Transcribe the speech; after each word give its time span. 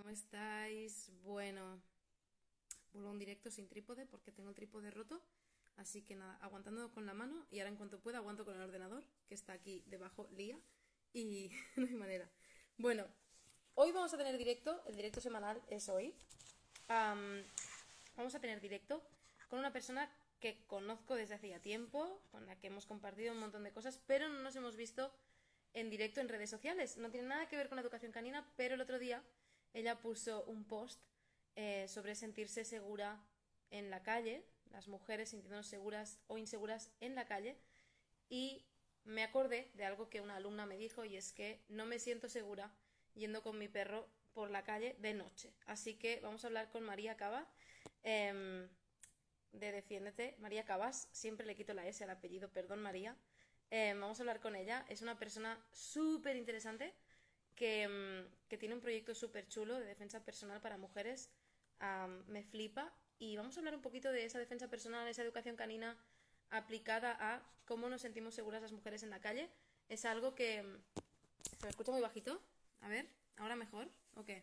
¿cómo 0.00 0.08
estáis? 0.08 1.12
Bueno, 1.24 1.78
vuelvo 2.94 3.10
un 3.10 3.18
directo 3.18 3.50
sin 3.50 3.68
trípode 3.68 4.06
porque 4.06 4.32
tengo 4.32 4.48
el 4.48 4.54
trípode 4.54 4.90
roto. 4.90 5.20
Así 5.76 6.00
que 6.00 6.16
nada, 6.16 6.38
aguantando 6.40 6.90
con 6.90 7.04
la 7.04 7.12
mano 7.12 7.46
y 7.50 7.58
ahora 7.58 7.68
en 7.68 7.76
cuanto 7.76 8.00
pueda 8.00 8.16
aguanto 8.16 8.46
con 8.46 8.56
el 8.56 8.62
ordenador, 8.62 9.04
que 9.28 9.34
está 9.34 9.52
aquí 9.52 9.84
debajo, 9.88 10.26
lía, 10.32 10.58
y 11.12 11.50
no 11.76 11.86
hay 11.86 11.92
manera. 11.92 12.30
Bueno, 12.78 13.06
hoy 13.74 13.92
vamos 13.92 14.14
a 14.14 14.16
tener 14.16 14.38
directo, 14.38 14.82
el 14.86 14.96
directo 14.96 15.20
semanal 15.20 15.60
es 15.68 15.90
hoy. 15.90 16.14
Am, 16.88 17.44
vamos 18.16 18.34
a 18.34 18.40
tener 18.40 18.58
directo 18.62 19.02
con 19.50 19.58
una 19.58 19.70
persona 19.70 20.10
que 20.40 20.64
conozco 20.66 21.14
desde 21.14 21.34
hace 21.34 21.50
ya 21.50 21.60
tiempo, 21.60 22.22
con 22.30 22.46
la 22.46 22.58
que 22.58 22.68
hemos 22.68 22.86
compartido 22.86 23.34
un 23.34 23.40
montón 23.40 23.64
de 23.64 23.72
cosas, 23.72 24.00
pero 24.06 24.30
no 24.30 24.40
nos 24.40 24.56
hemos 24.56 24.76
visto 24.76 25.12
en 25.74 25.90
directo 25.90 26.22
en 26.22 26.30
redes 26.30 26.48
sociales. 26.48 26.96
No 26.96 27.10
tiene 27.10 27.28
nada 27.28 27.48
que 27.48 27.56
ver 27.58 27.68
con 27.68 27.76
la 27.76 27.82
educación 27.82 28.12
canina, 28.12 28.50
pero 28.56 28.76
el 28.76 28.80
otro 28.80 28.98
día 28.98 29.22
ella 29.72 30.00
puso 30.00 30.44
un 30.44 30.64
post 30.64 31.00
eh, 31.56 31.86
sobre 31.88 32.14
sentirse 32.14 32.64
segura 32.64 33.22
en 33.70 33.90
la 33.90 34.02
calle, 34.02 34.44
las 34.70 34.88
mujeres 34.88 35.30
sintiéndose 35.30 35.70
seguras 35.70 36.18
o 36.26 36.38
inseguras 36.38 36.90
en 37.00 37.14
la 37.14 37.26
calle, 37.26 37.56
y 38.28 38.64
me 39.04 39.22
acordé 39.22 39.70
de 39.74 39.84
algo 39.84 40.08
que 40.08 40.20
una 40.20 40.36
alumna 40.36 40.66
me 40.66 40.76
dijo 40.76 41.04
y 41.04 41.16
es 41.16 41.32
que 41.32 41.64
no 41.68 41.86
me 41.86 41.98
siento 41.98 42.28
segura 42.28 42.72
yendo 43.14 43.42
con 43.42 43.58
mi 43.58 43.68
perro 43.68 44.08
por 44.32 44.50
la 44.50 44.62
calle 44.62 44.96
de 45.00 45.14
noche. 45.14 45.52
Así 45.66 45.94
que 45.94 46.20
vamos 46.20 46.44
a 46.44 46.48
hablar 46.48 46.70
con 46.70 46.84
María 46.84 47.16
Cava 47.16 47.48
em, 48.02 48.68
de 49.52 49.72
Defiéndete. 49.72 50.36
María 50.38 50.64
Cabas, 50.64 51.08
siempre 51.12 51.46
le 51.46 51.56
quito 51.56 51.74
la 51.74 51.86
S 51.86 52.04
al 52.04 52.10
apellido, 52.10 52.52
perdón 52.52 52.80
María. 52.80 53.16
Em, 53.70 54.00
vamos 54.00 54.20
a 54.20 54.22
hablar 54.22 54.40
con 54.40 54.54
ella. 54.54 54.84
Es 54.88 55.02
una 55.02 55.18
persona 55.18 55.58
súper 55.72 56.36
interesante 56.36 56.94
que, 57.60 57.86
mm, 57.86 58.48
que 58.48 58.56
tiene 58.56 58.74
un 58.74 58.80
proyecto 58.80 59.14
súper 59.14 59.46
chulo 59.46 59.78
de 59.78 59.84
defensa 59.84 60.24
personal 60.24 60.62
para 60.62 60.78
mujeres. 60.78 61.30
Me 62.26 62.42
flipa. 62.42 62.90
Y 63.18 63.36
vamos 63.36 63.54
a 63.54 63.60
hablar 63.60 63.74
un 63.74 63.82
poquito 63.82 64.10
de 64.10 64.24
esa 64.24 64.38
defensa 64.38 64.68
personal, 64.68 65.06
esa 65.06 65.22
educación 65.22 65.56
canina 65.56 65.94
aplicada 66.48 67.18
a 67.20 67.42
cómo 67.66 67.90
nos 67.90 68.00
sentimos 68.00 68.34
seguras 68.34 68.62
las 68.62 68.72
mujeres 68.72 69.02
en 69.02 69.10
la 69.10 69.20
calle. 69.20 69.50
Es 69.90 70.06
algo 70.06 70.34
que... 70.34 70.62
mm, 70.62 70.76
¿Se 71.58 71.66
me 71.66 71.68
escucha 71.68 71.92
muy 71.92 72.00
bajito? 72.00 72.42
A 72.80 72.88
ver, 72.88 73.06
¿ahora 73.36 73.56
mejor? 73.56 73.90
¿O 74.14 74.24
qué? 74.24 74.42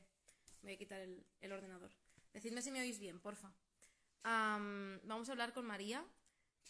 Voy 0.62 0.74
a 0.74 0.78
quitar 0.78 1.02
el, 1.02 1.52
ordenador. 1.52 1.90
Decidme 2.34 2.62
si 2.62 2.70
me 2.70 2.82
oís 2.82 3.00
bien, 3.00 3.20
porfa. 3.20 3.52
Am, 4.22 5.00
vamos 5.06 5.28
a 5.30 5.32
hablar 5.32 5.54
con 5.54 5.66
María 5.66 6.06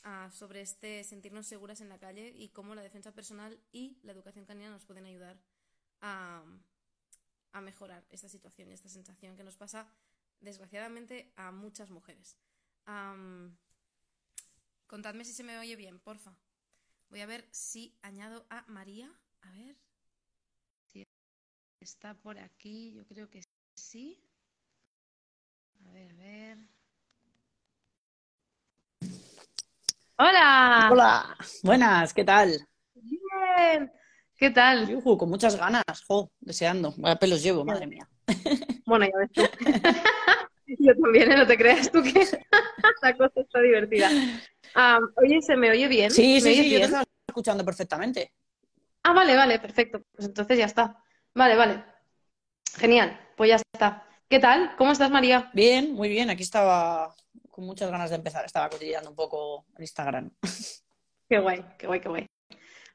ah, 0.04 0.30
sobre 0.32 0.62
este 0.62 1.04
sentirnos 1.04 1.46
seguras 1.46 1.82
en 1.82 1.90
la 1.90 2.00
calle 2.00 2.32
y 2.34 2.50
cómo 2.50 2.74
la 2.74 2.84
defensa 2.84 3.12
personal 3.12 3.60
y 3.74 3.98
la 4.04 4.14
educación 4.14 4.46
canina 4.46 4.70
nos 4.70 4.86
pueden 4.86 5.06
ayudar 5.06 5.38
a, 6.02 6.44
a 7.52 7.62
mejorar 7.62 8.06
esta 8.10 8.30
situación 8.30 8.70
y 8.70 8.74
esta 8.74 8.90
sensación 8.90 9.36
que 9.36 9.44
nos 9.44 9.58
pasa, 9.58 9.88
desgraciadamente, 10.42 11.32
a 11.36 11.52
muchas 11.52 11.90
mujeres. 11.90 12.38
Contadme 14.88 15.26
si 15.26 15.34
se 15.34 15.44
me 15.44 15.58
oye 15.60 15.76
bien, 15.76 16.00
porfa. 16.00 16.34
Voy 17.10 17.22
a 17.22 17.26
ver 17.26 17.48
si 17.52 17.98
añado 18.02 18.46
a 18.50 18.64
María. 18.68 19.12
A 19.42 19.52
ver 19.52 19.76
si 20.88 21.06
está 21.80 22.14
por 22.16 22.38
aquí. 22.40 22.94
Yo 22.94 23.06
creo 23.06 23.30
que 23.30 23.42
sí. 23.76 24.22
A 25.86 25.92
ver, 25.92 26.12
a 26.12 26.16
ver. 26.16 26.58
Hola, 30.20 30.90
Hola, 30.90 31.36
buenas, 31.64 32.14
¿qué 32.14 32.24
tal? 32.24 32.68
bien. 32.96 33.92
¿Qué 34.38 34.52
tal? 34.52 34.88
Yujú, 34.88 35.18
con 35.18 35.30
muchas 35.30 35.56
ganas, 35.56 35.84
jo, 36.08 36.32
deseando. 36.40 36.94
Vaya 36.98 37.16
pelos 37.16 37.42
llevo, 37.42 37.66
madre 37.66 37.88
mía. 37.88 38.08
Bueno, 38.86 39.06
ya 39.06 39.18
ves 39.18 39.32
tú. 39.34 39.42
Yo 40.80 40.94
también, 41.02 41.32
¿eh? 41.32 41.38
No 41.38 41.48
te 41.48 41.58
creas 41.58 41.92
tú 41.92 42.04
que 42.04 42.14
la 43.02 43.18
cosa 43.18 43.42
está 43.42 43.62
divertida. 43.62 44.12
Ah, 44.76 45.00
oye, 45.16 45.42
¿se 45.42 45.56
me 45.56 45.72
oye 45.72 45.88
bien? 45.88 46.12
Sí, 46.12 46.36
¿Me 46.36 46.42
sí, 46.42 46.50
sí, 46.50 46.56
yo 46.56 46.64
te 46.64 46.70
bien? 46.70 46.84
estaba 46.84 47.04
escuchando 47.26 47.64
perfectamente. 47.66 48.34
Ah, 49.04 49.14
vale, 49.14 49.36
vale, 49.36 49.60
perfecto. 49.60 50.04
Pues 50.12 50.28
entonces 50.28 50.58
ya 50.58 50.66
está. 50.66 51.02
Vale, 51.34 51.56
vale. 51.56 51.84
Genial, 52.78 53.18
pues 53.38 53.50
ya 53.50 53.56
está. 53.56 54.06
¿Qué 54.30 54.40
tal? 54.40 54.76
¿Cómo 54.78 54.92
estás, 54.92 55.10
María? 55.10 55.50
Bien, 55.54 55.94
muy 55.94 56.10
bien, 56.10 56.30
aquí 56.30 56.44
estaba 56.44 57.16
con 57.50 57.66
muchas 57.66 57.90
ganas 57.90 58.10
de 58.10 58.18
empezar, 58.18 58.46
estaba 58.46 58.70
cotilleando 58.70 59.10
un 59.10 59.16
poco 59.16 59.66
en 59.78 59.84
Instagram. 59.84 60.32
Qué 61.30 61.40
guay, 61.40 61.66
qué 61.78 61.88
guay, 61.88 62.00
qué 62.00 62.08
guay. 62.10 62.28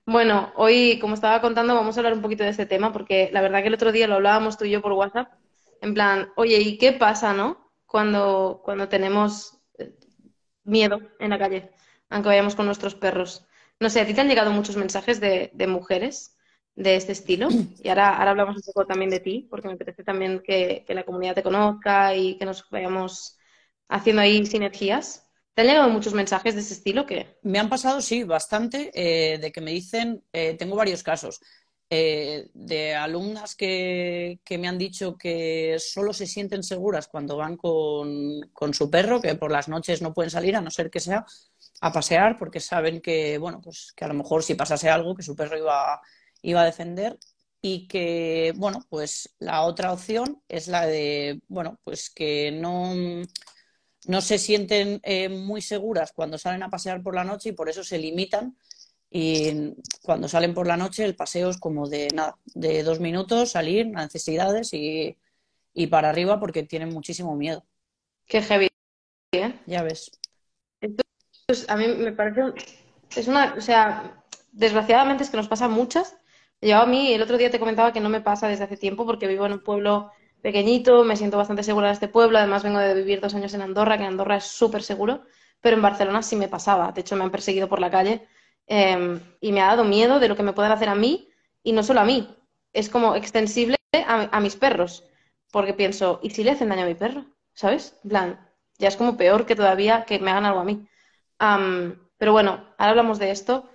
Bueno, 0.04 0.52
hoy, 0.56 0.98
como 1.00 1.14
estaba 1.14 1.40
contando, 1.40 1.74
vamos 1.74 1.96
a 1.96 2.00
hablar 2.00 2.14
un 2.14 2.22
poquito 2.22 2.42
de 2.44 2.50
este 2.50 2.66
tema, 2.66 2.92
porque 2.92 3.30
la 3.32 3.40
verdad 3.40 3.62
que 3.62 3.68
el 3.68 3.74
otro 3.74 3.92
día 3.92 4.08
lo 4.08 4.16
hablábamos 4.16 4.58
tú 4.58 4.64
y 4.64 4.70
yo 4.70 4.82
por 4.82 4.92
WhatsApp, 4.92 5.32
en 5.80 5.94
plan, 5.94 6.32
oye, 6.36 6.58
¿y 6.58 6.76
qué 6.78 6.92
pasa, 6.92 7.32
no? 7.32 7.70
Cuando, 7.86 8.62
cuando 8.64 8.88
tenemos 8.88 9.58
eh, 9.78 9.94
miedo 10.64 11.00
en 11.20 11.30
la 11.30 11.38
calle, 11.38 11.70
aunque 12.10 12.28
vayamos 12.28 12.56
con 12.56 12.66
nuestros 12.66 12.94
perros. 12.96 13.46
No 13.80 13.90
sé, 13.90 14.00
¿a 14.00 14.06
ti 14.06 14.14
te 14.14 14.20
han 14.20 14.28
llegado 14.28 14.50
muchos 14.52 14.76
mensajes 14.76 15.20
de, 15.20 15.50
de 15.54 15.66
mujeres 15.66 16.36
de 16.74 16.96
este 16.96 17.12
estilo? 17.12 17.48
Y 17.82 17.88
ahora, 17.88 18.16
ahora 18.18 18.30
hablamos 18.32 18.56
un 18.56 18.62
poco 18.64 18.86
también 18.86 19.10
de 19.10 19.20
ti, 19.20 19.46
porque 19.50 19.68
me 19.68 19.74
apetece 19.74 20.04
también 20.04 20.42
que, 20.44 20.84
que 20.86 20.94
la 20.94 21.04
comunidad 21.04 21.34
te 21.34 21.42
conozca 21.44 22.14
y 22.16 22.38
que 22.38 22.44
nos 22.46 22.68
vayamos 22.70 23.38
haciendo 23.88 24.22
ahí 24.22 24.44
sinergias. 24.46 25.28
¿Te 25.54 25.62
han 25.62 25.68
llegado 25.68 25.90
muchos 25.90 26.14
mensajes 26.14 26.54
de 26.54 26.62
ese 26.62 26.74
estilo? 26.74 27.04
¿Qué? 27.06 27.38
Me 27.42 27.58
han 27.58 27.68
pasado, 27.68 28.00
sí, 28.00 28.24
bastante, 28.24 28.90
eh, 28.94 29.38
de 29.38 29.52
que 29.52 29.60
me 29.60 29.70
dicen, 29.72 30.24
eh, 30.32 30.54
tengo 30.56 30.76
varios 30.76 31.02
casos, 31.02 31.40
eh, 31.90 32.48
de 32.54 32.94
alumnas 32.94 33.54
que, 33.54 34.40
que 34.44 34.56
me 34.56 34.66
han 34.66 34.78
dicho 34.78 35.18
que 35.18 35.76
solo 35.78 36.14
se 36.14 36.26
sienten 36.26 36.62
seguras 36.62 37.06
cuando 37.06 37.36
van 37.36 37.58
con, 37.58 38.40
con 38.54 38.72
su 38.72 38.90
perro, 38.90 39.20
que 39.20 39.34
por 39.34 39.50
las 39.52 39.68
noches 39.68 40.00
no 40.00 40.14
pueden 40.14 40.30
salir, 40.30 40.56
a 40.56 40.62
no 40.62 40.70
ser 40.70 40.90
que 40.90 41.00
sea 41.00 41.26
a 41.82 41.92
pasear, 41.92 42.38
porque 42.38 42.60
saben 42.60 43.02
que, 43.02 43.36
bueno, 43.36 43.60
pues 43.60 43.92
que 43.94 44.04
a 44.06 44.08
lo 44.08 44.14
mejor 44.14 44.42
si 44.42 44.54
pasase 44.54 44.88
algo, 44.88 45.14
que 45.14 45.22
su 45.22 45.36
perro 45.36 45.58
iba, 45.58 46.00
iba 46.42 46.62
a 46.62 46.64
defender. 46.64 47.18
Y 47.64 47.86
que, 47.86 48.52
bueno, 48.56 48.84
pues 48.88 49.34
la 49.38 49.62
otra 49.62 49.92
opción 49.92 50.42
es 50.48 50.66
la 50.66 50.86
de, 50.86 51.40
bueno, 51.48 51.78
pues 51.84 52.10
que 52.10 52.50
no, 52.52 52.92
no 54.06 54.20
se 54.20 54.38
sienten 54.38 55.00
eh, 55.04 55.28
muy 55.28 55.62
seguras 55.62 56.12
cuando 56.12 56.38
salen 56.38 56.62
a 56.62 56.70
pasear 56.70 57.02
por 57.02 57.14
la 57.14 57.24
noche 57.24 57.50
y 57.50 57.52
por 57.52 57.68
eso 57.68 57.84
se 57.84 57.98
limitan. 57.98 58.56
Y 59.10 59.74
cuando 60.02 60.28
salen 60.28 60.54
por 60.54 60.66
la 60.66 60.76
noche, 60.76 61.04
el 61.04 61.14
paseo 61.14 61.50
es 61.50 61.58
como 61.58 61.88
de 61.88 62.08
nada, 62.14 62.38
de 62.54 62.82
dos 62.82 62.98
minutos, 62.98 63.50
salir, 63.50 63.86
necesidades 63.86 64.72
y, 64.72 65.18
y 65.74 65.86
para 65.88 66.10
arriba 66.10 66.40
porque 66.40 66.62
tienen 66.62 66.90
muchísimo 66.90 67.36
miedo. 67.36 67.64
Qué 68.26 68.40
heavy, 68.42 68.68
¿eh? 69.32 69.54
Ya 69.66 69.82
ves. 69.82 70.10
Pues 71.46 71.68
a 71.68 71.76
mí 71.76 71.86
me 71.88 72.12
parece, 72.12 72.42
un- 72.44 72.54
es 73.16 73.28
una, 73.28 73.54
o 73.56 73.60
sea, 73.60 74.22
desgraciadamente 74.52 75.24
es 75.24 75.30
que 75.30 75.36
nos 75.36 75.48
pasa 75.48 75.68
muchas. 75.68 76.16
Yo 76.60 76.76
a 76.78 76.86
mí 76.86 77.12
el 77.12 77.22
otro 77.22 77.36
día 77.38 77.50
te 77.50 77.58
comentaba 77.58 77.92
que 77.92 78.00
no 78.00 78.08
me 78.08 78.20
pasa 78.20 78.48
desde 78.48 78.64
hace 78.64 78.76
tiempo 78.76 79.04
porque 79.06 79.26
vivo 79.26 79.46
en 79.46 79.52
un 79.54 79.62
pueblo 79.62 80.10
pequeñito, 80.42 81.04
me 81.04 81.16
siento 81.16 81.38
bastante 81.38 81.62
segura 81.62 81.88
en 81.88 81.94
este 81.94 82.08
pueblo, 82.08 82.38
además 82.38 82.62
vengo 82.62 82.78
de 82.78 82.94
vivir 82.94 83.20
dos 83.20 83.34
años 83.34 83.54
en 83.54 83.62
Andorra, 83.62 83.96
que 83.96 84.04
en 84.04 84.10
Andorra 84.10 84.36
es 84.36 84.44
súper 84.44 84.82
seguro, 84.82 85.24
pero 85.60 85.76
en 85.76 85.82
Barcelona 85.82 86.22
sí 86.22 86.36
me 86.36 86.48
pasaba. 86.48 86.92
De 86.92 87.00
hecho, 87.00 87.16
me 87.16 87.24
han 87.24 87.30
perseguido 87.30 87.68
por 87.68 87.80
la 87.80 87.90
calle 87.90 88.26
eh, 88.66 89.20
y 89.40 89.52
me 89.52 89.60
ha 89.62 89.68
dado 89.68 89.84
miedo 89.84 90.20
de 90.20 90.28
lo 90.28 90.36
que 90.36 90.42
me 90.42 90.52
puedan 90.52 90.72
hacer 90.72 90.88
a 90.88 90.94
mí 90.94 91.28
y 91.62 91.72
no 91.72 91.82
solo 91.82 92.00
a 92.00 92.04
mí, 92.04 92.36
es 92.72 92.88
como 92.88 93.14
extensible 93.14 93.76
a, 94.06 94.40
mis 94.40 94.56
perros, 94.56 95.04
porque 95.52 95.74
pienso, 95.74 96.18
¿y 96.22 96.30
si 96.30 96.44
le 96.44 96.52
hacen 96.52 96.68
daño 96.68 96.82
a 96.82 96.86
mi 96.86 96.94
perro? 96.94 97.26
¿Sabes? 97.54 97.98
Plan, 98.08 98.40
ya 98.78 98.88
es 98.88 98.96
como 98.96 99.16
peor 99.16 99.46
que 99.46 99.54
todavía 99.54 100.04
que 100.04 100.18
me 100.18 100.30
hagan 100.30 100.46
algo 100.46 100.60
a 100.60 100.64
mí. 100.64 100.86
Pero 102.18 102.32
bueno, 102.32 102.64
ahora 102.78 102.90
hablamos 102.90 103.18
de 103.18 103.30
esto. 103.30 103.68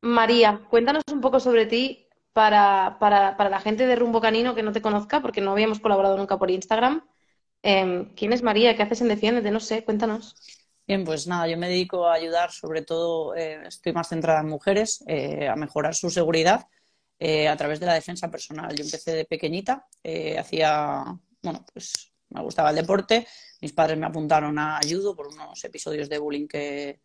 María, 0.00 0.60
cuéntanos 0.70 1.02
un 1.12 1.20
poco 1.20 1.40
sobre 1.40 1.66
ti 1.66 2.05
para, 2.36 2.98
para, 3.00 3.34
para 3.38 3.48
la 3.48 3.60
gente 3.60 3.86
de 3.86 3.96
Rumbo 3.96 4.20
Canino 4.20 4.54
que 4.54 4.62
no 4.62 4.70
te 4.70 4.82
conozca, 4.82 5.22
porque 5.22 5.40
no 5.40 5.52
habíamos 5.52 5.80
colaborado 5.80 6.18
nunca 6.18 6.38
por 6.38 6.50
Instagram. 6.50 7.02
Em, 7.62 8.14
¿quién 8.14 8.34
es 8.34 8.42
María? 8.42 8.76
¿Qué 8.76 8.82
haces 8.82 9.00
en 9.00 9.08
Defiéndete? 9.08 9.50
No 9.50 9.58
sé, 9.58 9.86
cuéntanos. 9.86 10.36
Bien, 10.86 11.02
pues 11.02 11.26
nada, 11.26 11.48
yo 11.48 11.56
me 11.56 11.66
dedico 11.66 12.06
a 12.06 12.12
ayudar, 12.12 12.52
sobre 12.52 12.82
todo, 12.82 13.34
eh, 13.34 13.66
estoy 13.66 13.94
más 13.94 14.10
centrada 14.10 14.40
en 14.40 14.48
mujeres, 14.48 15.02
eh, 15.06 15.48
a 15.48 15.56
mejorar 15.56 15.94
su 15.94 16.10
seguridad 16.10 16.66
eh, 17.18 17.48
a 17.48 17.56
través 17.56 17.80
de 17.80 17.86
la 17.86 17.94
defensa 17.94 18.30
personal. 18.30 18.76
Yo 18.76 18.84
empecé 18.84 19.12
de 19.12 19.24
pequeñita, 19.24 19.86
hacía, 20.38 21.04
bueno, 21.42 21.64
pues 21.72 22.12
me 22.28 22.42
gustaba 22.42 22.68
el 22.68 22.76
deporte, 22.76 23.26
mis 23.62 23.72
padres 23.72 23.96
me 23.96 24.04
apuntaron 24.04 24.58
a 24.58 24.78
judo 24.86 25.16
por 25.16 25.28
unos 25.28 25.64
episodios 25.64 26.10
de 26.10 26.18
bullying 26.18 26.48
que, 26.48 27.00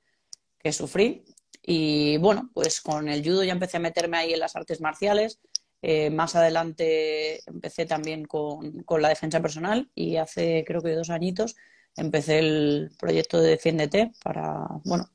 que 0.60 0.74
sufrí. 0.74 1.24
Y 1.64 2.18
bueno, 2.18 2.50
pues 2.54 2.82
con 2.82 3.08
el 3.08 3.24
judo 3.24 3.44
ya 3.44 3.54
empecé 3.54 3.78
a 3.78 3.82
meterme 3.82 4.18
ahí 4.18 4.34
en 4.34 4.40
las 4.40 4.56
artes 4.56 4.82
marciales. 4.82 5.40
Eh, 5.82 6.10
más 6.10 6.36
adelante 6.36 7.42
empecé 7.50 7.86
también 7.86 8.26
con, 8.26 8.84
con 8.84 9.02
la 9.02 9.10
defensa 9.10 9.42
personal 9.42 9.90
y 9.96 10.18
hace 10.18 10.64
creo 10.66 10.82
que 10.82 10.94
dos 10.94 11.10
añitos 11.10 11.56
empecé 11.96 12.40
el 12.40 12.92
proyecto 13.00 13.42
de 13.42 13.50
Defiéndete 13.52 14.12
para, 14.24 14.68
bueno, 14.86 15.10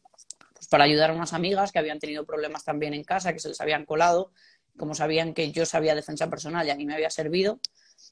pues 0.52 0.68
para 0.68 0.84
ayudar 0.84 1.10
a 1.10 1.14
unas 1.14 1.32
amigas 1.32 1.72
que 1.72 1.78
habían 1.78 1.98
tenido 1.98 2.24
problemas 2.24 2.64
también 2.64 2.94
en 2.94 3.04
casa, 3.04 3.32
que 3.32 3.38
se 3.38 3.48
les 3.48 3.60
habían 3.60 3.84
colado. 3.84 4.32
Como 4.76 4.94
sabían 4.94 5.32
que 5.32 5.52
yo 5.52 5.64
sabía 5.64 5.94
defensa 5.94 6.28
personal 6.28 6.66
y 6.66 6.70
a 6.70 6.74
mí 6.74 6.84
me 6.84 6.94
había 6.94 7.08
servido, 7.10 7.60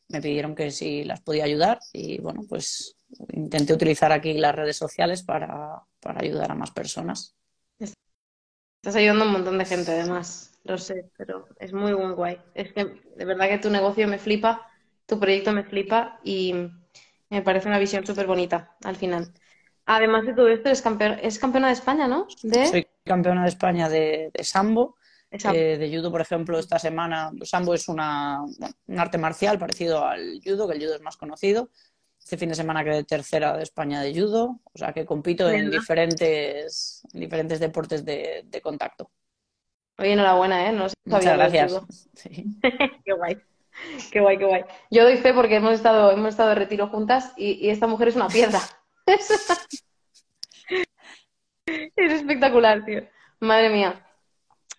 me 0.09 0.23
pidieron 0.23 0.55
que 0.55 0.71
si 0.71 1.05
las 1.05 1.21
podía 1.21 1.45
ayudar 1.45 1.79
y 1.93 2.19
bueno, 2.21 2.45
pues 2.49 2.97
intenté 3.33 3.75
utilizar 3.75 4.13
aquí 4.13 4.35
las 4.35 4.55
redes 4.55 4.77
sociales 4.77 5.23
para, 5.23 5.83
para 6.01 6.21
ayudar 6.23 6.51
a 6.51 6.55
más 6.55 6.71
personas. 6.71 7.35
Estás 8.85 8.97
ayudando 8.97 9.25
a 9.25 9.29
un 9.29 9.33
montón 9.33 9.57
de 9.57 9.65
gente 9.65 9.93
además, 9.93 10.53
lo 10.65 10.77
sé, 10.77 11.11
pero 11.17 11.49
es 11.59 11.73
muy 11.73 11.95
buen 11.95 12.15
guay. 12.15 12.39
Es 12.55 12.71
que 12.75 13.01
de 13.17 13.25
verdad 13.25 13.49
que 13.49 13.57
tu 13.57 13.71
negocio 13.71 14.07
me 14.07 14.19
flipa, 14.19 14.71
tu 15.07 15.19
proyecto 15.19 15.53
me 15.53 15.65
flipa 15.65 16.21
y 16.23 16.69
me 17.31 17.41
parece 17.41 17.69
una 17.69 17.79
visión 17.79 18.05
súper 18.05 18.27
bonita 18.27 18.77
al 18.85 18.97
final. 18.97 19.33
Además 19.87 20.27
de 20.27 20.35
todo 20.35 20.49
esto, 20.49 20.69
es, 20.69 20.83
campeón, 20.83 21.19
es 21.23 21.39
campeona 21.39 21.69
de 21.69 21.73
España, 21.73 22.07
¿no? 22.07 22.27
Soy 22.29 22.87
campeona 23.05 23.45
de 23.45 23.49
España 23.49 23.89
de, 23.89 24.31
Sambo. 24.43 24.99
Eh, 25.31 25.79
de 25.79 25.97
judo, 25.97 26.13
por 26.13 26.21
ejemplo, 26.21 26.59
esta 26.59 26.79
semana, 26.79 27.33
Sambo 27.41 27.73
es 27.73 27.89
una, 27.89 28.43
un 28.43 28.99
arte 28.99 29.17
marcial 29.17 29.59
parecido 29.59 30.05
al 30.05 30.43
judo, 30.45 30.69
que 30.69 30.75
el 30.75 30.83
judo 30.83 30.97
es 30.97 31.01
más 31.01 31.17
conocido. 31.17 31.71
Este 32.25 32.39
fin 32.39 32.49
de 32.49 32.55
semana 32.55 32.83
quedé 32.83 33.05
tercera 33.05 33.55
de 33.55 33.63
España 33.63 34.01
de 34.01 34.19
judo, 34.19 34.59
o 34.63 34.79
sea 34.79 34.95
que 34.95 35.05
compito 35.05 35.51
en 35.51 35.71
diferentes, 35.71 37.07
diferentes 37.13 37.61
deportes 37.61 38.03
de, 38.03 38.61
contacto. 38.63 39.11
Oye, 39.99 40.13
enhorabuena, 40.13 40.67
¿eh? 40.67 40.73
No 40.73 40.87
Muchas 41.05 41.37
gracias. 41.37 42.09
qué 43.05 43.13
guay. 43.13 43.37
Qué 44.11 44.21
guay, 44.21 44.39
qué 44.39 44.45
guay. 44.47 44.65
Yo 44.91 45.05
doy 45.05 45.19
fe 45.19 45.35
porque 45.35 45.57
hemos 45.57 45.75
estado, 45.75 46.13
hemos 46.13 46.31
estado 46.31 46.49
de 46.49 46.55
retiro 46.55 46.89
juntas 46.89 47.35
y, 47.37 47.69
esta 47.69 47.87
mujer 47.87 48.09
es 48.09 48.17
una 48.17 48.29
piedra. 48.29 48.59
es 49.07 49.31
espectacular, 51.97 52.87
tío. 52.87 53.03
Madre 53.41 53.69
mía. 53.69 54.03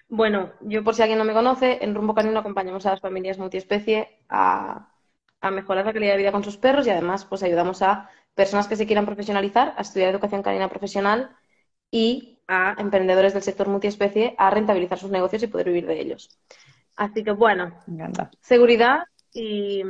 Bueno, 0.10 0.52
yo 0.62 0.84
por 0.84 0.96
si 0.96 1.04
alguien 1.04 1.20
no 1.20 1.26
me 1.26 1.34
conoce, 1.34 1.78
en 1.84 1.94
Rumbo 1.94 2.16
Canino 2.16 2.40
acompañamos 2.40 2.88
a 2.88 2.92
las 2.92 3.02
familias 3.02 3.38
multiespecie 3.38 4.18
a, 4.30 4.95
a 5.46 5.52
mejorar 5.52 5.86
la 5.86 5.94
calidad 5.94 6.14
de 6.14 6.18
vida 6.18 6.32
con 6.32 6.44
sus 6.44 6.58
perros 6.58 6.88
y 6.88 6.90
además 6.90 7.24
pues 7.26 7.44
ayudamos 7.44 7.84
a 7.84 8.10
personas 8.34 8.68
que 8.68 8.76
se 8.76 8.88
quieran 8.88 9.06
profesionalizar, 9.06 9.76
a 9.78 9.82
estudiar 9.82 10.10
educación 10.10 10.42
canina 10.42 10.70
profesional 10.70 11.36
y 11.92 12.40
a 12.48 12.76
emprendedores 12.80 13.34
del 13.34 13.44
sector 13.44 13.68
multiespecie 13.68 14.34
a 14.40 14.50
rentabilizar 14.50 14.98
sus 14.98 15.12
negocios 15.12 15.44
y 15.44 15.48
poder 15.48 15.68
vivir 15.68 15.86
de 15.86 16.02
ellos. 16.02 16.30
Así 16.96 17.24
que 17.24 17.32
bueno, 17.32 17.80
seguridad 18.42 19.04
y, 19.34 19.84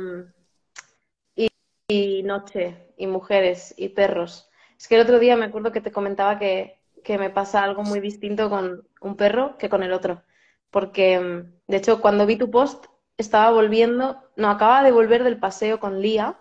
y, 1.88 2.22
noche 2.22 2.92
y 2.98 3.06
mujeres 3.06 3.74
y 3.78 3.88
perros. 3.88 4.50
Es 4.78 4.88
que 4.88 4.96
el 4.96 5.02
otro 5.02 5.18
día 5.18 5.36
me 5.36 5.46
acuerdo 5.46 5.72
que 5.72 5.80
te 5.80 5.92
comentaba 5.92 6.38
que, 6.38 6.80
que 7.02 7.16
me 7.16 7.30
pasa 7.30 7.62
algo 7.62 7.82
muy 7.82 8.00
distinto 8.00 8.50
con 8.50 8.86
un 9.00 9.16
perro 9.16 9.56
que 9.56 9.70
con 9.70 9.82
el 9.82 9.94
otro. 9.94 10.22
Porque, 10.70 11.46
de 11.66 11.76
hecho, 11.76 12.02
cuando 12.02 12.26
vi 12.26 12.36
tu 12.36 12.50
post, 12.50 12.86
estaba 13.18 13.50
volviendo, 13.50 14.22
no, 14.36 14.50
acaba 14.50 14.82
de 14.82 14.92
volver 14.92 15.24
del 15.24 15.38
paseo 15.38 15.80
con 15.80 16.00
Lía, 16.00 16.38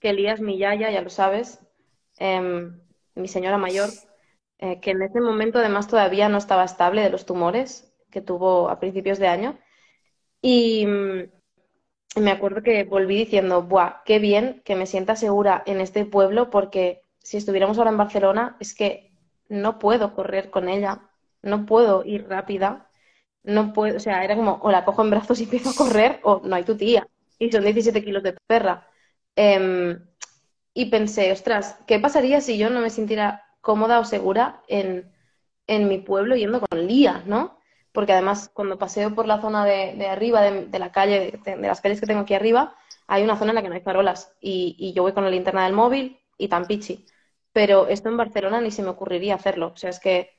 que 0.00 0.12
Lía 0.12 0.32
es 0.34 0.40
mi 0.40 0.58
yaya, 0.58 0.90
ya 0.90 1.02
lo 1.02 1.10
sabes, 1.10 1.60
em, 2.18 2.80
mi 3.14 3.28
señora 3.28 3.58
mayor, 3.58 3.90
eh, 4.58 4.80
que 4.80 4.92
en 4.92 5.02
ese 5.02 5.20
momento 5.20 5.58
además 5.58 5.88
todavía 5.88 6.28
no 6.28 6.38
estaba 6.38 6.64
estable 6.64 7.02
de 7.02 7.10
los 7.10 7.26
tumores 7.26 7.92
que 8.10 8.20
tuvo 8.20 8.68
a 8.68 8.78
principios 8.80 9.18
de 9.18 9.28
año. 9.28 9.58
Y, 10.42 10.86
me 12.16 12.30
acuerdo 12.30 12.62
que 12.62 12.84
volví 12.84 13.16
diciendo, 13.16 13.62
¡buah, 13.62 14.02
qué 14.04 14.18
bien 14.18 14.62
que 14.64 14.76
me 14.76 14.86
sienta 14.86 15.16
segura 15.16 15.62
en 15.66 15.80
este 15.80 16.04
pueblo! 16.04 16.50
Porque 16.50 17.02
si 17.20 17.38
estuviéramos 17.38 17.78
ahora 17.78 17.90
en 17.90 17.96
Barcelona, 17.96 18.56
es 18.60 18.74
que 18.74 19.12
no 19.48 19.78
puedo 19.78 20.14
correr 20.14 20.50
con 20.50 20.68
ella, 20.68 21.08
no 21.42 21.64
puedo 21.66 22.04
ir 22.04 22.28
rápida, 22.28 22.90
no 23.44 23.72
puedo, 23.72 23.96
o 23.96 24.00
sea, 24.00 24.24
era 24.24 24.36
como, 24.36 24.58
o 24.62 24.70
la 24.70 24.84
cojo 24.84 25.02
en 25.02 25.10
brazos 25.10 25.40
y 25.40 25.44
empiezo 25.44 25.70
a 25.70 25.74
correr, 25.74 26.20
o 26.24 26.40
no 26.44 26.56
hay 26.56 26.64
tu 26.64 26.76
tía. 26.76 27.06
Y 27.38 27.50
son 27.50 27.64
17 27.64 28.04
kilos 28.04 28.22
de 28.22 28.36
perra. 28.46 28.88
Em, 29.36 29.98
y 30.74 30.86
pensé, 30.86 31.32
ostras, 31.32 31.78
¿qué 31.86 31.98
pasaría 31.98 32.40
si 32.40 32.58
yo 32.58 32.70
no 32.70 32.80
me 32.80 32.90
sintiera 32.90 33.44
cómoda 33.60 34.00
o 34.00 34.04
segura 34.04 34.62
en, 34.68 35.12
en 35.66 35.88
mi 35.88 35.98
pueblo 35.98 36.36
yendo 36.36 36.60
con 36.60 36.86
Lía, 36.86 37.22
¿no? 37.26 37.58
porque 37.92 38.12
además 38.12 38.50
cuando 38.52 38.78
paseo 38.78 39.14
por 39.14 39.26
la 39.26 39.40
zona 39.40 39.64
de, 39.64 40.06
arriba, 40.06 40.42
de, 40.42 40.78
la 40.78 40.92
calle, 40.92 41.40
de, 41.44 41.56
las 41.56 41.80
calles 41.80 42.00
que 42.00 42.06
tengo 42.06 42.22
aquí 42.22 42.34
arriba, 42.34 42.74
hay 43.06 43.22
una 43.22 43.36
zona 43.38 43.50
en 43.50 43.56
la 43.56 43.62
que 43.62 43.68
no 43.68 43.74
hay 43.74 43.80
farolas 43.82 44.34
y, 44.40 44.92
yo 44.94 45.02
voy 45.02 45.12
con 45.12 45.24
la 45.24 45.30
linterna 45.30 45.64
del 45.64 45.74
móvil 45.74 46.18
y 46.38 46.48
tan 46.48 46.66
pichi. 46.66 47.06
Pero 47.52 47.86
esto 47.88 48.08
en 48.08 48.16
Barcelona 48.16 48.60
ni 48.60 48.70
se 48.70 48.82
me 48.82 48.88
ocurriría 48.88 49.34
hacerlo. 49.34 49.72
O 49.74 49.76
sea, 49.76 49.90
es 49.90 50.00
que, 50.00 50.30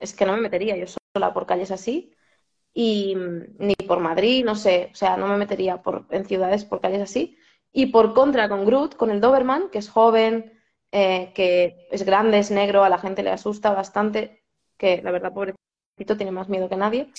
es 0.00 0.14
que 0.14 0.24
no 0.24 0.32
me 0.32 0.40
metería 0.40 0.76
yo 0.76 0.86
sola 0.86 1.34
por 1.34 1.46
calles 1.46 1.70
así 1.70 2.14
y 2.74 3.14
ni 3.58 3.74
por 3.74 4.00
Madrid, 4.00 4.44
no 4.44 4.54
sé, 4.56 4.90
o 4.92 4.94
sea, 4.94 5.16
no 5.16 5.26
me 5.28 5.36
metería 5.36 5.82
por, 5.82 6.06
en 6.10 6.24
ciudades 6.24 6.64
por 6.64 6.80
calles 6.80 7.02
así. 7.02 7.36
Y 7.72 7.86
por 7.86 8.14
contra, 8.14 8.48
con 8.48 8.64
Groot, 8.66 8.96
con 8.96 9.10
el 9.10 9.20
Doberman, 9.20 9.70
que 9.70 9.78
es 9.78 9.88
joven, 9.88 10.52
eh, 10.92 11.32
que 11.34 11.88
es 11.90 12.04
grande, 12.04 12.38
es 12.38 12.50
negro, 12.50 12.84
a 12.84 12.88
la 12.88 12.98
gente 12.98 13.22
le 13.22 13.30
asusta 13.30 13.72
bastante, 13.72 14.42
que 14.76 15.02
la 15.02 15.10
verdad, 15.10 15.32
pobre 15.32 15.54
tiene 15.96 16.32
más 16.32 16.48
miedo 16.48 16.68
que 16.68 16.76
nadie. 16.76 17.10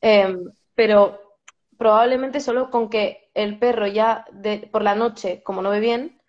Em, 0.00 0.50
pero 0.74 1.20
probablemente 1.76 2.40
solo 2.40 2.70
con 2.70 2.88
que 2.90 3.30
el 3.34 3.58
perro 3.58 3.86
ya 3.86 4.24
de, 4.32 4.68
por 4.72 4.82
la 4.82 4.94
noche, 4.94 5.42
como 5.42 5.62
no 5.62 5.70
ve 5.70 5.80
bien, 5.80 6.20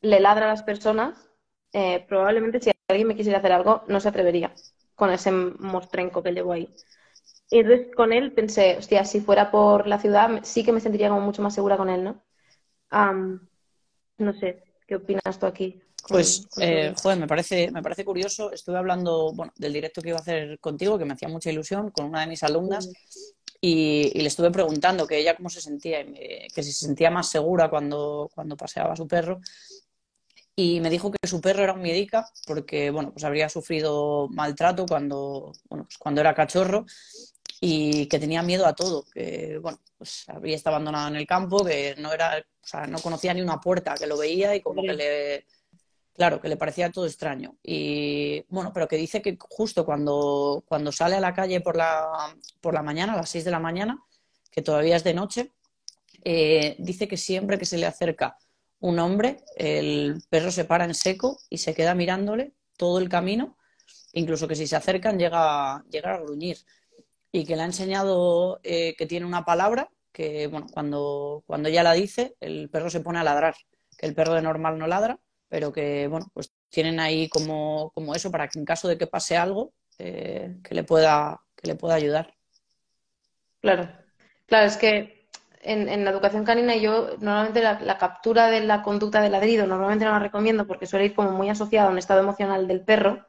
le 0.00 0.20
ladra 0.20 0.46
a 0.46 0.48
las 0.48 0.62
personas, 0.62 1.30
eh, 1.72 2.04
probablemente 2.08 2.60
si 2.60 2.70
alguien 2.88 3.08
me 3.08 3.16
quisiera 3.16 3.38
hacer 3.38 3.52
algo, 3.52 3.82
no 3.88 4.00
se 4.00 4.08
atrevería 4.08 4.54
con 4.94 5.10
ese 5.10 5.30
mostrenco 5.32 6.22
que 6.22 6.32
llevo 6.32 6.52
ahí. 6.52 6.74
Y 7.50 7.58
entonces 7.58 7.88
con 7.94 8.12
él 8.12 8.32
pensé, 8.32 8.76
hostia, 8.78 9.04
si 9.04 9.20
fuera 9.20 9.50
por 9.50 9.88
la 9.88 9.98
ciudad, 9.98 10.40
sí 10.44 10.64
que 10.64 10.72
me 10.72 10.80
sentiría 10.80 11.08
como 11.08 11.20
mucho 11.20 11.42
más 11.42 11.54
segura 11.54 11.76
con 11.76 11.90
él, 11.90 12.04
¿no? 12.04 12.22
no 14.18 14.32
sé, 14.34 14.62
¿qué 14.86 14.96
opinas 14.96 15.38
tú 15.38 15.46
aquí? 15.46 15.82
Pues, 16.08 16.48
eh, 16.58 16.94
joder, 17.00 17.18
me 17.18 17.26
parece, 17.26 17.70
me 17.70 17.82
parece 17.82 18.04
curioso. 18.04 18.52
Estuve 18.52 18.78
hablando 18.78 19.32
bueno, 19.32 19.52
del 19.56 19.72
directo 19.72 20.00
que 20.00 20.08
iba 20.08 20.18
a 20.18 20.20
hacer 20.20 20.58
contigo, 20.58 20.98
que 20.98 21.04
me 21.04 21.14
hacía 21.14 21.28
mucha 21.28 21.50
ilusión, 21.50 21.90
con 21.90 22.06
una 22.06 22.20
de 22.20 22.26
mis 22.26 22.42
alumnas, 22.42 22.88
mm. 22.88 22.90
y, 23.60 24.20
le 24.20 24.26
estuve 24.26 24.50
preguntando 24.50 25.06
que 25.06 25.18
ella 25.18 25.36
cómo 25.36 25.50
se 25.50 25.60
sentía, 25.60 26.04
que 26.04 26.62
si 26.62 26.72
se 26.72 26.86
sentía 26.86 27.10
más 27.10 27.30
segura 27.30 27.68
cuando, 27.68 28.30
cuando 28.34 28.56
paseaba 28.56 28.92
a 28.92 28.96
su 28.96 29.06
perro. 29.06 29.40
Y 30.56 30.80
me 30.80 30.90
dijo 30.90 31.10
que 31.10 31.28
su 31.28 31.40
perro 31.40 31.62
era 31.62 31.72
un 31.72 31.80
miedica 31.80 32.26
porque, 32.46 32.90
bueno, 32.90 33.12
pues 33.12 33.24
habría 33.24 33.48
sufrido 33.48 34.28
maltrato 34.28 34.84
cuando, 34.86 35.52
bueno, 35.68 35.84
pues 35.84 35.96
cuando 35.96 36.20
era 36.20 36.34
cachorro 36.34 36.84
y 37.60 38.06
que 38.06 38.18
tenía 38.18 38.42
miedo 38.42 38.66
a 38.66 38.74
todo, 38.74 39.04
que, 39.12 39.58
bueno, 39.58 39.78
pues 39.98 40.24
había 40.28 40.56
estado 40.56 40.76
abandonado 40.76 41.08
en 41.08 41.16
el 41.16 41.26
campo, 41.26 41.64
que 41.64 41.94
no 41.98 42.12
era, 42.12 42.38
o 42.38 42.66
sea, 42.66 42.86
no 42.86 42.98
conocía 43.00 43.34
ni 43.34 43.42
una 43.42 43.60
puerta, 43.60 43.94
que 43.94 44.06
lo 44.06 44.16
veía 44.16 44.56
y 44.56 44.60
como 44.60 44.82
que 44.82 44.94
le 44.94 45.44
Claro, 46.20 46.38
que 46.38 46.50
le 46.50 46.58
parecía 46.58 46.92
todo 46.92 47.06
extraño. 47.06 47.56
Y 47.62 48.44
bueno, 48.50 48.72
pero 48.74 48.86
que 48.86 48.96
dice 48.96 49.22
que 49.22 49.38
justo 49.40 49.86
cuando, 49.86 50.62
cuando 50.66 50.92
sale 50.92 51.16
a 51.16 51.20
la 51.20 51.32
calle 51.32 51.62
por 51.62 51.76
la, 51.76 52.36
por 52.60 52.74
la 52.74 52.82
mañana, 52.82 53.14
a 53.14 53.16
las 53.16 53.30
6 53.30 53.46
de 53.46 53.50
la 53.50 53.58
mañana, 53.58 54.04
que 54.50 54.60
todavía 54.60 54.96
es 54.96 55.02
de 55.02 55.14
noche, 55.14 55.52
eh, 56.22 56.76
dice 56.78 57.08
que 57.08 57.16
siempre 57.16 57.58
que 57.58 57.64
se 57.64 57.78
le 57.78 57.86
acerca 57.86 58.36
un 58.80 58.98
hombre, 58.98 59.42
el 59.56 60.22
perro 60.28 60.50
se 60.50 60.66
para 60.66 60.84
en 60.84 60.94
seco 60.94 61.38
y 61.48 61.56
se 61.56 61.72
queda 61.72 61.94
mirándole 61.94 62.52
todo 62.76 62.98
el 62.98 63.08
camino, 63.08 63.56
incluso 64.12 64.46
que 64.46 64.56
si 64.56 64.66
se 64.66 64.76
acercan 64.76 65.18
llega, 65.18 65.82
llega 65.90 66.16
a 66.16 66.20
gruñir. 66.20 66.58
Y 67.32 67.44
que 67.44 67.56
le 67.56 67.62
ha 67.62 67.66
enseñado 67.66 68.60
eh, 68.62 68.94
que 68.96 69.06
tiene 69.06 69.26
una 69.26 69.44
palabra 69.44 69.88
que, 70.12 70.48
bueno, 70.48 70.66
cuando, 70.72 71.44
cuando 71.46 71.68
ella 71.68 71.82
la 71.82 71.92
dice, 71.92 72.34
el 72.40 72.68
perro 72.70 72.90
se 72.90 73.00
pone 73.00 73.18
a 73.18 73.24
ladrar, 73.24 73.54
que 73.96 74.06
el 74.06 74.14
perro 74.14 74.34
de 74.34 74.42
normal 74.42 74.78
no 74.78 74.86
ladra 74.86 75.18
pero 75.50 75.72
que, 75.72 76.06
bueno, 76.06 76.26
pues 76.32 76.54
tienen 76.70 77.00
ahí 77.00 77.28
como, 77.28 77.90
como 77.92 78.14
eso 78.14 78.30
para 78.30 78.48
que 78.48 78.58
en 78.58 78.64
caso 78.64 78.86
de 78.88 78.96
que 78.96 79.08
pase 79.08 79.36
algo, 79.36 79.74
eh, 79.98 80.56
que, 80.62 80.74
le 80.74 80.84
pueda, 80.84 81.40
que 81.56 81.66
le 81.66 81.74
pueda 81.74 81.96
ayudar. 81.96 82.32
Claro, 83.60 83.90
claro, 84.46 84.66
es 84.66 84.76
que 84.76 85.28
en, 85.60 85.88
en 85.88 86.04
la 86.04 86.12
educación 86.12 86.44
canina 86.44 86.76
yo 86.76 87.16
normalmente 87.18 87.60
la, 87.60 87.98
captura 87.98 88.48
de 88.48 88.60
la 88.60 88.82
conducta 88.82 89.20
de 89.20 89.28
ladrido 89.28 89.66
normalmente 89.66 90.04
no 90.04 90.12
la 90.12 90.20
recomiendo 90.20 90.66
porque 90.68 90.86
suele 90.86 91.06
ir 91.06 91.14
como 91.14 91.32
muy 91.32 91.50
asociada 91.50 91.88
a 91.88 91.92
un 91.92 91.98
estado 91.98 92.20
emocional 92.20 92.68
del 92.68 92.82
perro, 92.82 93.26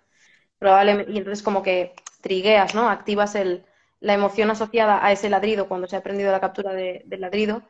probablemente, 0.59 1.11
y 1.11 1.17
entonces 1.17 1.43
como 1.43 1.63
que 1.63 1.93
trigueas, 2.21 2.75
¿no? 2.75 2.87
Activas 2.87 3.33
el, 3.33 3.65
la 4.01 4.13
emoción 4.15 4.51
asociada 4.51 5.05
a 5.05 5.11
ese 5.13 5.29
ladrido 5.29 5.69
cuando 5.69 5.87
se 5.87 5.95
ha 5.95 5.99
aprendido 5.99 6.31
la 6.31 6.41
captura 6.41 6.73
de, 6.73 7.03
del 7.05 7.21
ladrido, 7.21 7.63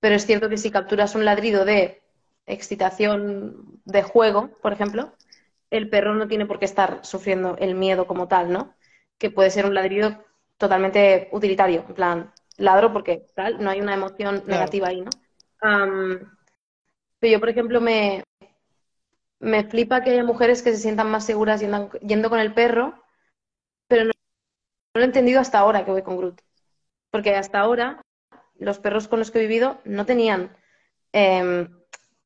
pero 0.00 0.14
es 0.14 0.24
cierto 0.24 0.48
que 0.48 0.56
si 0.56 0.70
capturas 0.70 1.14
un 1.14 1.24
ladrido 1.24 1.64
de 1.64 2.02
excitación 2.46 3.80
de 3.84 4.02
juego, 4.02 4.50
por 4.62 4.72
ejemplo, 4.72 5.12
el 5.70 5.90
perro 5.90 6.14
no 6.14 6.28
tiene 6.28 6.46
por 6.46 6.58
qué 6.58 6.64
estar 6.64 7.04
sufriendo 7.04 7.56
el 7.58 7.74
miedo 7.74 8.06
como 8.06 8.28
tal, 8.28 8.52
¿no? 8.52 8.74
Que 9.18 9.30
puede 9.30 9.50
ser 9.50 9.66
un 9.66 9.74
ladrido 9.74 10.24
totalmente 10.56 11.28
utilitario, 11.32 11.84
en 11.88 11.94
plan, 11.94 12.32
ladro 12.56 12.92
porque 12.92 13.26
tal, 13.34 13.62
no 13.62 13.70
hay 13.70 13.80
una 13.80 13.94
emoción 13.94 14.44
negativa 14.46 14.88
ahí, 14.88 15.02
¿no? 15.02 15.10
pero 17.20 17.32
yo, 17.32 17.40
por 17.40 17.48
ejemplo, 17.48 17.80
me, 17.80 18.24
me 19.38 19.64
flipa 19.64 20.02
que 20.02 20.10
haya 20.10 20.24
mujeres 20.24 20.62
que 20.62 20.72
se 20.72 20.78
sientan 20.78 21.10
más 21.10 21.24
seguras 21.24 21.60
yendo, 21.60 21.90
yendo 22.00 22.30
con 22.30 22.40
el 22.40 22.52
perro, 22.54 23.01
no, 24.94 25.00
lo 25.00 25.02
he 25.02 25.06
entendido 25.06 25.40
hasta 25.40 25.58
ahora 25.58 25.84
que 25.84 25.90
voy 25.90 26.02
con 26.02 26.16
Groot. 26.16 26.40
Porque 27.10 27.34
hasta 27.36 27.60
ahora 27.60 28.02
los 28.58 28.78
perros 28.78 29.08
con 29.08 29.20
los 29.20 29.30
que 29.30 29.38
he 29.38 29.42
vivido 29.42 29.80
no 29.84 30.06
tenían 30.06 30.56
em, 31.12 31.68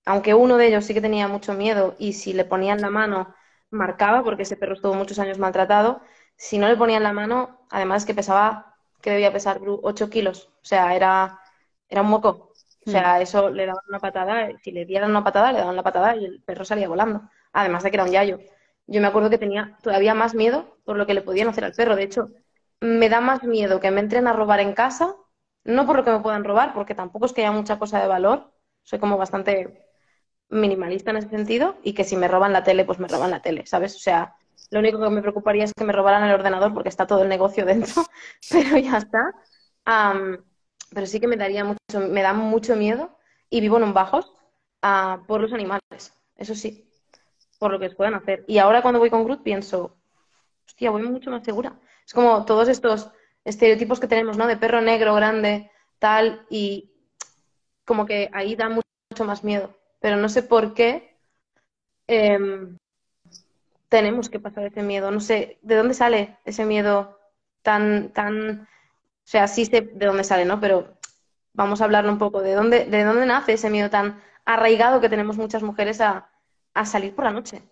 aunque 0.07 0.35
uno 0.35 0.57
de 0.59 0.69
ellos 0.69 0.85
sí 0.87 0.95
que 0.95 1.01
tenía 1.03 1.29
mucho 1.29 1.55
miedo 1.55 1.97
y 1.99 2.15
si 2.15 2.33
le 2.33 2.45
ponían 2.45 2.81
la 2.81 2.91
mano 2.91 3.35
marcaba, 3.71 4.25
porque 4.25 4.45
ese 4.45 4.57
perro 4.57 4.75
estuvo 4.75 4.95
muchos 4.95 5.19
años 5.19 5.39
maltratado, 5.39 6.03
si 6.37 6.59
no 6.59 6.69
le 6.69 6.77
ponían 6.77 7.03
la 7.03 7.13
mano, 7.13 7.67
además 7.71 8.07
que 8.07 8.15
pesaba, 8.15 8.77
que 9.03 9.11
debía 9.11 9.33
pesar 9.33 9.61
8 9.67 10.11
kilos, 10.11 10.49
o 10.63 10.65
sea, 10.65 10.95
era, 10.97 11.41
era 11.89 12.03
un 12.03 12.09
moco. 12.09 12.53
O 12.87 12.91
sea, 12.91 13.21
eso 13.21 13.51
le 13.51 13.67
daban 13.67 13.85
una 13.89 13.99
patada, 14.01 14.49
si 14.63 14.71
le 14.73 14.85
dieran 14.87 15.11
una 15.11 15.25
patada, 15.25 15.53
le 15.53 15.59
daban 15.59 15.77
la 15.77 15.83
patada 15.83 16.17
y 16.17 16.25
el 16.25 16.43
perro 16.43 16.65
salía 16.65 16.89
volando. 16.89 17.29
Además 17.53 17.83
de 17.83 17.91
que 17.91 17.97
era 17.97 18.05
un 18.05 18.13
yayo. 18.13 18.39
Yo 18.87 19.01
me 19.01 19.09
acuerdo 19.09 19.31
que 19.31 19.39
tenía 19.39 19.77
todavía 19.83 20.15
más 20.15 20.35
miedo 20.35 20.79
por 20.85 20.97
lo 20.97 21.07
que 21.07 21.15
le 21.15 21.23
podían 21.23 21.49
hacer 21.49 21.65
al 21.65 21.73
perro. 21.73 21.97
De 21.97 22.05
hecho, 22.05 22.31
me 22.81 23.09
da 23.09 23.21
más 23.21 23.43
miedo 23.45 23.81
que 23.81 23.91
me 23.91 24.01
entren 24.01 24.27
a 24.27 24.33
robar 24.33 24.61
en 24.61 24.73
casa, 24.75 25.17
no 25.65 25.87
por 25.87 25.97
lo 25.97 26.05
que 26.05 26.11
me 26.11 26.21
puedan 26.21 26.45
robar, 26.45 26.75
porque 26.75 26.95
tampoco 26.95 27.27
es 27.27 27.33
que 27.33 27.43
haya 27.43 27.53
mucha 27.53 27.79
cosa 27.79 28.01
de 28.01 28.09
valor. 28.09 28.53
Soy 28.83 28.99
como 28.99 29.17
bastante 29.19 29.85
minimalista 30.49 31.11
en 31.11 31.19
ese 31.19 31.29
sentido 31.31 31.77
y 31.83 31.95
que 31.95 32.05
si 32.05 32.17
me 32.17 32.29
roban 32.29 32.53
la 32.53 32.63
tele, 32.65 32.85
pues 32.85 32.99
me 32.99 33.09
roban 33.09 33.31
la 33.31 33.43
tele, 33.43 33.67
¿sabes? 33.67 33.97
O 33.97 33.99
sea, 33.99 34.37
lo 34.71 34.81
único 34.81 35.01
que 35.01 35.11
me 35.11 35.23
preocuparía 35.23 35.65
es 35.65 35.73
que 35.75 35.85
me 35.85 35.93
robaran 35.93 36.25
el 36.25 36.35
ordenador 36.35 36.73
porque 36.75 36.89
está 36.89 37.07
todo 37.07 37.23
el 37.23 37.29
negocio 37.29 37.65
dentro, 37.65 38.05
pero 38.51 38.79
ya 38.79 38.99
está. 38.99 39.33
pero 40.95 41.07
sí 41.07 41.21
que 41.21 41.27
me 41.29 41.37
daría 41.37 41.65
mucho, 41.65 42.01
me 42.09 42.23
da 42.23 42.33
mucho 42.33 42.77
miedo 42.77 43.19
y 43.51 43.61
vivo 43.61 43.77
en 43.77 43.85
un 43.85 43.95
bajos 43.95 44.33
uh, 44.83 45.25
por 45.27 45.41
los 45.41 45.53
animales, 45.53 46.13
eso 46.37 46.55
sí, 46.55 46.89
por 47.59 47.73
lo 47.73 47.79
que 47.79 47.91
puedan 47.91 48.15
hacer. 48.15 48.45
Y 48.49 48.59
ahora 48.59 48.83
cuando 48.83 49.01
voy 49.01 49.11
con 49.11 49.25
Groot 49.25 49.43
pienso, 49.43 49.97
hostia, 50.67 50.91
voy 50.91 51.03
mucho 51.03 51.31
más 51.31 51.45
segura. 51.45 51.79
Es 52.07 52.15
como 52.15 52.45
todos 52.45 52.69
estos 52.69 53.11
estereotipos 53.45 54.01
que 54.01 54.09
tenemos, 54.09 54.37
¿no? 54.37 54.47
De 54.47 54.57
perro 54.57 54.81
negro, 54.81 55.15
grande, 55.15 55.71
tal, 55.99 56.47
y 56.49 56.93
como 57.85 58.07
que 58.07 58.31
ahí 58.33 58.57
da 58.57 58.69
mucho 58.69 59.25
más 59.25 59.45
miedo 59.45 59.75
pero 60.07 60.17
no 60.17 60.29
sé 60.29 60.45
por 60.45 60.73
qué 60.73 61.19
em, 62.07 62.79
tenemos 63.89 64.29
que 64.29 64.41
pasar 64.41 64.65
ese 64.67 64.83
miedo. 64.83 65.11
No 65.11 65.19
sé 65.21 65.59
de 65.63 65.75
dónde 65.75 65.95
sale 65.95 66.39
ese 66.45 66.65
miedo 66.65 67.19
tan, 67.63 68.13
tan, 68.13 68.63
o 68.63 68.67
sea, 69.25 69.49
sí 69.49 69.65
sé 69.65 69.81
de 69.81 70.07
dónde 70.07 70.25
sale, 70.25 70.45
¿no? 70.45 70.61
Pero 70.61 70.97
vamos 71.53 71.81
a 71.81 71.85
hablar 71.85 72.07
un 72.07 72.19
poco 72.19 72.43
de 72.43 72.55
dónde, 72.55 72.85
de 72.85 73.05
dónde 73.05 73.27
nace 73.27 73.55
ese 73.55 73.71
miedo 73.71 73.91
tan 73.91 74.23
arraigado 74.45 75.01
que 75.01 75.09
tenemos 75.09 75.37
muchas 75.37 75.65
mujeres 75.65 76.01
a, 76.01 76.31
salir 76.85 77.15
por 77.15 77.25
la 77.25 77.33
noche. 77.33 77.63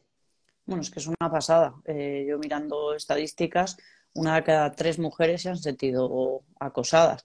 Bueno, 0.66 0.82
es 0.82 0.90
que 0.90 0.98
es 0.98 1.06
una 1.06 1.30
pasada. 1.30 1.74
Eh, 1.84 2.24
yo 2.26 2.38
mirando 2.38 2.94
estadísticas, 2.94 3.76
una 4.14 4.36
de 4.36 4.44
cada 4.44 4.72
tres 4.72 4.98
mujeres 4.98 5.42
se 5.42 5.50
han 5.50 5.58
sentido 5.58 6.42
acosadas. 6.58 7.24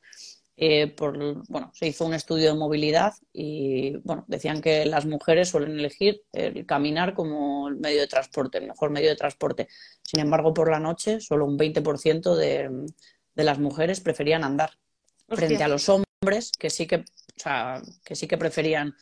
Eh, 0.61 0.87
por, 0.87 1.17
bueno, 1.47 1.71
se 1.73 1.87
hizo 1.87 2.05
un 2.05 2.13
estudio 2.13 2.51
de 2.51 2.59
movilidad 2.59 3.13
y 3.31 3.95
bueno, 4.03 4.25
decían 4.27 4.61
que 4.61 4.85
las 4.85 5.05
mujeres 5.05 5.47
suelen 5.47 5.79
elegir 5.79 6.21
el 6.33 6.65
caminar 6.65 7.13
como 7.13 7.69
el 7.69 7.77
medio 7.77 8.01
de 8.01 8.07
transporte, 8.07 8.57
el 8.57 8.67
mejor 8.67 8.89
medio 8.89 9.07
de 9.07 9.15
transporte. 9.15 9.69
Sin 10.03 10.19
embargo, 10.19 10.53
por 10.53 10.69
la 10.69 10.79
noche, 10.79 11.21
solo 11.21 11.45
un 11.45 11.57
20% 11.57 12.35
de, 12.35 12.69
de 13.35 13.43
las 13.45 13.57
mujeres 13.57 14.01
preferían 14.01 14.43
andar 14.43 14.71
frente 15.29 15.63
a 15.63 15.69
los 15.69 15.87
hombres 15.87 16.51
que 16.59 16.69
sí 16.69 16.87
que, 16.87 16.97
o 16.97 17.03
sea, 17.37 17.81
que 18.03 18.15
sí 18.17 18.27
que 18.27 18.37
preferían 18.37 18.93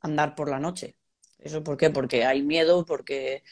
andar 0.00 0.34
por 0.34 0.50
la 0.50 0.58
noche. 0.58 0.96
¿Eso 1.38 1.62
por 1.62 1.76
qué? 1.76 1.90
Porque 1.90 2.24
hay 2.24 2.42
miedo, 2.42 2.84
porque 2.84 3.44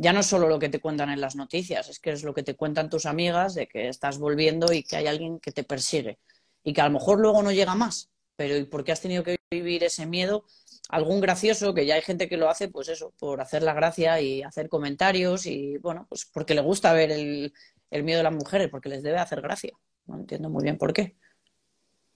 ya 0.00 0.14
no 0.14 0.20
es 0.20 0.26
solo 0.26 0.48
lo 0.48 0.58
que 0.58 0.70
te 0.70 0.80
cuentan 0.80 1.10
en 1.10 1.20
las 1.20 1.36
noticias, 1.36 1.90
es 1.90 2.00
que 2.00 2.10
es 2.12 2.24
lo 2.24 2.32
que 2.32 2.42
te 2.42 2.56
cuentan 2.56 2.88
tus 2.88 3.04
amigas 3.04 3.54
de 3.54 3.68
que 3.68 3.88
estás 3.88 4.18
volviendo 4.18 4.72
y 4.72 4.82
que 4.82 4.96
hay 4.96 5.06
alguien 5.06 5.38
que 5.40 5.52
te 5.52 5.62
persigue 5.62 6.18
y 6.64 6.72
que 6.72 6.80
a 6.80 6.86
lo 6.86 6.92
mejor 6.92 7.20
luego 7.20 7.42
no 7.42 7.52
llega 7.52 7.74
más, 7.74 8.10
pero 8.34 8.56
¿y 8.56 8.64
por 8.64 8.82
qué 8.82 8.92
has 8.92 9.02
tenido 9.02 9.22
que 9.22 9.36
vivir 9.50 9.84
ese 9.84 10.06
miedo? 10.06 10.46
Algún 10.88 11.20
gracioso, 11.20 11.74
que 11.74 11.84
ya 11.84 11.96
hay 11.96 12.00
gente 12.00 12.30
que 12.30 12.38
lo 12.38 12.48
hace, 12.48 12.68
pues 12.68 12.88
eso, 12.88 13.12
por 13.18 13.42
hacer 13.42 13.62
la 13.62 13.74
gracia 13.74 14.18
y 14.22 14.42
hacer 14.42 14.70
comentarios 14.70 15.44
y, 15.44 15.76
bueno, 15.76 16.06
pues 16.08 16.24
porque 16.32 16.54
le 16.54 16.62
gusta 16.62 16.94
ver 16.94 17.10
el, 17.10 17.52
miedo 17.90 18.18
de 18.18 18.24
las 18.24 18.32
mujeres, 18.32 18.68
porque 18.70 18.88
les 18.88 19.02
debe 19.02 19.18
hacer 19.18 19.42
gracia. 19.42 19.72
No 20.06 20.16
entiendo 20.16 20.48
muy 20.48 20.62
bien 20.62 20.78
por 20.78 20.94
qué. 20.94 21.14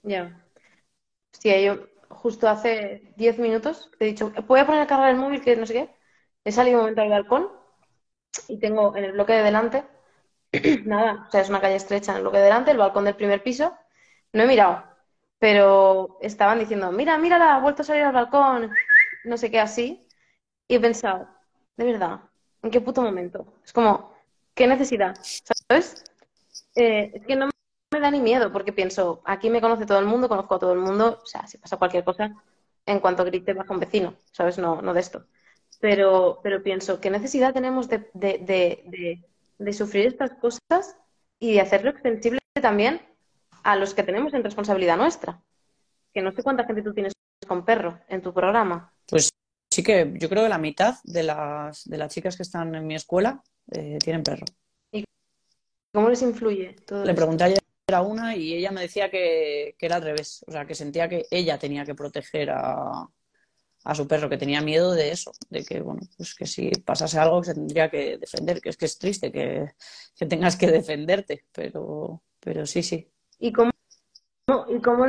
Ya. 0.01 0.43
Sí, 1.33 1.51
yo 1.63 1.87
justo 2.09 2.49
hace 2.49 3.13
10 3.15 3.37
minutos 3.37 3.91
he 3.99 4.05
dicho, 4.05 4.33
voy 4.47 4.59
a 4.59 4.65
poner 4.65 4.81
a 4.81 4.87
cargar 4.87 5.11
el 5.11 5.17
móvil, 5.17 5.41
que 5.41 5.55
no 5.55 5.67
sé 5.67 5.73
qué. 5.73 5.89
He 6.43 6.51
salido 6.51 6.77
un 6.77 6.81
momento 6.81 7.01
al 7.01 7.09
balcón 7.09 7.64
y 8.47 8.57
tengo 8.59 8.95
en 8.95 9.03
el 9.05 9.11
bloque 9.13 9.33
de 9.33 9.43
delante, 9.43 9.83
nada, 10.85 11.25
o 11.27 11.31
sea, 11.31 11.41
es 11.41 11.49
una 11.49 11.61
calle 11.61 11.75
estrecha 11.75 12.11
en 12.11 12.17
el 12.17 12.23
bloque 12.23 12.37
de 12.37 12.45
delante, 12.45 12.71
el 12.71 12.77
balcón 12.77 13.05
del 13.05 13.15
primer 13.15 13.43
piso, 13.43 13.73
no 14.33 14.43
he 14.43 14.47
mirado, 14.47 14.83
pero 15.39 16.17
estaban 16.21 16.59
diciendo, 16.59 16.91
mira, 16.91 17.17
mírala, 17.17 17.55
ha 17.55 17.59
vuelto 17.59 17.81
a 17.81 17.85
salir 17.85 18.03
al 18.03 18.13
balcón, 18.13 18.71
no 19.25 19.37
sé 19.37 19.51
qué 19.51 19.59
así. 19.59 20.07
Y 20.67 20.75
he 20.75 20.79
pensado, 20.79 21.27
de 21.77 21.85
verdad, 21.85 22.21
¿en 22.63 22.71
qué 22.71 22.81
puto 22.81 23.01
momento? 23.01 23.45
Es 23.65 23.73
como, 23.73 24.13
¿qué 24.55 24.67
necesidad? 24.67 25.15
¿Sabes? 25.69 26.03
Eh, 26.75 27.11
es 27.15 27.25
que 27.25 27.35
no 27.35 27.49
me 27.91 27.99
da 27.99 28.11
ni 28.11 28.19
miedo, 28.19 28.51
porque 28.51 28.73
pienso, 28.73 29.21
aquí 29.25 29.49
me 29.49 29.61
conoce 29.61 29.85
todo 29.85 29.99
el 29.99 30.05
mundo, 30.05 30.27
conozco 30.29 30.55
a 30.55 30.59
todo 30.59 30.73
el 30.73 30.79
mundo, 30.79 31.19
o 31.23 31.25
sea, 31.25 31.47
si 31.47 31.57
pasa 31.57 31.77
cualquier 31.77 32.03
cosa, 32.03 32.31
en 32.85 32.99
cuanto 32.99 33.25
grite 33.25 33.53
baja 33.53 33.73
un 33.73 33.79
vecino, 33.79 34.15
¿sabes? 34.31 34.57
No, 34.57 34.81
no 34.81 34.93
de 34.93 34.99
esto. 35.01 35.25
Pero, 35.79 36.39
pero 36.41 36.63
pienso, 36.63 36.99
¿qué 36.99 37.09
necesidad 37.09 37.53
tenemos 37.53 37.87
de, 37.89 38.09
de, 38.13 39.23
de 39.57 39.73
sufrir 39.73 40.07
estas 40.07 40.31
cosas 40.33 40.97
y 41.39 41.53
de 41.53 41.61
hacerlo 41.61 41.91
extensible 41.91 42.39
también 42.61 43.01
a 43.63 43.75
los 43.75 43.93
que 43.93 44.03
tenemos 44.03 44.33
en 44.33 44.43
responsabilidad 44.43 44.97
nuestra. 44.97 45.41
Que 46.13 46.21
no 46.21 46.31
sé 46.31 46.43
cuánta 46.43 46.65
gente 46.65 46.81
tú 46.81 46.93
tienes 46.93 47.13
con 47.47 47.65
perro 47.65 47.99
en 48.07 48.21
tu 48.21 48.33
programa. 48.33 48.93
Pues 49.07 49.29
sí 49.71 49.83
que 49.83 50.13
yo 50.15 50.29
creo 50.29 50.43
que 50.43 50.49
la 50.49 50.57
mitad 50.57 50.95
de 51.03 51.23
las, 51.23 51.83
de 51.85 51.97
las 51.97 52.13
chicas 52.13 52.37
que 52.37 52.43
están 52.43 52.73
en 52.75 52.87
mi 52.87 52.95
escuela 52.95 53.41
eh, 53.71 53.97
tienen 53.99 54.23
perro. 54.23 54.45
¿Y 54.91 55.03
cómo 55.93 56.09
les 56.09 56.21
influye 56.21 56.73
todo 56.85 57.03
Le 57.03 57.13
pregunté 57.13 57.43
ayer 57.43 57.59
a 57.91 58.01
una 58.01 58.35
y 58.35 58.53
ella 58.53 58.71
me 58.71 58.81
decía 58.81 59.09
que, 59.09 59.75
era 59.79 59.97
al 59.97 60.03
revés. 60.03 60.43
O 60.47 60.51
sea, 60.51 60.65
que 60.65 60.75
sentía 60.75 61.09
que 61.09 61.25
ella 61.29 61.57
tenía 61.57 61.85
que 61.85 61.95
proteger 61.95 62.51
a, 62.51 63.07
a 63.85 63.95
su 63.95 64.07
perro, 64.07 64.27
que 64.27 64.37
tenía 64.37 64.61
miedo 64.61 64.91
de 64.93 65.11
eso, 65.11 65.31
de 65.49 65.63
que, 65.63 65.79
bueno, 65.79 66.01
pues 66.17 66.35
que 66.35 66.45
si 66.45 66.71
pasase 66.71 67.17
algo 67.17 67.43
se 67.43 67.53
tendría 67.53 67.89
que 67.89 68.17
defender, 68.17 68.59
que 68.59 68.69
es 68.69 68.77
que 68.77 68.85
es 68.85 68.97
triste 68.97 69.31
que, 69.31 69.71
que 70.17 70.25
tengas 70.25 70.57
que 70.57 70.67
defenderte, 70.67 71.45
pero, 71.53 72.21
pero 72.39 72.65
sí, 72.65 72.83
sí, 72.83 73.09
¿Y 73.39 73.51
cómo, 73.51 73.71
y 74.69 74.81
cómo 74.81 75.05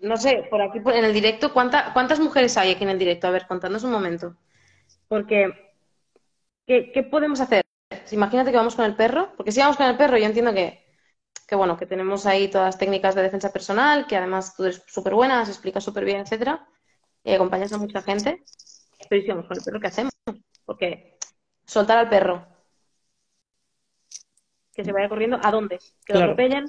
no 0.00 0.16
sé, 0.16 0.46
por 0.50 0.62
aquí 0.62 0.78
en 0.78 1.04
el 1.04 1.12
directo, 1.12 1.52
¿cuántas 1.52 2.20
mujeres 2.20 2.56
hay 2.56 2.72
aquí 2.72 2.84
en 2.84 2.90
el 2.90 2.98
directo? 2.98 3.26
A 3.26 3.30
ver, 3.30 3.46
contadnos 3.46 3.82
un 3.84 3.90
momento. 3.90 4.36
Porque, 5.08 5.72
¿qué, 6.66 7.08
podemos 7.10 7.40
hacer? 7.40 7.64
Imagínate 8.10 8.50
que 8.50 8.56
vamos 8.56 8.76
con 8.76 8.84
el 8.84 8.94
perro, 8.94 9.32
porque 9.36 9.52
si 9.52 9.60
vamos 9.60 9.76
con 9.76 9.86
el 9.86 9.96
perro, 9.96 10.18
yo 10.18 10.26
entiendo 10.26 10.52
que, 10.52 10.84
que 11.46 11.56
bueno, 11.56 11.76
que 11.76 11.86
tenemos 11.86 12.26
ahí 12.26 12.48
todas 12.48 12.66
las 12.66 12.78
técnicas 12.78 13.14
de 13.14 13.22
defensa 13.22 13.52
personal, 13.52 14.06
que 14.06 14.16
además 14.16 14.54
tú 14.54 14.64
eres 14.64 14.82
súper 14.86 15.14
buena, 15.14 15.44
se 15.44 15.52
explica 15.52 15.80
súper 15.80 16.04
bien, 16.04 16.20
etcétera, 16.20 16.66
y 17.26 17.34
acompañas 17.34 17.72
a 17.72 17.78
mucha 17.78 18.00
gente. 18.02 18.42
Pero 19.10 19.22
si 19.22 19.28
vamos 19.28 19.46
con 19.46 19.58
el 19.58 19.64
perro, 19.64 19.80
¿qué 19.80 19.86
hacemos? 19.88 20.12
Porque 20.64 21.18
soltar 21.66 21.98
al 21.98 22.08
perro, 22.08 22.46
que 24.72 24.84
se 24.84 24.92
vaya 24.92 25.08
corriendo, 25.08 25.38
¿a 25.42 25.50
dónde? 25.50 25.78
Que 26.04 26.12
lo 26.12 26.20
atropellen, 26.20 26.66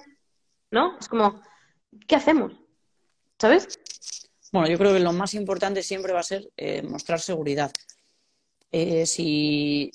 ¿no? 0.71 0.97
Es 0.99 1.07
como, 1.07 1.41
¿qué 2.07 2.15
hacemos? 2.15 2.53
¿Sabes? 3.39 3.79
Bueno, 4.51 4.67
yo 4.67 4.77
creo 4.77 4.93
que 4.93 4.99
lo 4.99 5.13
más 5.13 5.35
importante 5.35 5.83
siempre 5.83 6.13
va 6.13 6.21
a 6.21 6.23
ser 6.23 6.49
eh, 6.57 6.81
mostrar 6.81 7.19
seguridad. 7.19 7.71
Eh, 8.71 9.05
si, 9.05 9.91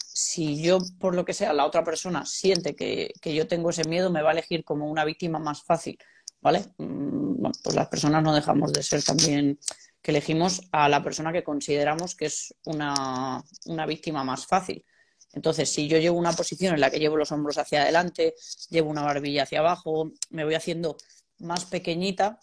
yo, 0.62 0.78
por 1.00 1.14
lo 1.14 1.25
que 1.25 1.35
sea, 1.35 1.52
la 1.52 1.66
otra 1.66 1.83
persona 1.83 2.25
siente 2.25 2.76
que, 2.76 3.12
yo 3.25 3.49
tengo 3.49 3.71
ese 3.71 3.88
miedo, 3.88 4.11
me 4.11 4.23
va 4.23 4.31
a 4.31 4.33
elegir 4.33 4.64
como 4.64 4.88
una 4.88 5.04
víctima 5.04 5.38
más 5.38 5.62
fácil, 5.62 5.99
¿vale? 6.40 6.61
Mm, 6.78 7.40
bueno, 7.40 7.52
pues 7.64 7.75
las 7.75 7.88
personas 7.88 8.23
no 8.23 8.35
dejamos 8.35 8.73
de 8.73 8.83
ser 8.83 9.02
también 9.02 9.59
que 10.02 10.11
elegimos 10.11 10.62
a 10.73 10.88
la 10.88 11.02
persona 11.02 11.32
que 11.32 11.44
consideramos 11.44 12.14
que 12.14 12.26
es 12.26 12.54
una, 12.64 13.42
una 13.66 13.87
víctima 13.87 14.25
más 14.25 14.47
fácil. 14.47 14.85
Entonces, 15.32 15.73
si 15.73 15.88
yo 15.88 15.99
llevo 15.99 16.18
una 16.18 16.32
posición 16.32 16.75
en 16.75 16.80
la 16.80 16.90
que 16.90 16.99
llevo 16.99 17.16
los 17.16 17.32
hombros 17.32 17.56
hacia 17.56 17.82
adelante, 17.82 18.35
llevo 18.68 18.90
una 18.90 19.02
barbilla 19.02 19.44
hacia 19.44 19.61
abajo, 19.61 20.11
me 20.30 20.44
voy 20.44 20.54
haciendo 20.54 20.97
más 21.38 21.64
pequeñita, 21.64 22.38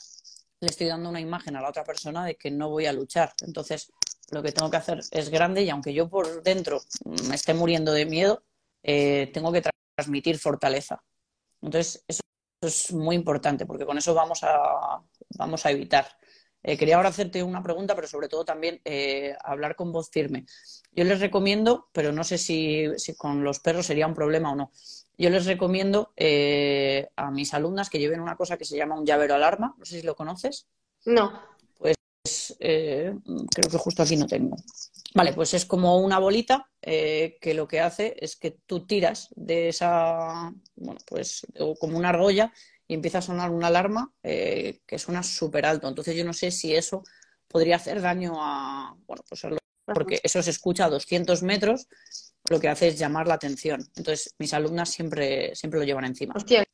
le 0.60 0.68
estoy 0.68 0.88
dando 0.88 1.10
una 1.10 1.22
imagen 1.22 1.56
a 1.56 1.62
la 1.62 1.70
otra 1.70 1.84
persona 1.84 2.26
de 2.26 2.36
que 2.36 2.50
no 2.50 2.70
voy 2.70 2.86
a 2.86 2.94
luchar. 2.94 3.34
Entonces, 3.42 3.92
lo 4.32 4.42
que 4.42 4.52
tengo 4.52 4.70
que 4.70 4.78
hacer 4.78 5.02
es 5.12 5.30
grande 5.30 5.64
y 5.64 5.70
aunque 5.70 5.94
yo 5.94 6.10
por 6.10 6.42
dentro 6.44 6.82
me 7.28 7.36
esté 7.36 7.54
muriendo 7.54 7.92
de 7.92 8.06
miedo, 8.06 8.44
eh, 8.84 9.30
tengo 9.34 9.52
que 9.52 9.64
transmitir 9.96 10.40
fortaleza. 10.40 11.04
Entonces, 11.62 12.04
eso 12.08 12.22
es 12.62 12.92
muy 12.92 13.16
importante 13.16 13.66
porque 13.66 13.86
con 13.86 13.98
eso 13.98 14.14
vamos 14.14 14.44
a, 14.44 15.02
vamos 15.38 15.66
a 15.66 15.72
evitar 15.72 16.08
eh, 16.62 16.78
quería 16.78 16.98
ahora 16.98 17.10
hacerte 17.10 17.42
una 17.42 17.64
pregunta, 17.64 17.96
pero 17.96 18.08
sobre 18.08 18.28
todo 18.28 18.44
también 18.44 18.82
eh, 18.84 19.36
hablar 19.44 19.76
con 19.76 19.92
voz 19.92 20.10
firme. 20.10 20.46
Yo 20.92 21.04
les 21.06 21.20
recomiendo, 21.20 21.88
pero 21.94 22.12
no 22.12 22.24
sé 22.24 22.38
si, 22.38 22.86
con 23.18 23.44
los 23.44 23.60
perros 23.60 23.86
sería 23.86 24.08
un 24.08 24.14
problema 24.14 24.52
o 24.52 24.56
no. 24.56 24.72
Yo 25.18 25.30
les 25.30 25.46
recomiendo 25.46 26.14
eh, 26.18 27.10
a 27.16 27.32
mis 27.32 27.54
alumnas 27.54 27.90
que 27.90 28.00
lleven 28.00 28.22
una 28.22 28.36
cosa 28.36 28.58
que 28.58 28.66
se 28.66 28.78
llama 28.78 29.00
un 29.00 29.06
llavero 29.06 29.36
alarma. 29.36 29.76
No 29.78 29.86
sé 29.86 30.00
si 30.00 30.06
lo 30.06 30.16
conoces. 30.16 30.68
No. 31.06 31.42
Pues 31.78 31.96
creo 32.58 33.70
que 33.72 33.78
justo 33.78 34.04
aquí 34.04 34.16
no 34.18 34.28
tengo. 34.28 34.58
Vale, 35.14 35.34
pues 35.34 35.54
es 35.54 35.66
como 35.66 35.98
una 36.00 36.20
bolita 36.20 36.70
que 36.82 37.54
lo 37.54 37.68
que 37.68 37.82
hace 37.82 38.16
es 38.20 38.36
que 38.36 38.52
tú 38.52 38.86
tiras 38.86 39.30
de 39.36 39.70
esa, 39.70 40.54
bueno, 40.76 41.00
pues 41.06 41.46
como 41.80 41.98
una 41.98 42.10
argolla 42.10 42.54
y 42.90 42.96
empieza 42.96 43.20
a 43.20 43.22
sonar 43.22 43.52
una 43.52 43.68
alarma 43.68 44.12
eh, 44.24 44.82
que 44.86 44.98
suena 44.98 45.22
súper 45.22 45.66
alto. 45.66 45.88
Entonces 45.88 46.16
yo 46.16 46.26
no 46.26 46.34
sé 46.34 46.50
si 46.50 46.76
eso 46.76 47.04
podría 47.48 47.76
hacer 47.76 48.02
daño 48.02 48.34
a, 48.38 48.98
bueno, 49.06 49.24
pues 49.30 49.46
porque 49.86 50.20
eso 50.24 50.42
se 50.42 50.50
escucha 50.50 50.86
a 50.86 50.90
200 50.90 51.44
metros, 51.44 51.88
lo 52.50 52.60
que 52.60 52.68
hace 52.68 52.88
es 52.88 52.98
llamar 52.98 53.28
la 53.28 53.36
atención. 53.36 53.82
Entonces 53.96 54.34
mis 54.40 54.54
alumnas 54.56 54.90
siempre, 54.90 55.56
siempre 55.56 55.80
lo 55.80 55.86
llevan 55.86 56.06
encima. 56.06 56.34
Hostia, 56.36 56.66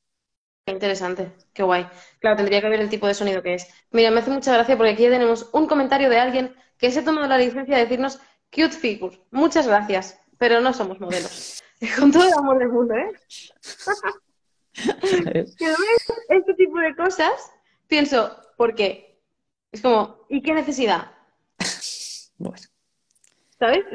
qué 0.66 0.72
interesante, 0.72 1.34
qué 1.54 1.64
guay. 1.64 1.86
Claro, 2.20 2.38
tendría 2.38 2.62
que 2.62 2.70
ver 2.70 2.80
el 2.80 2.90
tipo 2.90 3.08
de 3.08 3.14
sonido 3.14 3.44
que 3.44 3.56
es. 3.56 3.68
Mira, 3.92 4.10
me 4.10 4.22
hace 4.22 4.32
mucha 4.32 4.54
gracia 4.54 4.78
porque 4.78 4.94
aquí 4.94 5.04
ya 5.04 5.10
tenemos 5.10 5.50
un 5.52 5.68
comentario 5.68 6.10
de 6.10 6.18
alguien 6.18 6.56
que 6.78 6.92
se 6.92 7.02
ha 7.02 7.06
tomado 7.06 7.28
la 7.28 7.38
licencia 7.38 7.76
de 7.76 7.84
decirnos 7.84 8.20
cute 8.52 8.72
figure. 8.72 9.20
Muchas 9.32 9.68
gracias, 9.68 10.18
pero 10.38 10.62
no 10.62 10.72
somos 10.74 10.98
modelos. 11.02 11.62
Con 12.00 12.10
todo 12.10 12.26
el 12.26 12.34
amor 12.34 12.58
del 12.58 12.70
mundo, 12.70 12.96
¿eh? 12.96 13.12
ves 14.76 15.56
este 16.30 16.54
tipo 16.56 16.80
de 16.80 16.96
cosas, 16.96 17.52
pienso, 17.88 18.36
¿por 18.58 18.76
qué? 18.76 19.20
Es 19.72 19.82
como, 19.82 20.26
¿y 20.30 20.42
qué 20.42 20.54
necesidad? 20.54 21.12
Bueno. 22.38 22.58
¿Sabes? 23.60 23.86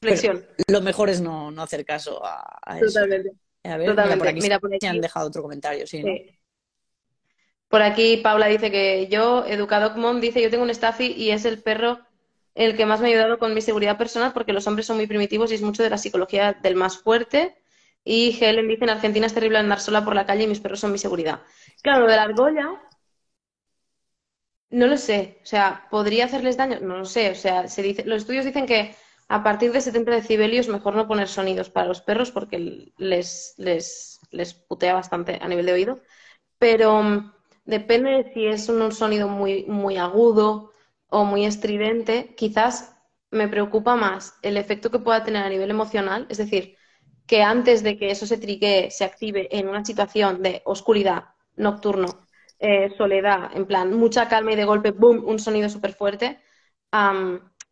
Reflexión. 0.00 0.46
Pero 0.56 0.78
lo 0.78 0.84
mejor 0.84 1.08
es 1.08 1.20
no, 1.20 1.50
no 1.50 1.62
hacer 1.62 1.84
caso 1.84 2.24
a, 2.24 2.58
a 2.64 2.78
eso. 2.78 2.86
Totalmente. 2.86 3.32
A 3.64 3.76
ver, 3.76 3.86
Totalmente. 3.88 4.16
Mira, 4.16 4.18
por 4.18 4.28
aquí, 4.28 4.40
Mira, 4.40 4.58
por 4.60 4.70
aquí- 4.70 4.78
se 4.80 4.88
han 4.88 5.00
dejado 5.00 5.28
otro 5.28 5.42
comentario, 5.42 5.86
sí. 5.86 6.04
Por 7.68 7.82
aquí 7.82 8.16
Paula 8.18 8.46
dice 8.46 8.70
que 8.70 9.08
yo, 9.08 9.44
Educador 9.44 9.96
Mom, 9.96 10.20
dice 10.20 10.40
yo 10.40 10.48
tengo 10.50 10.62
un 10.64 10.70
Staffy 10.74 11.12
y 11.12 11.30
es 11.32 11.44
el 11.44 11.62
perro 11.62 12.00
el 12.54 12.76
que 12.76 12.86
más 12.86 13.00
me 13.00 13.08
ha 13.08 13.10
ayudado 13.10 13.38
con 13.38 13.52
mi 13.54 13.60
seguridad 13.60 13.98
personal 13.98 14.32
porque 14.32 14.52
los 14.54 14.66
hombres 14.66 14.86
son 14.86 14.96
muy 14.96 15.06
primitivos 15.06 15.50
y 15.52 15.54
es 15.56 15.62
mucho 15.62 15.82
de 15.82 15.90
la 15.90 15.98
psicología 15.98 16.54
del 16.62 16.76
más 16.76 16.96
fuerte. 16.98 17.56
Y 18.08 18.38
Helen 18.40 18.68
dice 18.68 18.84
en 18.84 18.90
Argentina 18.90 19.26
es 19.26 19.34
terrible 19.34 19.58
andar 19.58 19.80
sola 19.80 20.04
por 20.04 20.14
la 20.14 20.26
calle 20.26 20.44
y 20.44 20.46
mis 20.46 20.60
perros 20.60 20.80
son 20.80 20.92
mi 20.92 20.98
seguridad. 20.98 21.42
Claro, 21.82 22.00
lo 22.04 22.10
de 22.10 22.16
la 22.16 22.22
argolla, 22.22 22.66
no 24.70 24.86
lo 24.86 24.96
sé. 24.96 25.38
O 25.42 25.46
sea, 25.46 25.86
¿podría 25.90 26.26
hacerles 26.26 26.56
daño? 26.56 26.78
No 26.80 26.98
lo 26.98 27.04
sé. 27.04 27.30
O 27.30 27.34
sea, 27.34 27.68
se 27.68 27.82
dice, 27.82 28.04
los 28.04 28.18
estudios 28.22 28.44
dicen 28.44 28.66
que 28.66 28.94
a 29.28 29.42
partir 29.42 29.72
de 29.72 29.80
70 29.80 30.12
decibelios 30.12 30.68
mejor 30.68 30.94
no 30.94 31.06
poner 31.08 31.28
sonidos 31.28 31.70
para 31.70 31.86
los 31.88 32.00
perros 32.02 32.30
porque 32.30 32.92
les, 32.98 33.54
les, 33.58 34.20
les 34.30 34.54
putea 34.54 34.94
bastante 34.94 35.38
a 35.40 35.48
nivel 35.48 35.66
de 35.66 35.72
oído. 35.72 36.00
Pero 36.58 37.02
mm, 37.04 37.32
depende 37.66 38.10
de 38.12 38.34
si 38.34 38.46
es 38.48 38.70
un 38.70 38.92
sonido 38.92 39.28
muy, 39.28 39.66
muy 39.66 39.98
agudo 39.98 40.72
o 41.08 41.24
muy 41.26 41.46
estridente, 41.46 42.34
quizás 42.36 42.96
me 43.32 43.48
preocupa 43.48 43.96
más 43.96 44.36
el 44.42 44.58
efecto 44.58 44.90
que 44.92 45.00
pueda 45.00 45.24
tener 45.24 45.44
a 45.44 45.50
nivel 45.50 45.70
emocional, 45.70 46.26
es 46.30 46.38
decir, 46.38 46.77
que 47.28 47.42
antes 47.42 47.82
de 47.82 47.98
que 47.98 48.10
eso 48.10 48.26
se 48.26 48.38
trigue, 48.38 48.90
se 48.90 49.04
active 49.04 49.48
en 49.58 49.68
una 49.68 49.84
situación 49.84 50.42
de 50.42 50.62
oscuridad, 50.64 51.26
nocturno, 51.56 52.26
eh, 52.58 52.90
soledad, 52.98 53.50
en 53.54 53.66
plan, 53.66 53.92
mucha 53.94 54.28
calma 54.28 54.52
y 54.52 54.56
de 54.56 54.64
golpe, 54.64 54.90
boom, 54.92 55.24
un 55.26 55.38
sonido 55.38 55.68
súper 55.68 55.92
fuerte, 55.94 56.40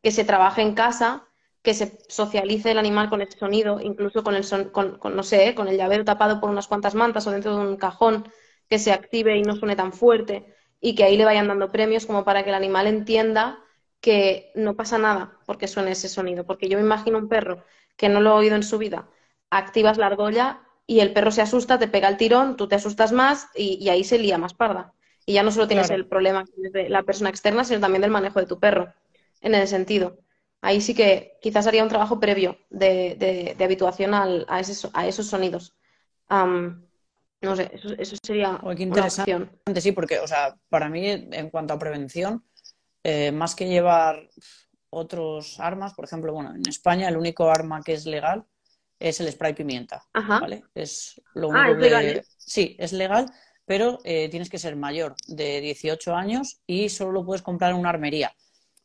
que 0.03 0.11
se 0.13 0.25
trabaje 0.25 0.63
en 0.63 0.75
casa, 0.75 1.27
que 1.63 1.75
se 1.75 1.99
socialice 2.09 2.71
el 2.71 2.79
animal 2.79 3.11
con 3.11 3.21
el 3.23 3.31
sonido, 3.33 3.81
incluso 3.81 4.23
con 4.23 4.35
el 4.35 4.45
son, 4.45 4.71
con, 4.71 4.99
no 5.03 5.23
sé, 5.23 5.55
con 5.55 5.69
el 5.69 5.77
llavero 5.77 6.05
tapado 6.05 6.41
por 6.41 6.51
unas 6.51 6.69
cuantas 6.69 6.95
mantas 6.95 7.27
o 7.27 7.31
dentro 7.33 7.57
de 7.57 7.67
un 7.67 7.77
cajón, 7.77 8.29
que 8.69 8.79
se 8.79 8.93
active 8.93 9.37
y 9.37 9.43
no 9.43 9.57
suene 9.57 9.77
tan 9.77 9.93
fuerte 9.93 10.55
y 10.81 10.95
que 10.95 11.05
ahí 11.05 11.17
le 11.17 11.25
vayan 11.25 11.49
dando 11.49 11.71
premios 11.73 12.07
como 12.07 12.25
para 12.25 12.43
que 12.45 12.51
el 12.51 12.55
animal 12.57 12.87
entienda 12.87 13.59
que 14.01 14.53
no 14.55 14.77
pasa 14.77 14.99
nada 14.99 15.39
porque 15.47 15.69
suene 15.69 15.93
ese 15.93 16.09
sonido. 16.09 16.45
Porque 16.47 16.69
yo 16.69 16.79
me 16.79 16.85
imagino 16.85 17.19
un 17.19 17.29
perro 17.29 17.65
que 17.97 18.09
no 18.09 18.21
lo 18.21 18.31
ha 18.31 18.35
oído 18.35 18.57
en 18.57 18.63
su 18.63 18.79
vida, 18.79 19.09
activas 19.51 19.99
la 19.99 20.07
argolla 20.07 20.61
y 20.87 21.01
el 21.01 21.13
perro 21.13 21.31
se 21.31 21.43
asusta, 21.43 21.79
te 21.79 21.89
pega 21.89 22.09
el 22.09 22.17
tirón, 22.17 22.57
tú 22.57 22.69
te 22.69 22.77
asustas 22.77 23.13
más 23.13 23.49
y, 23.55 23.79
y 23.81 23.89
ahí 23.89 24.05
se 24.05 24.19
lía 24.19 24.39
más 24.39 24.55
parda. 24.55 24.93
Y 25.27 25.35
ya 25.35 25.43
no 25.43 25.51
solo 25.51 25.67
tienes 25.67 25.89
Claro. 25.89 26.03
el 26.03 26.09
problema 26.09 26.45
de 26.57 26.89
la 26.89 27.03
persona 27.03 27.31
externa, 27.31 27.65
sino 27.65 27.81
también 27.81 28.03
del 28.03 28.11
manejo 28.13 28.39
de 28.41 28.47
tu 28.47 28.61
perro, 28.61 28.93
en 29.41 29.55
ese 29.55 29.67
sentido. 29.67 30.19
Ahí 30.61 30.81
sí 30.81 30.95
que 30.95 31.39
quizás 31.43 31.67
haría 31.67 31.83
un 31.83 31.89
trabajo 31.89 32.21
previo 32.21 32.59
de, 32.71 33.17
de- 33.19 33.55
de 33.57 33.65
habituación 33.65 34.15
al- 34.15 34.47
a, 34.49 34.61
ese 34.61 34.75
so- 34.75 34.91
a 34.95 35.07
esos 35.07 35.27
sonidos. 35.27 35.75
Am, 36.29 36.87
no 37.43 37.57
sé, 37.57 37.71
eso, 37.73 37.89
eso 37.99 38.17
sería 38.25 38.59
Oye, 38.63 38.77
qué 38.77 38.83
una 38.85 38.95
interesante. 38.97 39.35
opción. 39.35 39.81
Sí, 39.81 39.93
porque, 39.93 40.19
o 40.21 40.27
sea, 40.27 40.57
para 40.69 40.89
mí, 40.89 41.09
en 41.09 41.51
cuanto 41.51 41.75
a 41.75 41.79
prevención, 41.79 42.45
eh, 43.05 43.33
más 43.33 43.55
que 43.55 43.69
llevar 43.69 44.29
otros 44.91 45.61
armas, 45.61 45.95
por 45.95 46.05
ejemplo, 46.05 46.33
bueno, 46.33 46.55
en 46.55 46.67
España 46.69 47.09
el 47.09 47.17
único 47.17 47.51
arma 47.51 47.83
que 47.83 47.93
es 47.95 48.07
legal 48.07 48.45
es 48.99 49.21
el 49.21 49.31
spray 49.31 49.53
pimienta, 49.55 50.05
Ajá. 50.13 50.41
¿vale? 50.41 50.65
Es 50.75 51.21
lo 51.35 51.49
Ah, 51.53 51.63
único 51.69 51.73
es 51.75 51.79
legal, 51.79 52.03
que- 52.05 52.19
¿eh? 52.19 52.25
Sí, 52.39 52.77
es 52.79 52.93
legal, 52.93 53.27
pero 53.65 53.99
eh, 54.05 54.29
tienes 54.29 54.49
que 54.51 54.59
ser 54.59 54.77
mayor 54.77 55.15
de 55.27 55.61
18 55.61 56.15
años 56.15 56.61
y 56.67 56.89
solo 56.89 57.13
lo 57.13 57.25
puedes 57.27 57.43
comprar 57.43 57.73
en 57.73 57.79
una 57.79 57.91
armería. 57.91 58.35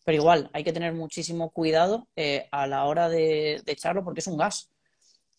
Pero 0.04 0.18
igual, 0.18 0.50
hay 0.54 0.64
que 0.64 0.74
tener 0.74 0.94
muchísimo 0.94 1.52
cuidado 1.52 2.08
eh, 2.16 2.48
a 2.52 2.66
la 2.68 2.86
hora 2.86 3.08
de, 3.08 3.62
de 3.64 3.72
echarlo 3.72 4.04
porque 4.04 4.22
es 4.22 4.28
un 4.28 4.38
gas. 4.38 4.70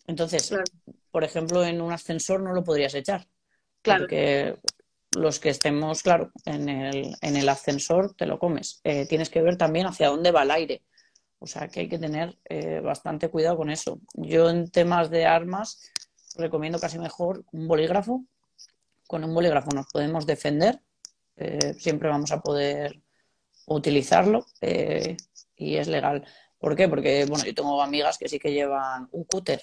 Entonces, 0.06 0.48
Claro. 0.48 0.64
por 1.10 1.24
ejemplo, 1.24 1.64
en 1.64 1.80
un 1.80 1.92
ascensor 1.92 2.40
no 2.40 2.52
lo 2.52 2.62
podrías 2.64 2.94
echar. 2.94 3.26
Claro. 3.82 4.02
Porque 4.04 4.56
los 5.16 5.40
que 5.40 5.48
estemos, 5.50 6.02
claro, 6.02 6.30
en 6.44 6.68
el, 6.68 7.14
en 7.20 7.36
el 7.36 7.48
ascensor 7.48 8.14
te 8.14 8.26
lo 8.26 8.38
comes. 8.38 8.80
Eh, 8.84 9.06
tienes 9.06 9.28
que 9.30 9.42
ver 9.42 9.56
también 9.56 9.86
hacia 9.86 10.08
dónde 10.08 10.30
va 10.30 10.44
el 10.44 10.50
aire. 10.52 10.82
O 11.42 11.46
sea 11.48 11.66
que 11.66 11.80
hay 11.80 11.88
que 11.88 11.98
tener 11.98 12.38
eh, 12.48 12.78
bastante 12.78 13.28
cuidado 13.28 13.56
con 13.56 13.68
eso. 13.68 14.00
Yo 14.14 14.48
en 14.48 14.70
temas 14.70 15.10
de 15.10 15.26
armas 15.26 15.90
recomiendo 16.36 16.78
casi 16.78 17.00
mejor 17.00 17.44
un 17.50 17.66
bolígrafo. 17.66 18.24
Con 19.08 19.24
un 19.24 19.34
bolígrafo 19.34 19.70
nos 19.72 19.86
podemos 19.88 20.24
defender. 20.24 20.80
eh, 21.36 21.74
siempre 21.74 22.08
vamos 22.08 22.30
a 22.30 22.40
poder 22.40 23.02
utilizarlo 23.66 24.46
eh, 24.60 25.16
y 25.56 25.76
es 25.76 25.88
legal. 25.88 26.24
¿Por 26.58 26.76
qué? 26.76 26.88
Porque, 26.88 27.24
bueno, 27.24 27.44
yo 27.44 27.54
tengo 27.54 27.82
amigas 27.82 28.18
que 28.18 28.28
sí 28.28 28.38
que 28.38 28.52
llevan 28.52 29.08
un 29.10 29.24
cúter. 29.24 29.60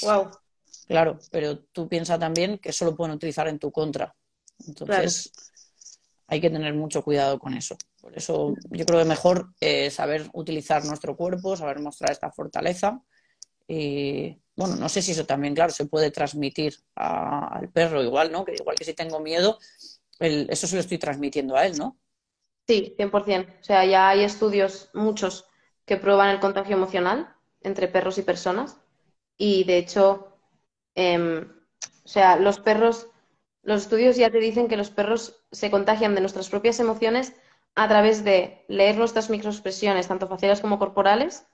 Wow. 0.00 0.30
Claro, 0.86 1.18
pero 1.30 1.58
tú 1.58 1.86
piensas 1.86 2.18
también 2.18 2.56
que 2.56 2.70
eso 2.70 2.86
lo 2.86 2.96
pueden 2.96 3.14
utilizar 3.14 3.46
en 3.46 3.58
tu 3.58 3.70
contra. 3.70 4.14
Entonces, 4.66 5.32
hay 6.32 6.40
que 6.40 6.50
tener 6.50 6.74
mucho 6.74 7.02
cuidado 7.02 7.38
con 7.38 7.54
eso. 7.54 7.76
Por 8.00 8.16
eso 8.16 8.54
yo 8.70 8.86
creo 8.86 9.00
que 9.00 9.04
mejor 9.06 9.48
eh, 9.60 9.90
saber 9.90 10.28
utilizar 10.34 10.84
nuestro 10.86 11.16
cuerpo, 11.16 11.56
saber 11.56 11.80
mostrar 11.80 12.12
esta 12.12 12.30
fortaleza. 12.32 13.02
Y 13.68 14.40
bueno, 14.56 14.76
no 14.76 14.88
sé 14.88 15.02
si 15.02 15.12
eso 15.12 15.26
también, 15.26 15.54
claro, 15.54 15.72
se 15.72 15.86
puede 15.86 16.10
transmitir 16.10 16.74
a- 16.96 17.48
al 17.58 17.70
perro 17.70 18.02
igual, 18.02 18.32
¿no? 18.32 18.44
Que 18.44 18.54
igual 18.54 18.76
que 18.76 18.84
si 18.84 18.94
tengo 18.94 19.20
miedo, 19.20 19.58
el- 20.20 20.48
eso 20.50 20.66
se 20.66 20.76
lo 20.76 20.80
estoy 20.82 20.98
transmitiendo 20.98 21.56
a 21.56 21.66
él, 21.66 21.78
¿no? 21.78 21.98
Sí, 22.66 22.94
100%. 22.96 23.52
O 23.60 23.64
sea, 23.64 23.84
ya 23.84 24.08
hay 24.08 24.22
estudios, 24.24 24.90
muchos, 24.94 25.46
que 25.84 25.96
prueban 25.96 26.28
el 26.30 26.40
contagio 26.40 26.76
emocional 26.76 27.34
entre 27.60 27.88
perros 27.88 28.18
y 28.18 28.22
personas. 28.22 28.80
Y 29.36 29.64
de 29.64 29.78
hecho, 29.78 30.38
em, 30.94 31.50
o 32.04 32.08
sea, 32.08 32.36
los 32.36 32.60
perros, 32.60 33.08
los 33.62 33.82
estudios 33.82 34.16
ya 34.16 34.30
te 34.30 34.38
dicen 34.38 34.68
que 34.68 34.76
los 34.76 34.90
perros 34.90 35.44
se 35.52 35.70
contagian 35.70 36.14
de 36.14 36.20
nuestras 36.20 36.48
propias 36.48 36.80
emociones 36.80 37.34
a 37.74 37.88
través 37.88 38.24
de 38.24 38.64
leer 38.68 38.96
nuestras 38.96 39.30
microexpresiones, 39.30 40.08
tanto 40.08 40.26
faciales 40.28 40.60
como 40.60 40.78
corporales, 40.78 41.46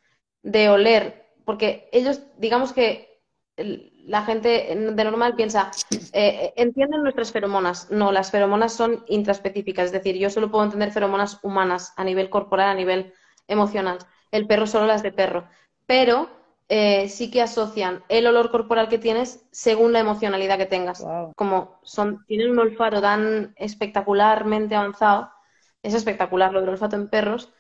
de 0.43 0.69
oler, 0.69 1.27
porque 1.45 1.89
ellos, 1.93 2.23
digamos 2.39 2.73
que 2.73 3.09
la 3.57 4.23
gente 4.23 4.75
de 4.75 5.05
normal 5.05 5.35
piensa, 5.35 5.71
eh, 6.13 6.53
entienden 6.57 7.03
nuestras 7.03 7.33
feromonas. 7.33 7.91
No, 7.91 8.13
las 8.13 8.31
feromonas 8.31 8.73
son 8.73 9.05
intraspecíficas, 9.09 9.87
es 9.87 9.93
decir, 9.93 10.17
yo 10.17 10.31
solo 10.31 10.51
puedo 10.51 10.65
entender 10.65 10.93
feromonas 10.93 11.39
humanas 11.43 11.93
a 11.97 12.05
nivel 12.05 12.31
corporal, 12.31 12.71
a 12.71 12.75
nivel 12.75 13.13
emocional. 13.49 13.99
El 14.31 14.47
perro 14.47 14.67
solo 14.67 14.87
las 14.87 15.03
de 15.03 15.13
perro. 15.13 15.49
Pero 15.87 16.31
eh, 16.69 17.09
sí 17.09 17.31
que 17.31 17.41
asocian 17.43 18.05
el 18.09 18.27
olor 18.27 18.51
corporal 18.51 18.89
que 18.89 18.99
tienes 18.99 19.47
según 19.51 19.93
la 19.93 20.01
emocionalidad 20.01 20.59
que 20.59 20.67
tengas. 20.67 21.03
Wow. 21.03 21.33
Como 21.35 21.81
son, 21.83 22.25
tienen 22.27 22.51
un 22.51 22.59
olfato 22.59 23.01
tan 23.01 23.55
espectacularmente 23.57 24.75
avanzado, 24.75 25.31
es 25.83 25.95
espectacular 25.95 26.53
lo 26.53 26.61
del 26.61 26.71
olfato 26.71 26.97
en 26.97 27.09
perros, 27.09 27.53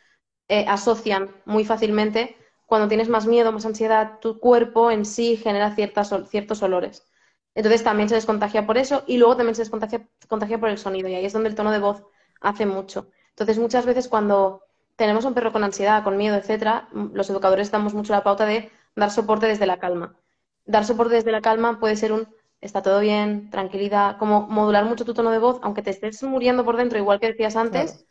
eh, 0.48 0.64
asocian 0.68 1.30
muy 1.46 1.64
fácilmente 1.64 2.36
cuando 2.66 2.88
tienes 2.88 3.08
más 3.08 3.26
miedo, 3.26 3.50
más 3.50 3.64
ansiedad, 3.64 4.18
tu 4.20 4.38
cuerpo 4.40 4.90
en 4.90 5.06
sí 5.06 5.36
genera 5.38 5.74
ciertas, 5.74 6.12
ciertos 6.28 6.62
olores. 6.62 7.08
Entonces 7.54 7.82
también 7.82 8.10
se 8.10 8.14
descontagia 8.14 8.66
por 8.66 8.76
eso 8.76 9.04
y 9.06 9.16
luego 9.16 9.36
también 9.36 9.54
se 9.54 9.62
descontagia 9.62 10.06
contagia 10.28 10.60
por 10.60 10.68
el 10.68 10.78
sonido 10.78 11.08
y 11.08 11.14
ahí 11.14 11.24
es 11.24 11.32
donde 11.32 11.48
el 11.48 11.54
tono 11.54 11.72
de 11.72 11.78
voz 11.78 12.04
hace 12.42 12.66
mucho. 12.66 13.10
Entonces 13.30 13.58
muchas 13.58 13.86
veces 13.86 14.06
cuando 14.06 14.62
tenemos 14.96 15.24
un 15.24 15.32
perro 15.34 15.52
con 15.52 15.64
ansiedad, 15.64 16.04
con 16.04 16.16
miedo, 16.16 16.36
etcétera, 16.36 16.88
los 16.92 17.30
educadores 17.30 17.70
damos 17.70 17.94
mucho 17.94 18.12
la 18.12 18.22
pauta 18.22 18.44
de 18.44 18.70
dar 19.00 19.10
soporte 19.10 19.46
desde 19.46 19.66
la 19.66 19.78
calma. 19.78 20.16
Dar 20.64 20.84
soporte 20.84 21.14
desde 21.16 21.32
la 21.32 21.40
calma 21.48 21.78
puede 21.80 21.96
ser 21.96 22.12
un 22.12 22.28
está 22.60 22.82
todo 22.82 23.00
bien, 23.00 23.50
tranquilidad, 23.50 24.18
como 24.18 24.46
modular 24.48 24.84
mucho 24.84 25.04
tu 25.04 25.14
tono 25.14 25.30
de 25.30 25.38
voz, 25.38 25.60
aunque 25.62 25.82
te 25.82 25.90
estés 25.90 26.22
muriendo 26.24 26.64
por 26.64 26.76
dentro, 26.76 26.98
igual 26.98 27.20
que 27.20 27.28
decías 27.28 27.56
antes, 27.56 27.88
Claro. 27.90 28.04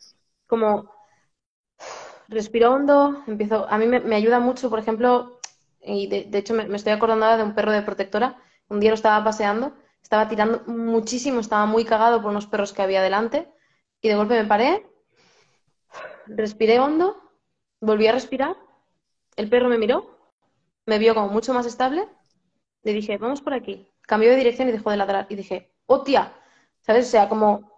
como 0.46 0.90
respiro 2.28 2.72
hondo, 2.72 3.22
empiezo, 3.26 3.66
a 3.68 3.78
mí 3.78 3.86
me, 3.86 4.00
me 4.00 4.16
ayuda 4.16 4.38
mucho, 4.40 4.68
por 4.70 4.78
ejemplo, 4.78 5.40
y 5.82 6.06
de, 6.08 6.24
de 6.24 6.38
hecho 6.38 6.54
me, 6.54 6.66
me 6.66 6.76
estoy 6.76 6.92
acordando 6.92 7.24
ahora 7.24 7.38
de 7.38 7.44
un 7.44 7.54
perro 7.54 7.72
de 7.72 7.82
protectora, 7.82 8.36
un 8.68 8.80
día 8.80 8.90
lo 8.90 8.94
estaba 8.94 9.24
paseando, 9.24 9.72
estaba 10.02 10.28
tirando 10.28 10.62
muchísimo, 10.66 11.40
estaba 11.40 11.66
muy 11.66 11.84
cagado 11.84 12.20
por 12.20 12.30
unos 12.30 12.46
perros 12.46 12.72
que 12.72 12.82
había 12.82 13.02
delante, 13.02 13.48
y 14.00 14.08
de 14.08 14.16
golpe 14.16 14.34
me 14.34 14.48
paré, 14.48 14.86
respiré 16.26 16.78
hondo, 16.80 17.16
volví 17.80 18.06
a 18.06 18.12
respirar, 18.12 18.56
el 19.36 19.48
perro 19.48 19.68
me 19.68 19.78
miró, 19.78 20.17
me 20.88 20.98
vio 20.98 21.14
como 21.14 21.28
mucho 21.28 21.52
más 21.52 21.66
estable, 21.66 22.08
le 22.82 22.92
dije, 22.94 23.18
vamos 23.18 23.42
por 23.42 23.52
aquí, 23.52 23.86
cambió 24.00 24.30
de 24.30 24.36
dirección 24.36 24.68
y 24.68 24.72
dejó 24.72 24.90
de 24.90 24.96
ladrar, 24.96 25.26
y 25.28 25.34
dije, 25.34 25.70
¡hostia! 25.84 26.32
¿Sabes? 26.80 27.08
O 27.08 27.10
sea, 27.10 27.28
como 27.28 27.70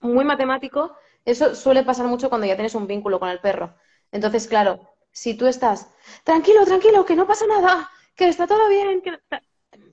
muy 0.00 0.24
matemático, 0.24 0.96
eso 1.26 1.54
suele 1.54 1.82
pasar 1.82 2.06
mucho 2.06 2.30
cuando 2.30 2.46
ya 2.46 2.54
tienes 2.54 2.74
un 2.74 2.86
vínculo 2.86 3.20
con 3.20 3.28
el 3.28 3.38
perro. 3.38 3.74
Entonces, 4.10 4.48
claro, 4.48 4.80
si 5.10 5.34
tú 5.34 5.46
estás, 5.46 5.90
tranquilo, 6.24 6.64
tranquilo, 6.64 7.04
que 7.04 7.16
no 7.16 7.26
pasa 7.26 7.46
nada, 7.46 7.90
que 8.16 8.28
está 8.28 8.46
todo 8.46 8.66
bien, 8.70 9.02
que... 9.02 9.18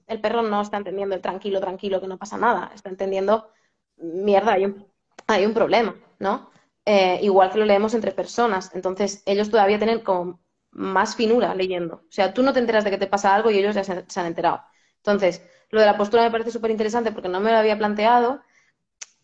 el 0.08 0.22
perro 0.22 0.42
no 0.42 0.62
está 0.62 0.78
entendiendo 0.78 1.16
el 1.16 1.22
tranquilo, 1.22 1.60
tranquilo, 1.60 2.00
que 2.00 2.08
no 2.08 2.18
pasa 2.18 2.38
nada, 2.38 2.72
está 2.74 2.88
entendiendo, 2.88 3.52
mierda, 3.98 4.54
hay 4.54 4.64
un, 4.64 4.88
hay 5.28 5.46
un 5.46 5.54
problema, 5.54 5.94
¿no? 6.20 6.52
Eh, 6.86 7.20
igual 7.22 7.52
que 7.52 7.60
lo 7.60 7.66
leemos 7.66 7.94
entre 7.94 8.14
personas. 8.14 8.72
Entonces, 8.74 9.24
ellos 9.26 9.50
todavía 9.50 9.78
tienen 9.78 10.00
como 10.00 10.40
más 10.72 11.16
finura 11.16 11.56
leyendo. 11.56 11.96
O 11.96 12.12
sea, 12.12 12.34
tú 12.34 12.44
no 12.44 12.54
te 12.54 12.60
enteras 12.60 12.84
de 12.84 12.92
que 12.92 12.98
te 12.98 13.08
pasa 13.08 13.34
algo 13.36 13.52
y 13.52 13.58
ellos 13.58 13.76
ya 13.76 13.84
se, 13.84 14.20
han 14.20 14.26
enterado. 14.26 14.62
Entonces, 14.98 15.44
lo 15.72 15.80
de 15.80 15.86
la 15.86 15.98
postura 15.98 16.24
me 16.24 16.32
parece 16.32 16.52
súper 16.52 16.72
interesante 16.72 17.12
porque 17.12 17.30
no 17.30 17.40
me 17.40 17.52
lo 17.52 17.58
había 17.58 17.78
planteado 17.78 18.42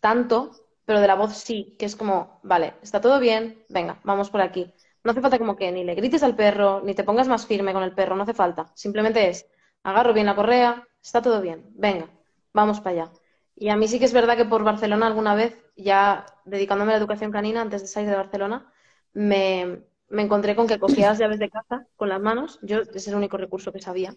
tanto, 0.00 0.52
pero 0.84 1.00
de 1.00 1.06
la 1.06 1.14
voz 1.14 1.36
sí, 1.36 1.76
que 1.78 1.86
es 1.86 1.96
como, 1.96 2.40
vale, 2.42 2.74
está 2.82 3.00
todo 3.00 3.18
bien, 3.20 3.64
venga, 3.68 4.00
vamos 4.04 4.30
por 4.30 4.40
aquí. 4.40 4.72
No 5.04 5.12
hace 5.12 5.20
falta 5.20 5.38
como 5.38 5.56
que 5.56 5.70
ni 5.72 5.84
le 5.84 5.94
grites 5.94 6.22
al 6.22 6.36
perro, 6.36 6.82
ni 6.84 6.94
te 6.94 7.04
pongas 7.04 7.28
más 7.28 7.46
firme 7.46 7.72
con 7.72 7.82
el 7.82 7.94
perro, 7.94 8.16
no 8.16 8.24
hace 8.24 8.34
falta. 8.34 8.70
Simplemente 8.74 9.28
es, 9.28 9.46
agarro 9.82 10.12
bien 10.12 10.26
la 10.26 10.36
correa, 10.36 10.86
está 11.02 11.22
todo 11.22 11.40
bien, 11.40 11.64
venga, 11.74 12.08
vamos 12.52 12.80
para 12.80 13.02
allá. 13.04 13.12
Y 13.56 13.68
a 13.70 13.76
mí 13.76 13.88
sí 13.88 13.98
que 13.98 14.04
es 14.04 14.12
verdad 14.12 14.36
que 14.36 14.44
por 14.44 14.64
Barcelona 14.64 15.06
alguna 15.06 15.34
vez, 15.34 15.56
ya 15.76 16.26
dedicándome 16.44 16.92
a 16.92 16.94
la 16.94 16.98
educación 16.98 17.32
canina 17.32 17.62
antes 17.62 17.82
de 17.82 17.88
salir 17.88 18.10
de 18.10 18.16
Barcelona, 18.16 18.70
me, 19.12 19.82
me 20.08 20.22
encontré 20.22 20.54
con 20.54 20.66
que 20.66 20.78
cogía 20.78 21.08
las 21.08 21.18
llaves 21.18 21.38
de 21.38 21.50
casa 21.50 21.86
con 21.96 22.08
las 22.08 22.20
manos, 22.20 22.58
yo 22.62 22.80
ese 22.80 22.98
es 22.98 23.08
el 23.08 23.16
único 23.16 23.36
recurso 23.36 23.72
que 23.72 23.80
sabía, 23.80 24.14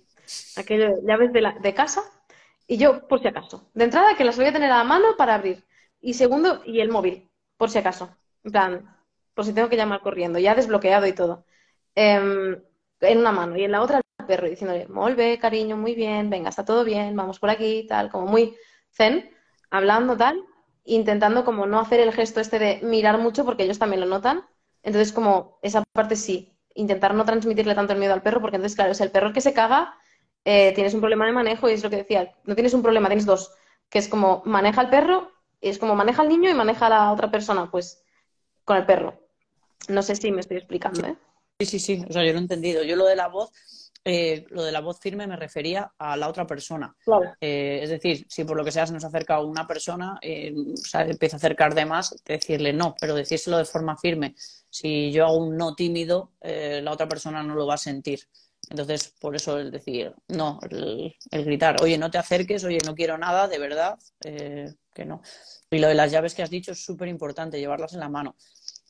aquellas 0.55 0.93
llaves 1.03 1.33
de, 1.33 1.41
la, 1.41 1.53
de 1.59 1.73
casa, 1.73 2.03
y 2.67 2.77
yo 2.77 3.07
por 3.07 3.19
si 3.21 3.27
acaso. 3.27 3.69
De 3.73 3.85
entrada 3.85 4.15
que 4.15 4.23
las 4.23 4.37
voy 4.37 4.45
a 4.45 4.53
tener 4.53 4.71
a 4.71 4.77
la 4.77 4.83
mano 4.83 5.17
para 5.17 5.35
abrir. 5.35 5.65
Y 6.01 6.13
segundo, 6.13 6.61
y 6.65 6.79
el 6.81 6.89
móvil, 6.89 7.29
por 7.57 7.71
si 7.71 7.79
acaso. 7.79 8.15
En 8.43 8.51
plan, 8.51 8.97
por 9.33 9.43
si 9.43 9.53
tengo 9.53 9.69
que 9.69 9.75
llamar 9.75 10.01
corriendo, 10.01 10.37
ya 10.37 10.53
desbloqueado 10.55 11.07
y 11.07 11.13
todo. 11.13 11.45
Em, 11.95 12.61
en 13.01 13.17
una 13.17 13.31
mano 13.31 13.57
y 13.57 13.63
en 13.63 13.71
la 13.71 13.81
otra 13.81 14.01
el 14.19 14.25
perro 14.25 14.47
diciéndole, 14.47 14.87
molve, 14.87 15.39
cariño, 15.39 15.77
muy 15.77 15.95
bien, 15.95 16.29
venga, 16.29 16.49
está 16.49 16.63
todo 16.65 16.83
bien, 16.83 17.15
vamos 17.15 17.39
por 17.39 17.49
aquí, 17.49 17.85
tal, 17.87 18.09
como 18.11 18.27
muy 18.27 18.55
zen, 18.91 19.29
hablando 19.69 20.15
tal, 20.17 20.43
intentando 20.85 21.45
como 21.45 21.65
no 21.65 21.79
hacer 21.79 21.99
el 21.99 22.13
gesto 22.13 22.39
este 22.39 22.59
de 22.59 22.81
mirar 22.83 23.17
mucho 23.17 23.45
porque 23.45 23.63
ellos 23.63 23.79
también 23.79 24.01
lo 24.01 24.07
notan. 24.07 24.45
Entonces, 24.83 25.11
como 25.11 25.59
esa 25.61 25.83
parte 25.93 26.15
sí, 26.15 26.57
intentar 26.75 27.13
no 27.13 27.25
transmitirle 27.25 27.75
tanto 27.75 27.93
el 27.93 27.99
miedo 27.99 28.13
al 28.13 28.21
perro, 28.21 28.41
porque 28.41 28.55
entonces, 28.55 28.75
claro, 28.75 28.91
es 28.91 29.01
el 29.01 29.11
perro 29.11 29.27
el 29.27 29.33
que 29.33 29.41
se 29.41 29.53
caga, 29.53 29.95
eh, 30.45 30.71
tienes 30.73 30.93
un 30.93 31.01
problema 31.01 31.25
de 31.25 31.33
manejo 31.33 31.69
y 31.69 31.73
es 31.73 31.83
lo 31.83 31.89
que 31.89 31.97
decía, 31.97 32.33
no 32.45 32.55
tienes 32.55 32.73
un 32.73 32.81
problema, 32.81 33.09
tienes 33.09 33.25
dos, 33.25 33.53
que 33.89 33.99
es 33.99 34.07
como 34.07 34.41
maneja 34.45 34.81
al 34.81 34.89
perro, 34.89 35.31
y 35.61 35.69
es 35.69 35.77
como 35.77 35.95
maneja 35.95 36.21
al 36.21 36.29
niño 36.29 36.49
y 36.49 36.53
maneja 36.53 36.87
a 36.87 36.89
la 36.89 37.11
otra 37.11 37.29
persona, 37.29 37.69
pues 37.69 38.03
con 38.63 38.77
el 38.77 38.85
perro. 38.85 39.19
No 39.87 40.01
sé 40.01 40.15
si 40.15 40.31
me 40.31 40.41
estoy 40.41 40.57
explicando, 40.57 41.05
¿eh? 41.07 41.15
Sí, 41.59 41.65
sí, 41.65 41.79
sí, 41.79 42.05
o 42.07 42.13
sea, 42.13 42.23
yo 42.23 42.31
lo 42.31 42.39
he 42.39 42.41
entendido. 42.41 42.83
Yo 42.83 42.95
lo 42.95 43.05
de 43.05 43.17
la 43.17 43.27
voz, 43.27 43.51
eh, 44.05 44.45
lo 44.49 44.63
de 44.63 44.71
la 44.71 44.79
voz 44.79 44.99
firme 44.99 45.27
me 45.27 45.35
refería 45.35 45.91
a 45.97 46.15
la 46.15 46.29
otra 46.29 46.47
persona. 46.47 46.95
Claro. 47.03 47.33
Eh, 47.41 47.81
es 47.83 47.89
decir, 47.89 48.25
si 48.29 48.45
por 48.45 48.55
lo 48.55 48.63
que 48.63 48.71
sea 48.71 48.87
se 48.87 48.93
nos 48.93 49.03
acerca 49.03 49.41
una 49.41 49.67
persona, 49.67 50.17
eh, 50.21 50.53
o 50.55 50.77
sea, 50.77 51.01
empieza 51.01 51.35
a 51.35 51.39
acercar 51.39 51.75
de 51.75 51.85
más, 51.85 52.15
decirle 52.23 52.71
no, 52.71 52.95
pero 52.99 53.13
decírselo 53.13 53.57
de 53.57 53.65
forma 53.65 53.97
firme. 53.97 54.35
Si 54.69 55.11
yo 55.11 55.25
hago 55.25 55.37
un 55.37 55.57
no 55.57 55.75
tímido, 55.75 56.31
eh, 56.41 56.81
la 56.83 56.91
otra 56.91 57.07
persona 57.07 57.43
no 57.43 57.55
lo 57.55 57.67
va 57.67 57.75
a 57.75 57.77
sentir. 57.77 58.21
Entonces, 58.69 59.13
por 59.19 59.35
eso 59.35 59.57
el 59.57 59.71
decir, 59.71 60.13
no, 60.27 60.59
el, 60.69 61.15
el 61.31 61.45
gritar, 61.45 61.81
oye, 61.81 61.97
no 61.97 62.11
te 62.11 62.19
acerques, 62.19 62.63
oye, 62.63 62.77
no 62.85 62.93
quiero 62.93 63.17
nada, 63.17 63.47
de 63.47 63.57
verdad, 63.57 63.97
eh, 64.23 64.73
que 64.93 65.05
no. 65.05 65.21
Y 65.71 65.79
lo 65.79 65.87
de 65.87 65.95
las 65.95 66.11
llaves 66.11 66.35
que 66.35 66.43
has 66.43 66.49
dicho 66.49 66.71
es 66.71 66.83
súper 66.83 67.07
importante, 67.07 67.59
llevarlas 67.59 67.93
en 67.93 67.99
la 67.99 68.09
mano. 68.09 68.35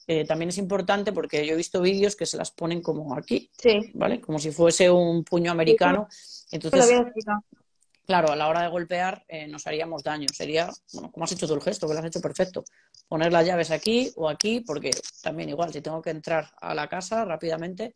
Eh, 0.07 0.25
también 0.25 0.49
es 0.49 0.57
importante 0.57 1.13
porque 1.13 1.45
yo 1.45 1.53
he 1.53 1.57
visto 1.57 1.81
vídeos 1.81 2.15
que 2.15 2.25
se 2.25 2.35
las 2.35 2.49
ponen 2.49 2.81
como 2.81 3.15
aquí, 3.15 3.51
Sí, 3.57 3.91
¿vale? 3.93 4.19
Como 4.19 4.39
si 4.39 4.51
fuese 4.51 4.89
un 4.89 5.23
puño 5.23 5.51
americano. 5.51 6.07
Entonces. 6.51 6.89
Claro, 8.09 8.31
a 8.31 8.35
la 8.35 8.47
hora 8.47 8.63
de 8.63 8.69
golpear 8.69 9.23
eh, 9.27 9.47
nos 9.47 9.67
haríamos 9.67 10.01
daño. 10.01 10.25
Sería, 10.33 10.67
bueno, 10.93 11.11
como 11.11 11.25
has 11.25 11.31
hecho 11.31 11.47
tú 11.47 11.53
el 11.53 11.61
gesto, 11.61 11.87
que 11.87 11.93
lo 11.93 11.99
has 11.99 12.05
hecho 12.07 12.19
perfecto. 12.19 12.63
Poner 13.07 13.31
las 13.31 13.45
llaves 13.45 13.69
aquí 13.69 14.11
o 14.15 14.27
aquí, 14.27 14.61
porque 14.61 14.89
también 15.21 15.49
igual, 15.49 15.71
si 15.71 15.79
tengo 15.81 16.01
que 16.01 16.09
entrar 16.09 16.49
a 16.59 16.73
la 16.73 16.87
casa 16.89 17.23
rápidamente, 17.23 17.93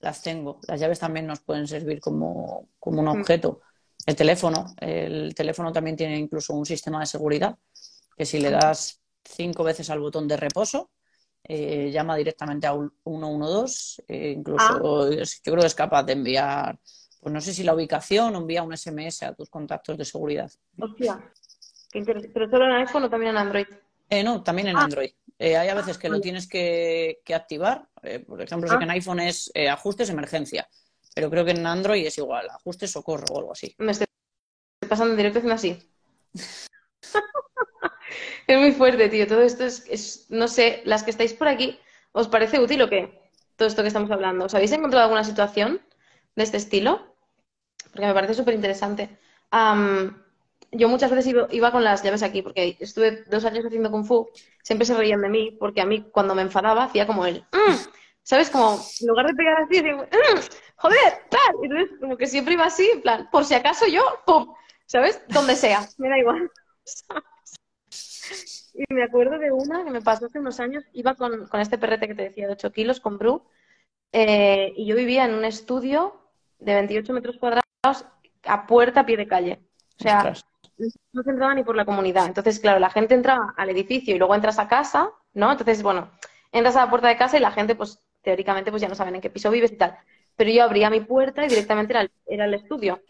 las 0.00 0.20
tengo. 0.20 0.60
Las 0.68 0.78
llaves 0.78 0.98
también 0.98 1.26
nos 1.26 1.40
pueden 1.40 1.66
servir 1.66 2.00
como, 2.00 2.68
como 2.78 3.00
un 3.00 3.06
Mm. 3.06 3.20
objeto. 3.22 3.62
El 4.04 4.14
teléfono, 4.14 4.74
el 4.78 5.34
teléfono 5.34 5.72
también 5.72 5.96
tiene 5.96 6.18
incluso 6.18 6.52
un 6.52 6.66
sistema 6.66 7.00
de 7.00 7.06
seguridad, 7.06 7.56
que 8.14 8.26
si 8.26 8.38
le 8.38 8.50
das 8.50 9.00
cinco 9.24 9.64
veces 9.64 9.88
al 9.88 10.00
botón 10.00 10.28
de 10.28 10.36
reposo, 10.36 10.90
eh, 11.44 11.90
llama 11.90 12.14
directamente 12.14 12.66
a 12.66 12.74
un 12.74 12.92
112, 13.04 14.02
eh, 14.06 14.34
incluso 14.36 15.08
es- 15.08 15.40
yo 15.42 15.52
creo 15.52 15.62
que 15.62 15.66
es 15.68 15.74
capaz 15.74 16.02
de 16.02 16.12
enviar, 16.12 16.78
pues 17.26 17.34
no 17.34 17.40
sé 17.40 17.52
si 17.52 17.64
la 17.64 17.74
ubicación 17.74 18.36
o 18.36 18.38
envía 18.38 18.62
un 18.62 18.72
SMS 18.76 19.24
a 19.26 19.34
tus 19.34 19.50
contactos 19.50 19.98
de 19.98 20.04
seguridad. 20.04 20.48
Hostia, 20.78 21.20
qué 21.90 21.98
interesante. 21.98 22.32
Pero 22.32 22.48
solo 22.48 22.66
en 22.66 22.70
iPhone 22.76 23.02
o 23.02 23.10
también 23.10 23.30
en 23.32 23.38
Android. 23.38 23.66
Eh, 24.08 24.22
no, 24.22 24.44
también 24.44 24.68
en 24.68 24.76
Ah. 24.76 24.84
Android. 24.84 25.10
Eh, 25.36 25.56
hay 25.56 25.68
a 25.68 25.74
veces 25.74 25.98
que 25.98 26.08
lo 26.08 26.20
tienes 26.20 26.48
que, 26.48 27.22
que 27.24 27.34
activar. 27.34 27.88
Eh, 28.04 28.20
por 28.20 28.40
ejemplo, 28.40 28.68
sé 28.68 28.76
Ah. 28.76 28.78
que 28.78 28.84
en 28.84 28.90
iPhone 28.92 29.18
es 29.18 29.50
eh, 29.54 29.68
ajustes 29.68 30.08
emergencia, 30.08 30.68
pero 31.16 31.28
creo 31.28 31.44
que 31.44 31.50
en 31.50 31.66
Android 31.66 32.06
es 32.06 32.16
igual, 32.16 32.48
ajustes 32.48 32.92
socorro 32.92 33.24
o 33.32 33.38
algo 33.40 33.50
así. 33.50 33.74
Me 33.78 33.90
estoy 33.90 34.06
pasando 34.88 35.10
en 35.10 35.16
directo 35.16 35.40
haciendo 35.40 35.56
así. 35.56 35.82
Es 38.46 38.56
muy 38.60 38.70
fuerte, 38.70 39.08
tío. 39.08 39.26
Todo 39.26 39.42
esto 39.42 39.64
es, 39.64 39.84
es- 39.88 40.26
no 40.30 40.46
sé, 40.46 40.80
las 40.84 41.02
que 41.02 41.10
estáis 41.10 41.32
por 41.34 41.48
aquí, 41.48 41.76
¿os 42.12 42.28
parece 42.28 42.60
útil 42.60 42.82
o 42.82 42.88
qué? 42.88 43.20
Todo 43.56 43.66
esto 43.66 43.82
que 43.82 43.88
estamos 43.88 44.12
hablando. 44.12 44.44
¿Os 44.44 44.54
habéis 44.54 44.70
encontrado 44.70 45.06
alguna 45.06 45.24
situación 45.24 45.82
de 46.36 46.44
este 46.44 46.58
estilo? 46.58 47.15
Porque 47.92 48.06
me 48.06 48.14
parece 48.14 48.34
súper 48.34 48.54
interesante. 48.54 49.18
yo 50.72 50.88
muchas 50.88 51.10
veces 51.10 51.34
iba, 51.50 51.70
con 51.72 51.84
las 51.84 52.02
llaves 52.02 52.22
aquí, 52.22 52.42
porque 52.42 52.76
estuve 52.80 53.24
dos 53.24 53.44
años 53.44 53.64
haciendo 53.64 53.90
Kung 53.90 54.04
Fu. 54.04 54.28
Siempre 54.62 54.86
se 54.86 54.94
reían 54.96 55.22
de 55.22 55.28
mí, 55.28 55.56
porque 55.58 55.80
a 55.80 55.86
mí 55.86 56.02
cuando 56.10 56.34
me 56.34 56.42
enfadaba 56.42 56.84
hacía 56.84 57.06
como 57.06 57.24
el... 57.26 57.40
"Mm", 57.52 57.74
¿Sabes? 58.22 58.50
Como 58.50 58.74
en 59.00 59.06
lugar 59.06 59.26
de 59.26 59.34
pegar 59.34 59.62
así, 59.62 59.76
decía, 59.76 59.94
"Mm, 59.96 60.40
joder, 60.76 61.12
tal. 61.30 61.54
Y 61.62 61.66
entonces, 61.66 61.98
como 62.00 62.16
que 62.16 62.26
siempre 62.26 62.54
iba 62.54 62.64
así, 62.64 62.90
en 62.92 63.02
plan, 63.02 63.28
por 63.30 63.44
si 63.44 63.54
acaso 63.54 63.86
yo, 63.86 64.02
¡pum! 64.26 64.52
¿Sabes? 64.86 65.22
Donde 65.28 65.54
sea, 65.56 65.86
me 65.98 66.08
da 66.08 66.18
igual. 66.18 66.50
Y 68.74 68.84
me 68.92 69.04
acuerdo 69.04 69.38
de 69.38 69.50
una 69.52 69.84
que 69.84 69.90
me 69.90 70.02
pasó 70.02 70.26
hace 70.26 70.38
unos 70.38 70.60
años, 70.60 70.84
iba 70.92 71.14
con, 71.14 71.46
con 71.46 71.60
este 71.60 71.78
perrete 71.78 72.08
que 72.08 72.14
te 72.14 72.22
decía 72.24 72.46
de 72.46 72.52
8 72.52 72.72
kilos, 72.72 73.00
con 73.00 73.16
Bru, 73.16 73.42
eh, 74.12 74.72
y 74.76 74.86
yo 74.86 74.96
vivía 74.96 75.24
en 75.24 75.34
un 75.34 75.44
estudio 75.44 76.20
de 76.58 76.74
28 76.74 77.12
metros 77.12 77.38
cuadrados 77.38 77.65
a 78.44 78.66
puerta 78.66 79.00
a 79.00 79.06
pie 79.06 79.16
de 79.16 79.26
calle. 79.28 79.60
O 79.98 80.02
sea, 80.02 80.18
Ostras. 80.18 80.46
no 81.12 81.22
se 81.22 81.30
entraba 81.30 81.54
ni 81.54 81.64
por 81.64 81.76
la 81.76 81.84
comunidad. 81.84 82.26
Entonces, 82.26 82.60
claro, 82.60 82.78
la 82.78 82.90
gente 82.90 83.14
entraba 83.14 83.54
al 83.56 83.70
edificio 83.70 84.14
y 84.14 84.18
luego 84.18 84.34
entras 84.34 84.58
a 84.58 84.68
casa, 84.68 85.10
¿no? 85.34 85.50
Entonces, 85.50 85.82
bueno, 85.82 86.10
entras 86.52 86.76
a 86.76 86.84
la 86.84 86.90
puerta 86.90 87.08
de 87.08 87.16
casa 87.16 87.36
y 87.36 87.40
la 87.40 87.50
gente, 87.50 87.74
pues, 87.74 87.98
teóricamente, 88.22 88.70
pues 88.70 88.82
ya 88.82 88.88
no 88.88 88.94
saben 88.94 89.14
en 89.14 89.20
qué 89.20 89.30
piso 89.30 89.50
vives 89.50 89.72
y 89.72 89.76
tal. 89.76 89.96
Pero 90.36 90.50
yo 90.50 90.64
abría 90.64 90.90
mi 90.90 91.00
puerta 91.00 91.44
y 91.44 91.48
directamente 91.48 91.92
era 91.92 92.02
el, 92.02 92.10
era 92.26 92.44
el 92.44 92.54
estudio. 92.54 93.00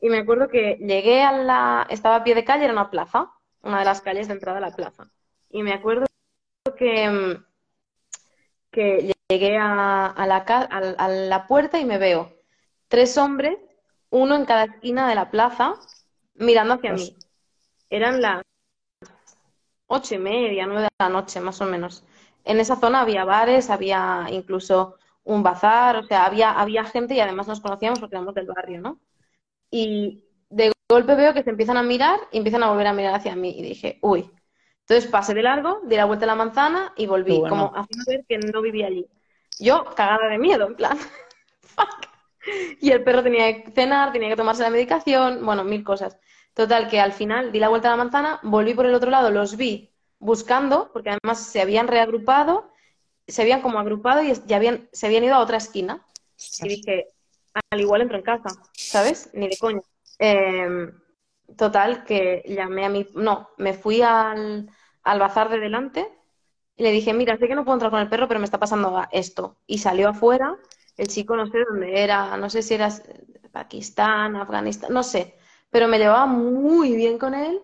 Y 0.00 0.08
me 0.08 0.18
acuerdo 0.18 0.48
que 0.48 0.76
llegué 0.80 1.22
a 1.22 1.32
la... 1.32 1.86
Estaba 1.88 2.16
a 2.16 2.24
pie 2.24 2.34
de 2.34 2.44
calle, 2.44 2.64
era 2.64 2.72
una 2.72 2.90
plaza, 2.90 3.30
una 3.62 3.78
de 3.78 3.84
las 3.84 4.00
calles 4.00 4.28
de 4.28 4.34
entrada 4.34 4.58
a 4.58 4.60
la 4.60 4.74
plaza. 4.74 5.08
Y 5.50 5.62
me 5.62 5.72
acuerdo 5.72 6.06
que, 6.76 7.38
que 8.70 9.14
llegué 9.28 9.56
a, 9.56 10.06
a 10.06 10.26
la, 10.26 10.36
a 10.38 11.08
la 11.08 11.46
puerta 11.46 11.78
y 11.78 11.84
me 11.84 11.98
veo 11.98 12.32
tres 12.88 13.16
hombres, 13.16 13.56
uno 14.14 14.36
en 14.36 14.44
cada 14.44 14.64
esquina 14.66 15.08
de 15.08 15.16
la 15.16 15.32
plaza, 15.32 15.74
mirando 16.36 16.74
hacia 16.74 16.92
mí. 16.92 17.16
Eran 17.90 18.22
las 18.22 18.42
ocho 19.88 20.14
y 20.14 20.18
media, 20.18 20.66
nueve 20.66 20.82
de 20.82 20.88
la 21.00 21.08
noche, 21.08 21.40
más 21.40 21.60
o 21.60 21.64
menos. 21.64 22.04
En 22.44 22.60
esa 22.60 22.76
zona 22.76 23.00
había 23.00 23.24
bares, 23.24 23.70
había 23.70 24.26
incluso 24.30 24.98
un 25.24 25.42
bazar, 25.42 25.96
o 25.96 26.04
sea, 26.04 26.26
había, 26.26 26.52
había 26.52 26.84
gente 26.84 27.14
y 27.14 27.20
además 27.20 27.48
nos 27.48 27.60
conocíamos 27.60 27.98
porque 27.98 28.14
éramos 28.14 28.36
del 28.36 28.46
barrio, 28.46 28.80
¿no? 28.80 29.00
Y 29.68 30.22
de 30.48 30.70
golpe 30.88 31.16
veo 31.16 31.34
que 31.34 31.42
se 31.42 31.50
empiezan 31.50 31.76
a 31.76 31.82
mirar 31.82 32.20
y 32.30 32.38
empiezan 32.38 32.62
a 32.62 32.68
volver 32.68 32.86
a 32.86 32.92
mirar 32.92 33.16
hacia 33.16 33.34
mí. 33.34 33.52
Y 33.58 33.62
dije, 33.62 33.98
uy. 34.00 34.30
Entonces 34.86 35.10
pasé 35.10 35.34
de 35.34 35.42
largo, 35.42 35.80
di 35.86 35.96
la 35.96 36.04
vuelta 36.04 36.24
a 36.24 36.28
la 36.28 36.36
manzana 36.36 36.92
y 36.96 37.06
volví, 37.08 37.38
bueno. 37.38 37.48
como 37.48 37.72
haciendo 37.74 38.04
ver 38.06 38.24
que 38.28 38.38
no 38.38 38.62
vivía 38.62 38.86
allí. 38.86 39.08
Yo 39.58 39.84
cagada 39.96 40.28
de 40.28 40.38
miedo, 40.38 40.68
en 40.68 40.76
plan, 40.76 40.98
fuck. 41.62 42.13
Y 42.80 42.90
el 42.90 43.02
perro 43.02 43.22
tenía 43.22 43.62
que 43.62 43.70
cenar, 43.70 44.12
tenía 44.12 44.28
que 44.28 44.36
tomarse 44.36 44.62
la 44.62 44.70
medicación, 44.70 45.44
bueno, 45.44 45.64
mil 45.64 45.84
cosas. 45.84 46.18
Total, 46.52 46.88
que 46.88 47.00
al 47.00 47.12
final 47.12 47.52
di 47.52 47.58
la 47.58 47.68
vuelta 47.68 47.88
a 47.88 47.92
la 47.92 47.96
manzana, 47.96 48.40
volví 48.42 48.74
por 48.74 48.86
el 48.86 48.94
otro 48.94 49.10
lado, 49.10 49.30
los 49.30 49.56
vi 49.56 49.90
buscando, 50.18 50.90
porque 50.92 51.10
además 51.10 51.46
se 51.46 51.60
habían 51.60 51.88
reagrupado, 51.88 52.70
se 53.26 53.42
habían 53.42 53.62
como 53.62 53.78
agrupado 53.78 54.22
y 54.22 54.32
ya 54.46 54.56
habían, 54.56 54.88
se 54.92 55.06
habían 55.06 55.24
ido 55.24 55.34
a 55.34 55.40
otra 55.40 55.56
esquina. 55.56 56.04
Y 56.62 56.68
dije, 56.68 57.08
al 57.70 57.80
igual 57.80 58.02
entro 58.02 58.18
en 58.18 58.24
casa, 58.24 58.48
¿sabes? 58.72 59.30
Ni 59.32 59.48
de 59.48 59.56
coña. 59.58 59.80
Em, 60.18 60.92
total, 61.56 62.04
que 62.04 62.42
llamé 62.46 62.84
a 62.84 62.88
mi... 62.88 63.06
No, 63.14 63.50
me 63.56 63.72
fui 63.72 64.02
al, 64.02 64.70
al 65.02 65.18
bazar 65.18 65.48
de 65.48 65.58
delante 65.58 66.08
y 66.76 66.82
le 66.82 66.90
dije, 66.90 67.12
mira, 67.12 67.36
sé 67.38 67.46
que 67.46 67.54
no 67.54 67.64
puedo 67.64 67.76
entrar 67.76 67.90
con 67.90 68.00
el 68.00 68.08
perro, 68.08 68.26
pero 68.26 68.40
me 68.40 68.44
está 68.44 68.58
pasando 68.58 69.04
esto. 69.12 69.56
Y 69.66 69.78
salió 69.78 70.08
afuera, 70.08 70.56
el 70.96 71.08
chico 71.08 71.36
no 71.36 71.46
sé 71.46 71.58
dónde 71.68 72.02
era, 72.02 72.36
no 72.36 72.48
sé 72.50 72.62
si 72.62 72.74
era 72.74 72.90
Pakistán, 73.52 74.36
Afganistán, 74.36 74.92
no 74.92 75.02
sé, 75.02 75.34
pero 75.70 75.88
me 75.88 75.98
llevaba 75.98 76.26
muy 76.26 76.94
bien 76.94 77.18
con 77.18 77.34
él. 77.34 77.60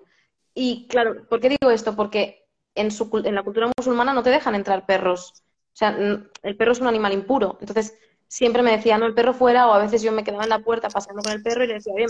Y 0.54 0.86
claro, 0.88 1.26
¿por 1.28 1.40
qué 1.40 1.48
digo 1.48 1.70
esto? 1.70 1.94
Porque 1.94 2.46
en, 2.74 2.90
su, 2.90 3.10
en 3.24 3.34
la 3.34 3.42
cultura 3.42 3.70
musulmana 3.76 4.12
no 4.12 4.22
te 4.22 4.30
dejan 4.30 4.54
entrar 4.54 4.86
perros. 4.86 5.42
O 5.72 5.76
sea, 5.80 5.96
el 6.42 6.56
perro 6.56 6.72
es 6.72 6.80
un 6.80 6.88
animal 6.88 7.12
impuro. 7.12 7.56
Entonces, 7.60 7.96
siempre 8.30 8.62
me 8.62 8.70
decía, 8.70 8.96
no, 8.96 9.06
el 9.06 9.14
perro 9.14 9.34
fuera, 9.34 9.66
o 9.66 9.72
a 9.72 9.78
veces 9.78 10.02
yo 10.02 10.12
me 10.12 10.22
quedaba 10.22 10.44
en 10.44 10.50
la 10.50 10.60
puerta 10.60 10.88
pasando 10.88 11.20
con 11.22 11.32
el 11.32 11.42
perro 11.42 11.64
y 11.64 11.66
le 11.66 11.74
decía, 11.74 11.92
oye, 11.92 12.06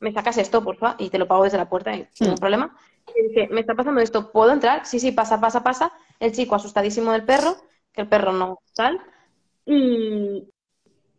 me, 0.00 0.12
sacas 0.12 0.36
esto, 0.38 0.64
porfa, 0.64 0.96
y 0.98 1.10
te 1.10 1.18
lo 1.18 1.28
pago 1.28 1.44
desde 1.44 1.58
la 1.58 1.68
puerta, 1.68 1.94
y 1.94 2.06
sin 2.12 2.32
hmm. 2.32 2.36
problema. 2.36 2.76
Y 3.14 3.28
dije, 3.28 3.48
me 3.50 3.60
está 3.60 3.74
pasando 3.74 4.00
esto, 4.00 4.32
¿puedo 4.32 4.52
entrar? 4.52 4.84
Sí, 4.84 4.98
sí, 4.98 5.12
pasa, 5.12 5.40
pasa, 5.40 5.62
pasa. 5.62 5.92
El 6.18 6.32
chico 6.32 6.56
asustadísimo 6.56 7.12
del 7.12 7.24
perro, 7.24 7.56
que 7.92 8.02
el 8.02 8.08
perro 8.08 8.32
no 8.32 8.60
tal. 8.74 9.00
Y, 9.64 10.48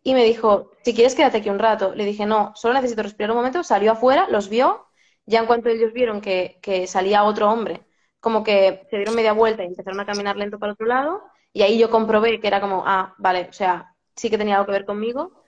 y 0.02 0.14
me 0.14 0.24
dijo, 0.24 0.70
si 0.84 0.94
quieres 0.94 1.14
quédate 1.14 1.38
aquí 1.38 1.50
un 1.50 1.58
rato. 1.58 1.94
Le 1.94 2.04
dije, 2.04 2.26
no, 2.26 2.52
solo 2.56 2.74
necesito 2.74 3.02
respirar 3.02 3.30
un 3.30 3.36
momento. 3.38 3.62
Salió 3.64 3.92
afuera, 3.92 4.28
los 4.30 4.48
vio. 4.48 4.86
Ya 5.26 5.40
en 5.40 5.46
cuanto 5.46 5.68
ellos 5.68 5.92
vieron 5.92 6.20
que, 6.20 6.58
que 6.62 6.86
salía 6.88 7.22
otro 7.24 7.48
hombre, 7.50 7.86
como 8.20 8.42
que 8.42 8.86
se 8.90 8.96
dieron 8.96 9.14
media 9.14 9.32
vuelta 9.32 9.62
y 9.62 9.66
empezaron 9.68 10.00
a 10.00 10.06
caminar 10.06 10.36
lento 10.36 10.58
para 10.58 10.72
otro 10.72 10.86
lado. 10.86 11.22
Y 11.52 11.62
ahí 11.62 11.78
yo 11.78 11.90
comprobé 11.90 12.40
que 12.40 12.48
era 12.48 12.60
como, 12.60 12.82
ah, 12.86 13.14
vale, 13.18 13.46
o 13.50 13.52
sea, 13.52 13.94
sí 14.16 14.30
que 14.30 14.38
tenía 14.38 14.56
algo 14.56 14.66
que 14.66 14.72
ver 14.72 14.84
conmigo. 14.86 15.44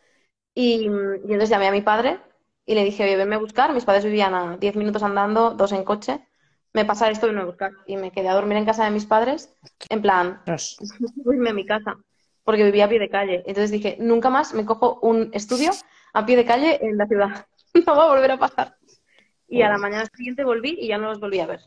Y, 0.54 0.84
y 0.84 0.86
entonces 0.86 1.48
llamé 1.50 1.68
a 1.68 1.72
mi 1.72 1.82
padre 1.82 2.20
y 2.66 2.74
le 2.74 2.84
dije, 2.84 3.04
oye, 3.04 3.16
venme 3.16 3.36
a 3.36 3.38
buscar. 3.38 3.72
Mis 3.74 3.84
padres 3.84 4.04
vivían 4.04 4.34
a 4.34 4.56
10 4.56 4.76
minutos 4.76 5.02
andando, 5.02 5.50
dos 5.52 5.72
en 5.72 5.84
coche. 5.84 6.26
Me 6.72 6.84
pasa 6.84 7.10
esto, 7.10 7.26
venme 7.26 7.42
a 7.42 7.44
buscar. 7.46 7.72
Y 7.86 7.96
me 7.96 8.12
quedé 8.12 8.28
a 8.28 8.34
dormir 8.34 8.56
en 8.58 8.64
casa 8.66 8.84
de 8.84 8.90
mis 8.90 9.06
padres, 9.06 9.54
en 9.88 10.02
plan, 10.02 10.42
irme 11.26 11.50
a 11.50 11.54
mi 11.54 11.66
casa, 11.66 11.96
porque 12.44 12.64
vivía 12.64 12.84
a 12.84 12.88
pie 12.88 12.98
de 12.98 13.08
calle. 13.08 13.42
Entonces 13.46 13.70
dije, 13.70 13.96
nunca 13.98 14.30
más 14.30 14.54
me 14.54 14.64
cojo 14.64 14.98
un 15.02 15.30
estudio 15.32 15.72
a 16.12 16.24
pie 16.24 16.36
de 16.36 16.44
calle 16.44 16.78
en 16.82 16.96
la 16.96 17.06
ciudad. 17.06 17.46
no 17.86 17.96
va 17.96 18.04
a 18.04 18.14
volver 18.14 18.30
a 18.30 18.38
pasar. 18.38 18.76
Y 19.48 19.62
a 19.62 19.68
la 19.68 19.78
mañana 19.78 20.06
siguiente 20.14 20.44
volví 20.44 20.76
y 20.80 20.88
ya 20.88 20.98
no 20.98 21.08
los 21.08 21.20
volví 21.20 21.40
a 21.40 21.46
ver. 21.46 21.60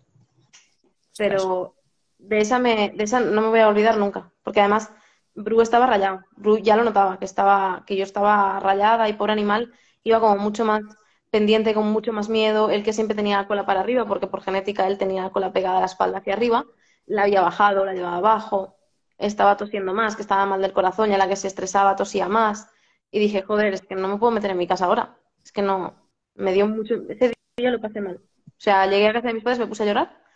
Pero 1.18 1.76
de 2.18 2.40
esa, 2.40 2.60
me, 2.60 2.92
de 2.96 3.04
esa 3.04 3.20
no 3.20 3.42
me 3.42 3.48
voy 3.50 3.60
a 3.60 3.68
olvidar 3.68 3.98
nunca, 3.98 4.32
porque 4.44 4.60
además 4.60 4.92
Bru 5.36 5.62
estaba 5.62 5.86
rayado. 5.86 6.22
Bru 6.36 6.58
ya 6.58 6.76
lo 6.76 6.84
notaba, 6.84 7.20
que, 7.20 7.26
estaba, 7.26 7.84
que 7.86 7.96
yo 7.96 8.04
estaba 8.04 8.60
rayada 8.60 9.08
y 9.08 9.14
por 9.14 9.32
animal 9.32 9.74
iba 10.04 10.20
como 10.20 10.38
mucho 10.38 10.66
más 10.66 10.82
pendiente, 11.30 11.74
con 11.74 11.88
mucho 11.92 12.14
más 12.14 12.30
miedo. 12.30 12.70
El 12.70 12.84
que 12.84 12.94
siempre 12.94 13.16
tenía 13.16 13.38
la 13.38 13.48
cola 13.48 13.66
para 13.66 13.82
arriba, 13.82 14.06
porque 14.06 14.28
por 14.28 14.42
genética 14.42 14.88
él 14.88 14.98
tenía 14.98 15.24
la 15.24 15.30
cola 15.30 15.54
pegada 15.54 15.78
a 15.78 15.82
la 15.82 15.86
espalda 15.86 16.20
hacia 16.20 16.34
arriba, 16.34 16.66
la 17.06 17.24
había 17.24 17.42
bajado, 17.42 17.86
la 17.86 17.94
llevaba 17.94 18.18
abajo. 18.18 18.77
Estaba 19.18 19.58
tosiendo 19.58 19.94
más, 19.94 20.16
que 20.16 20.22
estaba 20.22 20.46
mal 20.46 20.62
del 20.62 20.74
corazón, 20.74 21.12
y 21.12 21.16
a 21.16 21.18
la 21.18 21.28
que 21.28 21.36
se 21.36 21.48
estresaba 21.48 21.96
tosía 21.96 22.28
más. 22.28 22.70
Y 23.12 23.20
dije, 23.20 23.42
joder, 23.42 23.74
es 23.74 23.82
que 23.82 23.96
no 23.96 24.08
me 24.08 24.18
puedo 24.18 24.32
meter 24.32 24.52
en 24.52 24.58
mi 24.58 24.68
casa 24.68 24.86
ahora. 24.86 25.18
Es 25.44 25.52
que 25.52 25.62
no, 25.62 25.96
me 26.36 26.54
dio 26.54 26.68
mucho. 26.68 26.96
Ese 27.10 27.34
día 27.58 27.72
lo 27.72 27.82
pasé 27.82 28.02
mal. 28.02 28.22
O 28.48 28.60
sea, 28.60 28.86
llegué 28.88 29.08
a 29.08 29.14
casa 29.14 29.28
de 29.28 29.34
mis 29.34 29.44
padres, 29.44 29.60
me 29.60 29.68
puse 29.68 29.84
a 29.84 29.86
llorar 29.86 30.28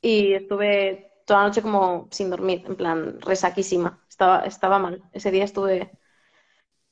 y 0.00 0.34
estuve 0.34 1.12
toda 1.24 1.40
la 1.40 1.48
noche 1.48 1.62
como 1.62 2.08
sin 2.10 2.30
dormir, 2.30 2.62
en 2.66 2.76
plan 2.76 3.20
resaquísima. 3.20 4.04
Estaba, 4.08 4.44
estaba 4.46 4.78
mal. 4.78 5.02
Ese 5.12 5.30
día 5.30 5.44
estuve, 5.44 5.90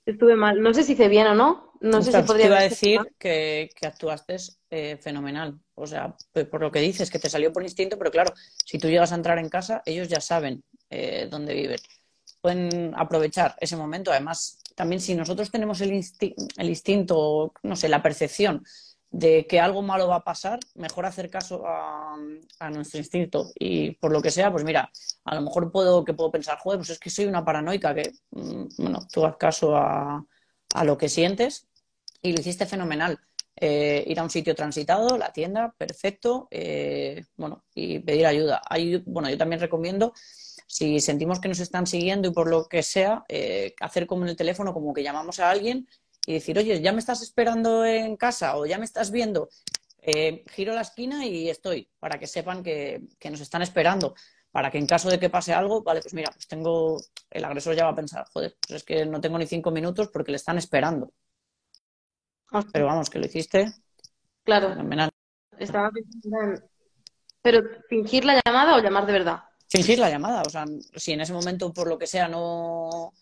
estuve 0.04 0.34
mal. 0.36 0.60
No 0.60 0.74
sé 0.74 0.82
si 0.82 0.92
hice 0.94 1.08
bien 1.08 1.28
o 1.28 1.34
no. 1.34 1.72
No 1.80 2.02
sé 2.02 2.12
si 2.12 2.22
podría 2.22 2.46
te 2.46 2.50
iba 2.50 2.58
a 2.58 2.62
decir 2.62 3.00
que, 3.18 3.70
que, 3.78 3.86
actuaste 3.86 4.36
eh, 4.70 4.96
fenomenal. 4.96 5.60
O 5.74 5.86
sea, 5.86 6.16
por 6.50 6.60
lo 6.60 6.72
que 6.72 6.80
dices, 6.80 7.10
que 7.10 7.18
te 7.18 7.28
salió 7.28 7.52
por 7.52 7.62
instinto, 7.62 7.98
pero 7.98 8.10
claro, 8.10 8.32
si 8.64 8.78
tú 8.78 8.88
llegas 8.88 9.12
a 9.12 9.16
entrar 9.16 9.38
en 9.38 9.50
casa, 9.50 9.82
ellos 9.84 10.08
ya 10.08 10.20
saben 10.20 10.64
eh, 10.90 11.28
dónde 11.30 11.54
viven. 11.54 11.78
Pueden 12.40 12.92
aprovechar 12.96 13.56
ese 13.60 13.76
momento. 13.76 14.10
Además, 14.10 14.58
también 14.74 15.00
si 15.00 15.14
nosotros 15.14 15.50
tenemos 15.50 15.80
el, 15.80 15.92
instinto, 15.92 17.52
no 17.62 17.76
sé, 17.76 17.88
la 17.88 18.02
percepción 18.02 18.64
de 19.10 19.46
que 19.46 19.60
algo 19.60 19.80
malo 19.80 20.08
va 20.08 20.16
a 20.16 20.24
pasar, 20.24 20.58
mejor 20.74 21.06
hacer 21.06 21.30
caso 21.30 21.62
a, 21.66 22.16
nuestro 22.70 22.98
instinto. 22.98 23.52
Y 23.54 23.92
por 23.92 24.10
lo 24.10 24.20
que 24.20 24.32
sea, 24.32 24.50
pues 24.50 24.64
mira, 24.64 24.90
a 25.24 25.34
lo 25.36 25.42
mejor 25.42 25.70
puedo 25.70 26.04
que 26.04 26.14
puedo 26.14 26.32
pensar, 26.32 26.58
joder, 26.58 26.80
pues 26.80 26.90
es 26.90 26.98
que 26.98 27.10
soy 27.10 27.26
una 27.26 27.44
paranoica, 27.44 27.94
que, 27.94 28.12
mm, 28.32 28.64
bueno, 28.78 29.06
tú 29.12 29.24
haz 29.24 29.36
caso 29.36 29.76
a, 29.76 30.24
lo 30.82 30.98
que 30.98 31.08
sientes 31.08 31.68
y 32.20 32.32
lo 32.32 32.40
hiciste 32.40 32.66
fenomenal. 32.66 33.20
Eh, 33.56 34.02
ir 34.08 34.18
a 34.18 34.24
un 34.24 34.30
sitio 34.30 34.56
transitado, 34.56 35.16
la 35.16 35.32
tienda, 35.32 35.72
perfecto, 35.78 36.48
eh, 36.50 37.24
bueno, 37.36 37.62
y 37.72 38.00
pedir 38.00 38.26
ayuda. 38.26 38.60
bueno, 39.06 39.30
yo 39.30 39.38
también 39.38 39.60
recomiendo, 39.60 40.12
si 40.66 41.00
sentimos 41.00 41.40
que 41.40 41.48
nos 41.48 41.60
están 41.60 41.86
siguiendo 41.86 42.28
y 42.28 42.32
por 42.32 42.48
lo 42.48 42.66
que 42.66 42.82
sea, 42.82 43.24
eh, 43.28 43.74
hacer 43.80 44.06
como 44.06 44.24
en 44.24 44.30
el 44.30 44.36
teléfono, 44.36 44.72
como 44.72 44.92
que 44.92 45.02
llamamos 45.02 45.38
a 45.40 45.50
alguien 45.50 45.88
y 46.26 46.34
decir, 46.34 46.58
oye, 46.58 46.80
ya 46.80 46.92
me 46.92 47.00
estás 47.00 47.22
esperando 47.22 47.84
en 47.84 48.16
casa 48.16 48.56
o 48.56 48.66
ya 48.66 48.78
me 48.78 48.84
estás 48.84 49.10
viendo, 49.10 49.48
eh, 49.98 50.44
giro 50.50 50.74
la 50.74 50.82
esquina 50.82 51.26
y 51.26 51.48
estoy, 51.48 51.88
para 51.98 52.18
que 52.18 52.26
sepan 52.26 52.62
que, 52.62 53.02
nos 53.30 53.40
están 53.40 53.62
esperando, 53.62 54.14
para 54.50 54.70
que 54.70 54.78
en 54.78 54.86
caso 54.86 55.08
de 55.10 55.18
que 55.18 55.30
pase 55.30 55.52
algo, 55.52 55.82
vale, 55.82 56.00
pues 56.00 56.14
mira, 56.14 56.30
pues 56.30 56.46
tengo, 56.46 57.00
el 57.30 57.44
agresor 57.44 57.74
ya 57.74 57.84
va 57.84 57.90
a 57.90 57.96
pensar, 57.96 58.26
joder, 58.32 58.56
pues 58.60 58.76
es 58.78 58.84
que 58.84 59.06
no 59.06 59.20
tengo 59.20 59.38
ni 59.38 59.46
cinco 59.46 59.70
minutos 59.70 60.08
porque 60.08 60.30
le 60.30 60.36
están 60.36 60.58
esperando. 60.58 61.12
Pero 62.72 62.86
vamos, 62.86 63.10
que 63.10 63.18
lo 63.18 63.26
hiciste. 63.26 63.72
Claro. 64.44 64.76
Estaba 65.58 65.90
pensando 65.90 66.62
Pero 67.42 67.62
fingir 67.88 68.24
la 68.24 68.40
llamada 68.44 68.76
o 68.76 68.80
llamar 68.80 69.06
de 69.06 69.12
verdad. 69.12 69.42
Fingir 69.74 69.98
la 69.98 70.08
llamada, 70.08 70.42
o 70.46 70.48
sea, 70.48 70.64
si 70.94 71.12
en 71.12 71.20
ese 71.20 71.32
momento 71.32 71.72
por 71.72 71.88
lo 71.88 71.98
que 71.98 72.06
sea 72.06 72.28
no 72.28 73.12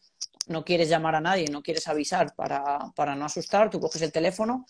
no 0.48 0.64
quieres 0.64 0.90
llamar 0.90 1.14
a 1.14 1.20
nadie, 1.20 1.48
no 1.48 1.62
quieres 1.62 1.88
avisar 1.88 2.34
para, 2.34 2.90
para 2.94 3.14
no 3.14 3.24
asustar, 3.24 3.70
tú 3.70 3.80
coges 3.80 4.02
el 4.02 4.12
teléfono, 4.12 4.66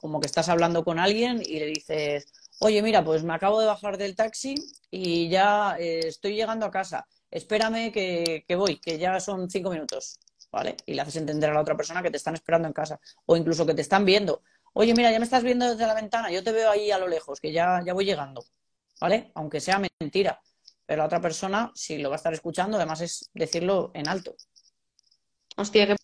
como 0.00 0.18
que 0.18 0.26
estás 0.26 0.48
hablando 0.48 0.82
con 0.82 0.98
alguien 0.98 1.40
y 1.44 1.60
le 1.60 1.66
dices, 1.66 2.32
oye, 2.58 2.82
mira, 2.82 3.04
pues 3.04 3.22
me 3.22 3.34
acabo 3.34 3.60
de 3.60 3.66
bajar 3.66 3.96
del 3.96 4.16
taxi 4.16 4.54
y 4.90 5.28
ya 5.28 5.76
eh, 5.78 6.00
estoy 6.06 6.34
llegando 6.34 6.66
a 6.66 6.70
casa, 6.70 7.06
espérame 7.30 7.92
que, 7.92 8.44
que, 8.48 8.56
voy, 8.56 8.80
que 8.80 8.98
ya 8.98 9.20
son 9.20 9.48
cinco 9.50 9.70
minutos, 9.70 10.18
¿vale? 10.50 10.76
Y 10.86 10.94
le 10.94 11.02
haces 11.02 11.16
entender 11.16 11.50
a 11.50 11.54
la 11.54 11.60
otra 11.60 11.76
persona 11.76 12.02
que 12.02 12.10
te 12.10 12.16
están 12.16 12.34
esperando 12.34 12.66
en 12.66 12.74
casa 12.74 12.98
o 13.26 13.36
incluso 13.36 13.64
que 13.66 13.74
te 13.74 13.82
están 13.82 14.04
viendo. 14.04 14.42
Oye, 14.72 14.94
mira, 14.94 15.12
ya 15.12 15.18
me 15.18 15.24
estás 15.24 15.42
viendo 15.42 15.68
desde 15.68 15.86
la 15.86 15.94
ventana, 15.94 16.30
yo 16.30 16.42
te 16.42 16.52
veo 16.52 16.70
ahí 16.70 16.90
a 16.90 16.98
lo 16.98 17.06
lejos, 17.08 17.40
que 17.40 17.52
ya, 17.52 17.82
ya 17.84 17.92
voy 17.92 18.04
llegando, 18.04 18.44
¿vale? 19.00 19.30
Aunque 19.34 19.60
sea 19.60 19.80
mentira. 20.00 20.40
Pero 20.90 21.02
la 21.02 21.06
otra 21.06 21.20
persona, 21.20 21.70
si 21.72 21.98
lo 21.98 22.08
va 22.10 22.16
a 22.16 22.22
estar 22.22 22.32
escuchando, 22.32 22.76
además 22.76 23.00
es 23.00 23.30
decirlo 23.32 23.92
en 23.94 24.08
alto. 24.08 24.34
Hostia, 25.56 25.86
qué 25.86 25.94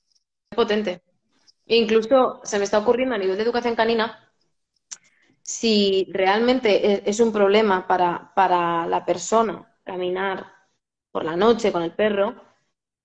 potente. 0.54 1.02
Incluso 1.66 2.40
se 2.44 2.56
me 2.56 2.62
está 2.62 2.78
ocurriendo 2.78 3.16
a 3.16 3.18
nivel 3.18 3.36
de 3.36 3.42
educación 3.42 3.74
canina, 3.74 4.32
si 5.42 6.06
realmente 6.12 6.92
e-, 6.92 7.02
es 7.04 7.18
un 7.18 7.32
problema 7.32 7.88
para, 7.88 8.86
la 8.86 9.04
persona 9.04 9.76
caminar 9.82 10.52
por 11.10 11.24
la 11.24 11.34
noche 11.34 11.72
con 11.72 11.82
el 11.82 11.90
perro, 11.90 12.36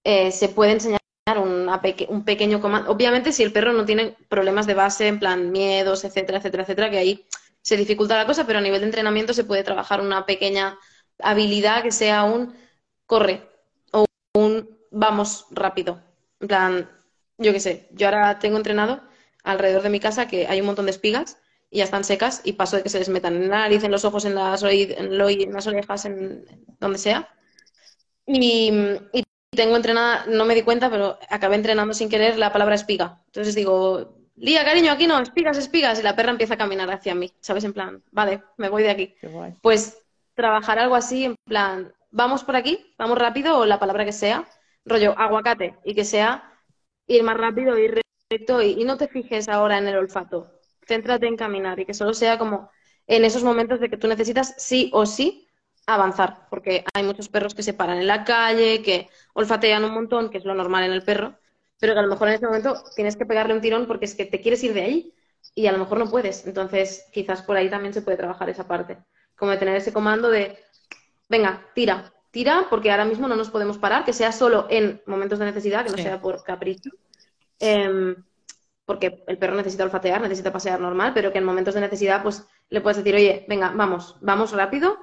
eh, 0.04 0.32
se 0.32 0.50
puede 0.50 0.74
enseñar 0.74 1.02
un 1.40 2.24
pequeño 2.24 2.62
comando. 2.62 2.92
Obviamente, 2.92 3.32
si 3.32 3.42
el 3.42 3.52
perro 3.52 3.74
no 3.74 3.86
tiene 3.86 4.16
problemas 4.30 4.68
de 4.68 4.76
base, 4.76 5.08
en 5.08 5.18
plan 5.18 5.52
miedos, 5.52 6.04
etcétera, 6.04 6.38
etcétera, 6.38 6.62
etcétera, 6.62 6.92
que 6.92 7.00
ahí 7.00 7.28
se 7.64 7.76
dificulta 7.76 8.18
la 8.18 8.28
cosa, 8.28 8.46
pero 8.46 8.60
a 8.60 8.62
nivel 8.62 8.82
de 8.82 8.86
entrenamiento 8.86 9.34
se 9.34 9.46
puede 9.46 9.64
trabajar 9.64 10.00
una 10.00 10.28
pequeña 10.28 10.78
habilidad 11.24 11.84
que 11.84 11.92
sea 11.92 12.24
un 12.24 12.56
corre 13.06 13.48
o 13.92 14.06
un 14.34 14.78
vamos 14.92 15.48
rápido. 15.52 16.02
En 16.40 16.48
plan, 16.48 16.90
yo 17.38 17.54
qué 17.54 17.60
sé, 17.60 17.88
yo 17.92 18.08
ahora 18.08 18.40
tengo 18.40 18.58
entrenado 18.58 19.02
alrededor 19.44 19.84
de 19.84 19.90
mi 19.90 20.00
casa 20.00 20.28
que 20.28 20.48
hay 20.48 20.60
un 20.60 20.68
montón 20.68 20.86
de 20.86 20.92
espigas 20.92 21.38
y 21.70 21.78
ya 21.80 21.86
están 21.86 22.04
secas 22.04 22.42
y 22.44 22.54
paso 22.54 22.78
de 22.78 22.84
que 22.84 22.90
se 22.90 23.00
les 23.00 23.10
metan 23.10 23.36
en 23.36 23.50
la 23.50 23.60
nariz, 23.60 23.84
en 23.84 23.92
los 23.92 24.06
ojos, 24.06 24.26
en 24.26 24.36
las, 24.36 24.64
en, 24.64 25.18
las 25.54 25.68
orejas, 25.68 26.06
en 26.06 26.46
donde 26.80 26.98
sea. 26.98 27.30
Y, 28.28 28.72
tengo 29.54 29.76
entrenada, 29.76 30.26
no 30.28 30.46
me 30.46 30.56
di 30.56 30.62
cuenta, 30.62 30.90
pero 30.90 31.20
acabé 31.30 31.56
entrenando 31.56 31.94
sin 31.94 32.08
querer 32.08 32.38
la 32.38 32.54
palabra 32.54 32.76
espiga. 32.76 33.22
Entonces 33.26 33.54
digo, 33.54 34.16
Lía, 34.42 34.64
cariño, 34.64 34.92
aquí 34.92 35.08
no, 35.08 35.20
espigas, 35.20 35.58
espigas. 35.58 36.00
Y 36.00 36.04
la 36.04 36.16
perra 36.16 36.32
empieza 36.32 36.54
a 36.54 36.58
caminar 36.58 36.90
hacia 36.90 37.14
mí, 37.14 37.34
¿sabes? 37.42 37.64
En 37.64 37.74
plan, 37.74 38.02
vale, 38.12 38.42
me 38.58 38.70
voy 38.70 38.82
de 38.84 38.90
aquí. 38.90 39.16
Pues 39.62 40.02
trabajar 40.34 40.80
algo 40.80 40.96
así, 40.96 41.26
en 41.26 41.36
plan, 41.46 41.94
vamos 42.12 42.44
por 42.44 42.56
aquí, 42.56 42.94
vamos 42.98 43.18
rápido, 43.18 43.58
o 43.60 43.66
la 43.66 43.80
palabra 43.80 44.06
que 44.06 44.12
sea, 44.12 44.48
rollo 44.86 45.18
aguacate 45.18 45.78
y 45.84 45.96
que 45.96 46.06
sea 46.06 46.52
ir 47.08 47.24
más 47.24 47.38
rápido, 47.38 47.78
ir 47.78 48.02
recto 48.30 48.62
y, 48.62 48.84
no 48.86 48.98
te 48.98 49.08
fijes 49.08 49.50
ahora 49.50 49.78
en 49.78 49.88
el 49.88 49.98
olfato. 49.98 50.52
Céntrate 50.88 51.28
en 51.28 51.38
caminar 51.38 51.80
y 51.80 51.86
que 51.86 51.94
solo 51.94 52.14
sea 52.14 52.38
como 52.38 52.70
en 53.08 53.26
esos 53.26 53.44
momentos 53.44 53.80
de 53.80 53.90
que 53.90 53.98
tú 53.98 54.08
necesitas 54.08 54.56
sí 54.58 54.90
o 54.94 55.06
sí 55.06 55.48
avanzar, 55.88 56.48
porque 56.50 56.86
hay 56.94 57.04
muchos 57.04 57.30
perros 57.30 57.56
que 57.56 57.64
se 57.64 57.74
paran 57.74 57.98
en 57.98 58.08
la 58.08 58.24
calle, 58.24 58.82
que 58.82 59.10
olfatean 59.34 59.84
un 59.84 59.94
montón, 59.94 60.30
que 60.30 60.38
es 60.38 60.46
lo 60.46 60.54
normal 60.54 60.84
en 60.86 60.92
el 60.92 61.04
perro, 61.04 61.38
pero 61.80 61.94
que 61.94 62.00
a 62.00 62.04
lo 62.04 62.10
mejor 62.10 62.30
en 62.30 62.36
ese 62.36 62.46
momento 62.46 62.84
tienes 62.96 63.16
que 63.18 63.26
pegarle 63.26 63.54
un 63.54 63.62
tirón 63.62 63.88
porque 63.88 64.06
es 64.06 64.16
que 64.16 64.26
te 64.26 64.40
quieres 64.42 64.64
ir 64.64 64.74
de 64.74 64.84
ahí 64.84 65.14
y 65.56 65.68
a 65.68 65.72
lo 65.72 65.80
mejor 65.80 65.98
no 65.98 66.10
puedes. 66.10 66.46
Entonces, 66.46 67.08
quizás 67.12 67.42
por 67.42 67.58
ahí 67.58 67.70
también 67.70 67.94
se 67.94 68.02
puede 68.02 68.18
trabajar 68.18 68.50
esa 68.50 68.68
parte, 68.68 68.98
como 69.42 69.52
de 69.54 69.58
tener 69.58 69.76
ese 69.76 69.92
comando 69.92 70.30
de, 70.30 70.56
venga, 71.28 71.66
tira, 71.74 72.14
tira, 72.30 72.68
porque 72.70 72.92
ahora 72.92 73.06
mismo 73.06 73.28
no 73.28 73.36
nos 73.36 73.50
podemos 73.50 73.80
parar, 73.80 74.06
que 74.06 74.14
sea 74.14 74.32
solo 74.32 74.68
en 74.70 75.02
momentos 75.08 75.40
de 75.40 75.46
necesidad, 75.46 75.84
que 75.84 75.90
no 75.90 75.98
Sí. 75.98 76.04
sea 76.04 76.22
por 76.22 76.44
capricho. 76.44 76.92
Em, 77.60 78.16
porque 78.86 79.24
el 79.26 79.40
perro 79.40 79.56
necesita 79.56 79.84
olfatear, 79.84 80.22
necesita 80.22 80.54
pasear 80.54 80.80
normal, 80.80 81.14
pero 81.16 81.32
que 81.32 81.40
en 81.40 81.44
momentos 81.44 81.74
de 81.74 81.82
necesidad, 81.82 82.22
pues 82.22 82.46
le 82.70 82.82
puedes 82.82 82.98
decir, 82.98 83.16
oye, 83.16 83.44
venga, 83.50 83.72
vamos, 83.76 84.16
vamos 84.22 84.52
rápido. 84.52 85.00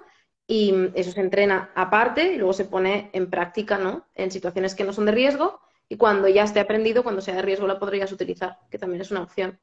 Y 0.47 0.73
eso 0.95 1.11
se 1.11 1.21
entrena 1.21 1.73
aparte 1.75 2.35
y 2.35 2.37
luego 2.39 2.53
se 2.53 2.65
pone 2.67 3.11
en 3.13 3.29
práctica, 3.29 3.77
¿no? 3.77 4.07
En 4.15 4.31
situaciones 4.31 4.77
que 4.77 4.85
no 4.85 4.93
son 4.93 5.05
de 5.07 5.13
riesgo. 5.13 5.61
Y 5.89 5.97
cuando 5.97 6.29
ya 6.29 6.45
esté 6.45 6.61
aprendido, 6.61 7.03
cuando 7.03 7.21
sea 7.23 7.35
de 7.35 7.43
riesgo, 7.43 7.67
la 7.67 7.81
podrías 7.81 8.13
utilizar, 8.13 8.57
que 8.71 8.79
también 8.79 9.03
es 9.03 9.11
una 9.11 9.23
opción. 9.23 9.59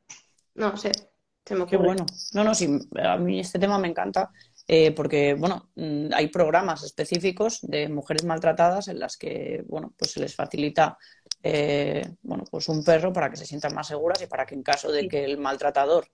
No 0.53 0.75
sé, 0.75 0.91
se 1.45 1.55
me 1.55 1.65
Qué 1.65 1.75
ocurre. 1.77 1.87
bueno. 1.93 2.05
No, 2.33 2.43
no, 2.43 2.53
sí, 2.53 2.67
a 3.01 3.15
mí 3.17 3.39
este 3.39 3.57
tema 3.59 3.77
me 3.79 3.87
encanta 3.87 4.31
eh, 4.67 4.91
porque, 4.91 5.33
bueno, 5.35 5.69
mm, 5.75 6.09
hay 6.13 6.27
programas 6.27 6.83
específicos 6.83 7.59
de 7.61 7.89
mujeres 7.89 8.23
maltratadas 8.25 8.87
en 8.87 8.99
las 8.99 9.17
que, 9.17 9.63
bueno, 9.67 9.93
pues 9.97 10.11
se 10.11 10.19
les 10.19 10.35
facilita, 10.35 10.97
eh, 11.43 12.03
bueno, 12.23 12.43
pues 12.49 12.67
un 12.69 12.83
perro 12.83 13.13
para 13.13 13.29
que 13.29 13.37
se 13.37 13.45
sientan 13.45 13.75
más 13.75 13.87
seguras 13.87 14.21
y 14.21 14.27
para 14.27 14.45
que 14.45 14.55
en 14.55 14.63
caso 14.63 14.91
de 14.91 15.07
que 15.07 15.23
el 15.23 15.37
maltratador 15.37 16.07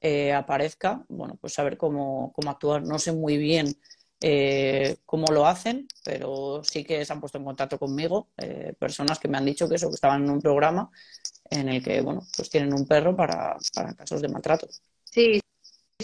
eh, 0.00 0.32
aparezca, 0.32 1.04
bueno, 1.08 1.36
pues 1.40 1.54
saber 1.54 1.76
cómo, 1.76 2.32
cómo 2.32 2.50
actuar. 2.50 2.82
No 2.82 2.98
sé 2.98 3.12
muy 3.12 3.36
bien 3.36 3.74
eh, 4.20 4.96
cómo 5.04 5.32
lo 5.32 5.46
hacen, 5.46 5.86
pero 6.04 6.62
sí 6.64 6.84
que 6.84 7.04
se 7.04 7.12
han 7.12 7.20
puesto 7.20 7.38
en 7.38 7.44
contacto 7.44 7.78
conmigo 7.78 8.28
eh, 8.36 8.74
personas 8.78 9.18
que 9.18 9.28
me 9.28 9.38
han 9.38 9.44
dicho 9.44 9.68
que 9.68 9.76
eso, 9.76 9.88
que 9.88 9.94
estaban 9.94 10.24
en 10.24 10.30
un 10.30 10.40
programa 10.40 10.90
en 11.50 11.68
el 11.68 11.82
que, 11.82 12.00
bueno, 12.00 12.22
pues 12.36 12.50
tienen 12.50 12.72
un 12.74 12.86
perro 12.86 13.16
para, 13.16 13.56
para 13.74 13.94
casos 13.94 14.20
de 14.20 14.28
maltrato. 14.28 14.68
Sí, 15.04 15.40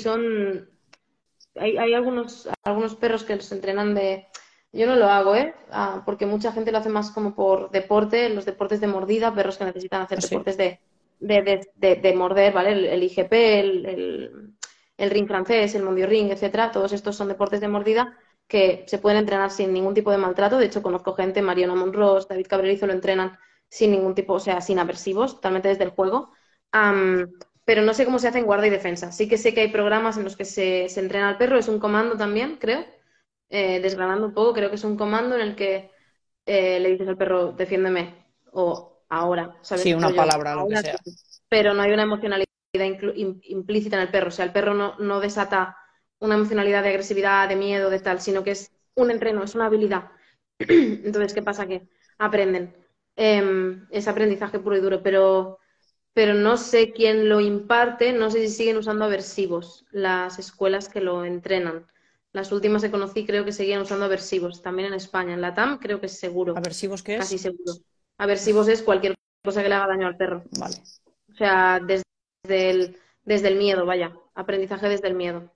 son. 0.00 0.73
Hay, 1.56 1.76
hay 1.76 1.94
algunos, 1.94 2.48
algunos 2.64 2.94
perros 2.96 3.24
que 3.24 3.36
los 3.36 3.50
entrenan 3.52 3.94
de. 3.94 4.26
Yo 4.72 4.86
no 4.86 4.96
lo 4.96 5.06
hago, 5.08 5.36
¿eh? 5.36 5.54
Ah, 5.70 6.02
porque 6.04 6.26
mucha 6.26 6.52
gente 6.52 6.72
lo 6.72 6.78
hace 6.78 6.88
más 6.88 7.10
como 7.12 7.34
por 7.34 7.70
deporte, 7.70 8.28
los 8.28 8.44
deportes 8.44 8.80
de 8.80 8.88
mordida, 8.88 9.34
perros 9.34 9.56
que 9.58 9.64
necesitan 9.64 10.02
hacer 10.02 10.18
Ah, 10.18 10.22
sí. 10.22 10.36
deportes 10.36 10.56
de, 10.56 10.80
de, 11.20 11.42
de, 11.42 11.68
de- 11.76 11.96
de 11.96 12.14
morder, 12.14 12.52
¿vale? 12.52 12.72
El, 12.72 12.84
el 12.86 13.02
IGP, 13.04 13.60
el, 13.60 13.86
el, 13.86 14.54
el 14.96 15.10
ring 15.10 15.28
francés, 15.28 15.74
el 15.76 15.82
Mondio 15.84 16.06
Ring, 16.06 16.30
etcétera. 16.30 16.72
Todos 16.72 16.92
estos 16.92 17.14
son 17.16 17.28
deportes 17.28 17.60
de 17.60 17.68
mordida 17.68 18.18
que 18.48 18.84
se 18.88 18.98
pueden 18.98 19.18
entrenar 19.18 19.50
sin 19.50 19.72
ningún 19.72 19.94
tipo 19.94 20.10
de 20.10 20.18
maltrato. 20.18 20.58
De 20.58 20.66
hecho, 20.66 20.82
conozco 20.82 21.14
gente, 21.14 21.40
Mariona 21.42 21.74
Monros, 21.76 22.26
David 22.28 22.46
Cabrerizo, 22.48 22.86
lo 22.86 22.92
entrenan 22.92 23.38
sin 23.68 23.92
ningún 23.92 24.14
tipo, 24.14 24.34
o 24.34 24.40
sea, 24.40 24.60
sin 24.60 24.78
aversivos, 24.80 25.36
totalmente 25.36 25.68
desde 25.68 25.84
el 25.84 25.90
juego. 25.90 26.32
Pero 27.64 27.82
no 27.82 27.94
sé 27.94 28.04
cómo 28.04 28.18
se 28.18 28.28
hace 28.28 28.38
en 28.38 28.46
guardia 28.46 28.68
y 28.68 28.70
defensa. 28.70 29.12
Sí 29.12 29.28
que 29.28 29.38
sé 29.38 29.54
que 29.54 29.62
hay 29.62 29.68
programas 29.68 30.16
en 30.16 30.24
los 30.24 30.36
que 30.36 30.44
se, 30.44 30.88
se 30.88 31.00
entrena 31.00 31.28
al 31.28 31.38
perro, 31.38 31.58
es 31.58 31.68
un 31.68 31.78
comando 31.78 32.16
también, 32.16 32.56
creo. 32.56 32.84
Eh, 33.48 33.80
desgranando 33.80 34.26
un 34.26 34.34
poco, 34.34 34.52
creo 34.52 34.68
que 34.68 34.76
es 34.76 34.84
un 34.84 34.96
comando 34.96 35.36
en 35.36 35.42
el 35.42 35.56
que 35.56 35.90
eh, 36.46 36.80
le 36.80 36.90
dices 36.90 37.08
al 37.08 37.16
perro, 37.16 37.52
defiéndeme, 37.52 38.26
o 38.52 39.04
ahora, 39.08 39.56
¿sabes? 39.62 39.84
Sí, 39.84 39.94
una 39.94 40.10
palabra, 40.10 40.54
lo 40.54 40.66
que 40.66 40.76
sea. 40.76 40.96
Pero 41.48 41.72
no 41.74 41.82
hay 41.82 41.92
una 41.92 42.02
emocionalidad 42.02 42.46
implícita 43.46 43.96
en 43.96 44.02
el 44.02 44.10
perro. 44.10 44.28
O 44.28 44.32
sea, 44.32 44.44
el 44.44 44.52
perro 44.52 44.74
no, 44.74 44.98
no 44.98 45.20
desata 45.20 45.76
una 46.18 46.34
emocionalidad 46.34 46.82
de 46.82 46.88
agresividad, 46.88 47.48
de 47.48 47.56
miedo, 47.56 47.90
de 47.90 48.00
tal, 48.00 48.20
sino 48.20 48.42
que 48.42 48.52
es 48.52 48.72
un 48.94 49.10
entreno, 49.10 49.44
es 49.44 49.54
una 49.54 49.66
habilidad. 49.66 50.10
Entonces, 50.58 51.34
¿qué 51.34 51.42
pasa? 51.42 51.66
Que 51.66 51.88
aprenden. 52.18 52.74
Em, 53.16 53.86
es 53.90 54.08
aprendizaje 54.08 54.58
puro 54.58 54.76
y 54.76 54.80
duro, 54.80 55.02
pero, 55.02 55.58
pero 56.14 56.34
no 56.34 56.56
sé 56.56 56.92
quién 56.92 57.28
lo 57.28 57.40
imparte, 57.40 58.12
no 58.12 58.30
sé 58.30 58.40
si 58.46 58.54
siguen 58.54 58.78
usando 58.78 59.04
aversivos 59.04 59.86
las 59.92 60.38
escuelas 60.38 60.88
que 60.88 61.00
lo 61.02 61.24
entrenan. 61.24 61.86
Las 62.32 62.52
últimas 62.52 62.82
que 62.82 62.90
conocí 62.90 63.26
creo 63.26 63.44
que 63.44 63.52
seguían 63.52 63.82
usando 63.82 64.06
aversivos, 64.06 64.62
también 64.62 64.88
en 64.88 64.94
España. 64.94 65.34
En 65.34 65.40
la 65.40 65.54
TAM 65.54 65.78
creo 65.78 66.00
que 66.00 66.06
es 66.06 66.18
seguro, 66.18 66.54
¿Aversivos 66.56 67.02
qué 67.02 67.16
casi 67.18 67.36
es? 67.36 67.42
seguro. 67.42 67.74
Aversivos 68.18 68.68
es 68.68 68.82
cualquier 68.82 69.14
cosa 69.44 69.62
que 69.62 69.68
le 69.68 69.74
haga 69.74 69.88
daño 69.88 70.06
al 70.06 70.16
perro. 70.16 70.44
Vale. 70.58 70.76
O 71.32 71.34
sea, 71.36 71.80
desde 71.80 72.70
el, 72.70 72.96
desde 73.24 73.48
el 73.48 73.56
miedo, 73.56 73.86
vaya, 73.86 74.14
aprendizaje 74.34 74.88
desde 74.88 75.08
el 75.08 75.14
miedo. 75.14 75.50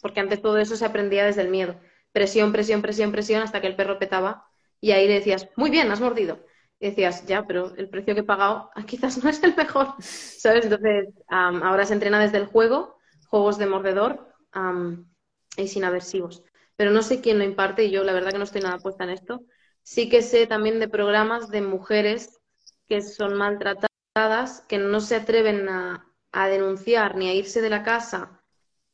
Porque 0.00 0.20
antes 0.20 0.42
todo 0.42 0.58
eso 0.58 0.76
se 0.76 0.84
aprendía 0.84 1.24
desde 1.24 1.42
el 1.42 1.48
miedo. 1.48 1.76
Presión, 2.12 2.52
presión, 2.52 2.82
presión, 2.82 3.12
presión, 3.12 3.42
hasta 3.42 3.60
que 3.60 3.66
el 3.66 3.76
perro 3.76 3.98
petaba 3.98 4.46
y 4.80 4.92
ahí 4.92 5.08
le 5.08 5.14
decías, 5.14 5.48
muy 5.56 5.70
bien, 5.70 5.90
has 5.90 6.00
mordido. 6.00 6.38
Y 6.80 6.90
decías, 6.90 7.24
ya, 7.26 7.46
pero 7.46 7.74
el 7.76 7.88
precio 7.88 8.14
que 8.14 8.20
he 8.20 8.24
pagado 8.24 8.70
ah, 8.74 8.84
quizás 8.86 9.16
no 9.24 9.30
es 9.30 9.42
el 9.42 9.56
mejor, 9.56 9.94
¿sabes? 10.00 10.64
Entonces, 10.66 11.08
ahora 11.28 11.86
se 11.86 11.94
entrena 11.94 12.18
desde 12.20 12.38
el 12.38 12.46
juego, 12.46 12.98
juegos 13.28 13.58
de 13.58 13.66
mordedor 13.66 14.28
am, 14.52 15.10
y 15.56 15.68
sin 15.68 15.84
aversivos. 15.84 16.42
Pero 16.76 16.90
no 16.90 17.02
sé 17.02 17.20
quién 17.20 17.38
lo 17.38 17.44
imparte 17.44 17.84
y 17.84 17.90
yo 17.90 18.02
la 18.04 18.12
verdad 18.12 18.32
que 18.32 18.38
no 18.38 18.44
estoy 18.44 18.60
nada 18.60 18.78
puesta 18.78 19.04
en 19.04 19.10
esto. 19.10 19.40
Sí 19.82 20.08
que 20.08 20.22
sé 20.22 20.46
también 20.46 20.80
de 20.80 20.88
programas 20.88 21.50
de 21.50 21.62
mujeres 21.62 22.40
que 22.86 23.00
son 23.02 23.34
maltratadas, 23.34 24.60
que 24.68 24.78
no 24.78 25.00
se 25.00 25.16
atreven 25.16 25.68
a, 25.68 26.06
a 26.32 26.48
denunciar 26.48 27.16
ni 27.16 27.28
a 27.28 27.34
irse 27.34 27.60
de 27.62 27.70
la 27.70 27.82
casa 27.82 28.40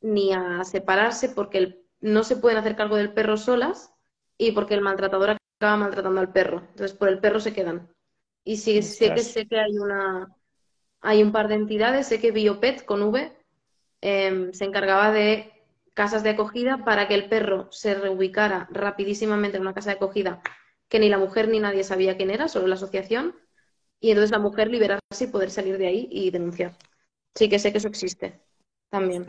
ni 0.01 0.33
a 0.33 0.63
separarse 0.63 1.29
porque 1.29 1.57
el- 1.59 1.85
no 1.99 2.23
se 2.23 2.35
pueden 2.37 2.57
hacer 2.57 2.75
cargo 2.75 2.95
del 2.95 3.13
perro 3.13 3.37
solas 3.37 3.93
y 4.37 4.51
porque 4.53 4.73
el 4.73 4.81
maltratador 4.81 5.37
acaba 5.61 5.77
maltratando 5.77 6.19
al 6.19 6.33
perro. 6.33 6.63
Entonces, 6.71 6.97
por 6.97 7.07
el 7.07 7.19
perro 7.19 7.39
se 7.39 7.53
quedan. 7.53 7.87
Y 8.43 8.57
sí, 8.57 8.81
sé 8.81 9.13
que 9.13 9.21
sé 9.21 9.47
que 9.47 9.59
hay 9.59 9.77
una 9.77 10.27
hay 11.01 11.23
un 11.23 11.31
par 11.31 11.47
de 11.47 11.55
entidades, 11.55 12.07
sé 12.07 12.19
que 12.19 12.31
Biopet 12.31 12.85
con 12.85 13.01
V 13.01 13.31
em, 14.01 14.51
se 14.53 14.65
encargaba 14.65 15.11
de 15.11 15.51
casas 15.93 16.23
de 16.23 16.31
acogida 16.31 16.83
para 16.85 17.07
que 17.07 17.15
el 17.15 17.27
perro 17.27 17.71
se 17.71 17.95
reubicara 17.95 18.67
rapidísimamente 18.71 19.57
en 19.57 19.63
una 19.63 19.73
casa 19.73 19.91
de 19.91 19.95
acogida 19.95 20.41
que 20.89 20.99
ni 20.99 21.09
la 21.09 21.17
mujer 21.17 21.47
ni 21.47 21.59
nadie 21.59 21.83
sabía 21.83 22.17
quién 22.17 22.29
era, 22.29 22.47
solo 22.47 22.67
la 22.67 22.75
asociación, 22.75 23.35
y 23.99 24.09
entonces 24.11 24.31
la 24.31 24.39
mujer 24.39 24.69
liberarse 24.69 25.23
y 25.23 25.27
poder 25.27 25.49
salir 25.49 25.77
de 25.77 25.87
ahí 25.87 26.07
y 26.11 26.29
denunciar. 26.31 26.75
Sí 27.33 27.49
que 27.49 27.59
sé 27.59 27.71
que 27.71 27.77
eso 27.77 27.87
existe 27.87 28.41
también. 28.89 29.25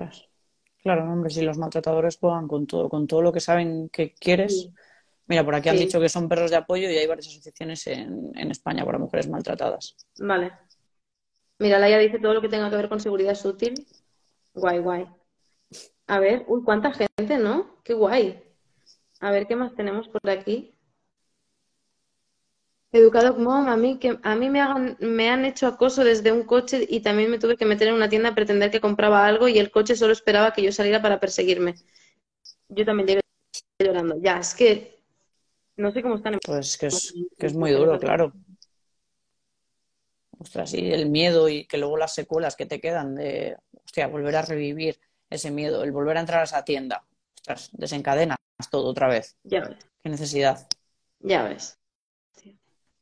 Claro, 0.83 1.05
hombre, 1.05 1.31
si 1.31 1.43
los 1.43 1.59
maltratadores 1.59 2.19
juegan 2.19 2.49
con 2.49 2.67
todo, 2.67 2.89
con 2.89 3.07
todo 3.07 3.23
lo 3.23 3.33
que 3.33 3.41
saben 3.41 3.89
que 3.91 4.13
quieres. 4.13 4.63
Sí. 4.63 4.75
Mira, 5.27 5.45
por 5.45 5.55
aquí 5.55 5.69
han 5.69 5.79
Sí. 5.79 5.85
dicho 5.87 6.01
que 6.01 6.09
son 6.09 6.29
perros 6.29 6.51
de 6.51 6.57
apoyo 6.57 6.91
y 6.91 6.97
hay 6.97 7.07
varias 7.07 7.29
asociaciones 7.29 7.87
en, 7.87 8.33
en 8.35 8.51
España 8.51 8.85
para 8.85 8.99
mujeres 8.99 9.29
maltratadas. 9.29 9.97
Vale. 10.19 10.53
Mira, 11.59 11.79
Laia 11.79 11.99
dice 11.99 12.19
todo 12.19 12.35
lo 12.35 12.41
que 12.43 12.49
tenga 12.49 12.69
que 12.69 12.77
ver 12.77 12.89
con 12.89 13.01
seguridad 13.01 13.33
es 13.33 13.45
útil. 13.45 13.87
Guay, 14.55 14.79
guay. 14.81 15.07
A 16.09 16.19
ver, 16.19 16.45
uy, 16.49 16.63
cuánta 16.65 16.93
gente, 16.93 17.39
¿no? 17.39 17.77
Qué 17.85 17.95
guay. 17.95 18.43
A 19.21 19.31
ver, 19.31 19.47
¿qué 19.47 19.55
más 19.57 19.75
tenemos 19.75 20.09
por 20.09 20.29
aquí? 20.29 20.77
Educado 22.91 23.39
Mom, 23.39 23.69
a 23.69 23.77
mí, 23.77 23.99
que, 23.99 24.19
a 24.23 24.35
mí 24.35 24.51
me, 24.51 24.61
hagan, 24.61 24.99
me 25.01 25.31
han 25.31 25.47
hecho 25.47 25.67
acoso 25.67 26.05
desde 26.05 26.31
un 26.31 26.43
coche 26.43 26.87
y 26.87 27.01
también 27.01 27.31
me 27.31 27.39
tuve 27.39 27.57
que 27.57 27.65
meter 27.65 27.89
en 27.89 27.95
una 27.95 28.11
tienda 28.11 28.31
a 28.31 28.35
pretender 28.35 28.71
que 28.71 28.81
compraba 28.83 29.25
algo 29.25 29.49
y 29.49 29.59
el 29.59 29.71
coche 29.71 29.97
solo 29.97 30.13
esperaba 30.13 30.53
que 30.53 30.63
yo 30.63 30.73
saliera 30.73 31.01
para 31.01 31.19
perseguirme. 31.19 31.77
Yo 32.69 32.85
también 32.85 33.07
llegué 33.07 33.21
llorando. 33.79 34.17
Ya, 34.21 34.39
es 34.39 34.55
que 34.55 35.02
no 35.77 35.93
sé 35.93 36.03
cómo 36.03 36.17
están 36.17 36.35
en 36.35 36.41
Pues 36.45 36.77
que 36.77 36.87
es, 36.87 37.15
que 37.39 37.47
es 37.47 37.55
muy 37.55 37.71
duro, 37.71 37.99
claro. 37.99 38.33
Ostras, 40.39 40.75
y 40.75 40.93
el 40.93 41.09
miedo 41.09 41.49
y 41.49 41.67
que 41.67 41.79
luego 41.79 41.97
las 41.97 42.15
secuelas 42.15 42.57
que 42.57 42.67
te 42.67 42.81
quedan 42.81 43.15
de, 43.15 43.57
hostia, 43.85 44.09
volver 44.09 44.37
a 44.37 44.43
revivir 44.43 44.99
ese 45.31 45.51
miedo, 45.51 45.85
el 45.85 45.93
volver 45.93 46.17
a 46.17 46.21
entrar 46.21 46.41
a 46.41 46.45
esa 46.45 46.65
tienda. 46.65 47.05
Ostras, 47.37 47.71
desencadenas 47.73 48.39
todo 48.71 48.89
otra 48.89 49.09
vez. 49.09 49.37
Ya 49.45 49.61
ves. 49.61 49.87
Qué 50.03 50.09
necesidad. 50.09 50.67
Ya 51.21 51.45
ves. 51.45 51.79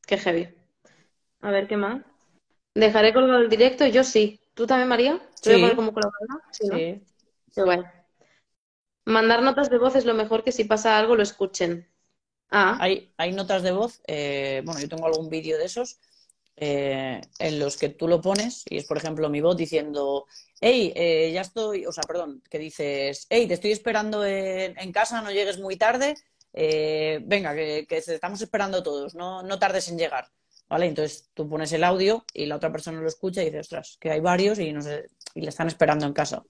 Qué 0.07 0.18
heavy. 0.18 0.55
A 1.41 1.51
ver, 1.51 1.68
¿qué 1.68 1.77
más? 1.77 2.03
¿Dejaré 2.75 3.12
colgado 3.12 3.41
el 3.41 3.49
directo? 3.49 3.87
Yo 3.87 4.05
sí. 4.05 4.41
¿Tú 4.55 4.66
también, 4.66 4.89
María? 4.89 5.21
¿Te 5.41 5.57
voy 5.57 5.64
a 5.66 5.71
Sí. 5.71 5.77
como 5.77 5.95
colaboradora? 5.95 6.45
Sí, 6.51 6.66
¿no? 6.66 6.77
Sí. 6.77 7.01
Qué 7.55 7.62
guay. 7.62 7.81
Mandar 9.07 9.43
notas 9.43 9.71
de 9.71 9.79
voz 9.79 9.97
es 9.97 10.05
lo 10.05 10.14
mejor 10.14 10.45
que 10.45 10.53
si 10.53 10.64
pasa 10.64 10.99
algo 10.99 11.16
lo 11.16 11.23
escuchen. 11.23 11.89
Ah, 12.51 12.77
Hay, 12.81 13.13
hay 13.17 13.33
notas 13.33 13.63
de 13.63 13.73
voz, 13.73 14.01
eh, 14.07 14.63
bueno, 14.65 14.81
yo 14.81 14.89
tengo 14.89 15.07
algún 15.07 15.29
vídeo 15.31 15.57
de 15.59 15.67
esos 15.67 16.01
eh, 16.57 17.21
en 17.39 17.59
los 17.61 17.77
que 17.77 17.89
tú 17.91 18.09
lo 18.09 18.21
pones 18.21 18.65
y 18.69 18.79
es, 18.79 18.87
por 18.87 18.97
ejemplo, 18.99 19.29
mi 19.31 19.41
voz 19.41 19.57
diciendo, 19.57 20.27
hey, 20.61 20.93
eh, 20.97 21.31
ya 21.33 21.43
estoy, 21.43 21.87
o 21.87 21.93
sea, 21.93 22.03
perdón, 22.07 22.43
que 22.51 22.59
dices, 22.59 23.27
hey, 23.31 23.47
te 23.47 23.55
estoy 23.55 23.73
esperando 23.73 24.25
en, 24.27 24.79
en 24.79 24.93
casa, 24.93 25.23
no 25.23 25.31
llegues 25.31 25.59
muy 25.61 25.77
tarde, 25.77 26.17
eh, 26.53 27.21
venga, 27.25 27.55
que, 27.55 27.87
que 27.89 28.03
te 28.03 28.15
estamos 28.17 28.41
esperando 28.43 28.83
todos, 28.83 29.15
no, 29.15 29.43
no 29.43 29.59
tardes 29.59 29.89
en 29.89 29.99
llegar. 29.99 30.29
¿Vale? 30.69 30.87
Entonces 30.87 31.29
tú 31.35 31.49
pones 31.49 31.73
el 31.73 31.83
audio 31.85 32.25
y 32.33 32.47
la 32.47 32.55
otra 32.57 32.71
persona 32.71 33.01
lo 33.01 33.09
escucha 33.09 33.43
y 33.43 33.47
dice, 33.47 33.59
ostras, 33.61 33.97
que 34.01 34.11
hay 34.13 34.21
varios 34.21 34.59
y, 34.61 34.73
no 34.73 34.81
sé, 34.83 35.07
y 35.35 35.41
le 35.41 35.49
están 35.49 35.67
esperando 35.67 36.07
en 36.07 36.13
casa. 36.13 36.45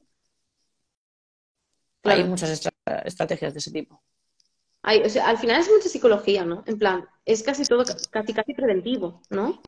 Claro. 2.03 2.23
Hay 2.23 2.29
muchas 2.29 2.51
estra- 2.51 2.73
estrategias 3.07 3.53
de 3.55 3.59
ese 3.61 3.71
tipo. 3.73 4.03
Hay- 4.83 5.03
o 5.03 5.09
sea, 5.09 5.28
al 5.28 5.39
final 5.39 5.61
es 5.61 5.68
mucha 5.68 5.89
psicología, 5.89 6.45
¿no? 6.45 6.64
En 6.66 6.78
plan, 6.78 7.05
es 7.24 7.43
casi 7.43 7.64
todo 7.64 7.85
ca- 7.85 7.97
casi 8.11 8.33
casi 8.33 8.55
preventivo, 8.55 9.22
¿no? 9.31 9.61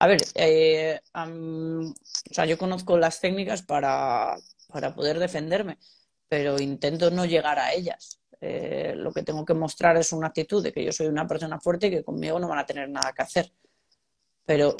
A 0.00 0.06
ver, 0.06 0.20
eh, 0.34 1.00
o 1.14 1.94
sea, 2.30 2.44
yo 2.46 2.56
conozco 2.58 2.96
las 2.98 3.20
técnicas 3.20 3.62
para, 3.62 4.36
para 4.68 4.94
poder 4.94 5.18
defenderme, 5.18 5.78
pero 6.28 6.60
intento 6.60 7.10
no 7.10 7.24
llegar 7.24 7.58
a 7.58 7.72
ellas. 7.72 8.20
Eh, 8.40 8.92
lo 8.96 9.12
que 9.12 9.24
tengo 9.24 9.44
que 9.44 9.54
mostrar 9.54 9.96
es 9.96 10.12
una 10.12 10.28
actitud 10.28 10.62
de 10.62 10.72
que 10.72 10.84
yo 10.84 10.92
soy 10.92 11.08
una 11.08 11.26
persona 11.26 11.58
fuerte 11.58 11.88
y 11.88 11.90
que 11.90 12.04
conmigo 12.04 12.38
no 12.38 12.46
van 12.46 12.60
a 12.60 12.66
tener 12.66 12.88
nada 12.88 13.12
que 13.12 13.22
hacer. 13.22 13.52
Pero 14.44 14.76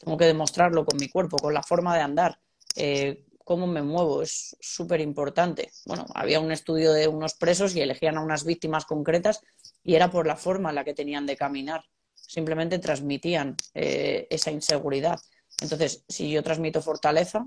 tengo 0.00 0.16
que 0.18 0.26
demostrarlo 0.26 0.84
con 0.84 0.98
mi 0.98 1.08
cuerpo, 1.08 1.36
con 1.38 1.54
la 1.54 1.62
forma 1.62 1.94
de 1.94 2.02
andar, 2.02 2.38
eh, 2.76 3.24
cómo 3.44 3.66
me 3.66 3.82
muevo, 3.82 4.22
es 4.22 4.56
súper 4.60 5.00
importante. 5.00 5.70
Bueno, 5.84 6.06
había 6.14 6.40
un 6.40 6.50
estudio 6.50 6.92
de 6.92 7.06
unos 7.06 7.34
presos 7.34 7.76
y 7.76 7.80
elegían 7.80 8.16
a 8.16 8.22
unas 8.22 8.44
víctimas 8.44 8.86
concretas 8.86 9.40
y 9.82 9.94
era 9.94 10.10
por 10.10 10.26
la 10.26 10.36
forma 10.36 10.70
en 10.70 10.74
la 10.74 10.84
que 10.84 10.94
tenían 10.94 11.26
de 11.26 11.36
caminar. 11.36 11.84
Simplemente 12.14 12.78
transmitían 12.78 13.56
eh, 13.74 14.26
esa 14.30 14.50
inseguridad. 14.50 15.20
Entonces, 15.60 16.04
si 16.08 16.30
yo 16.30 16.42
transmito 16.42 16.80
fortaleza, 16.80 17.46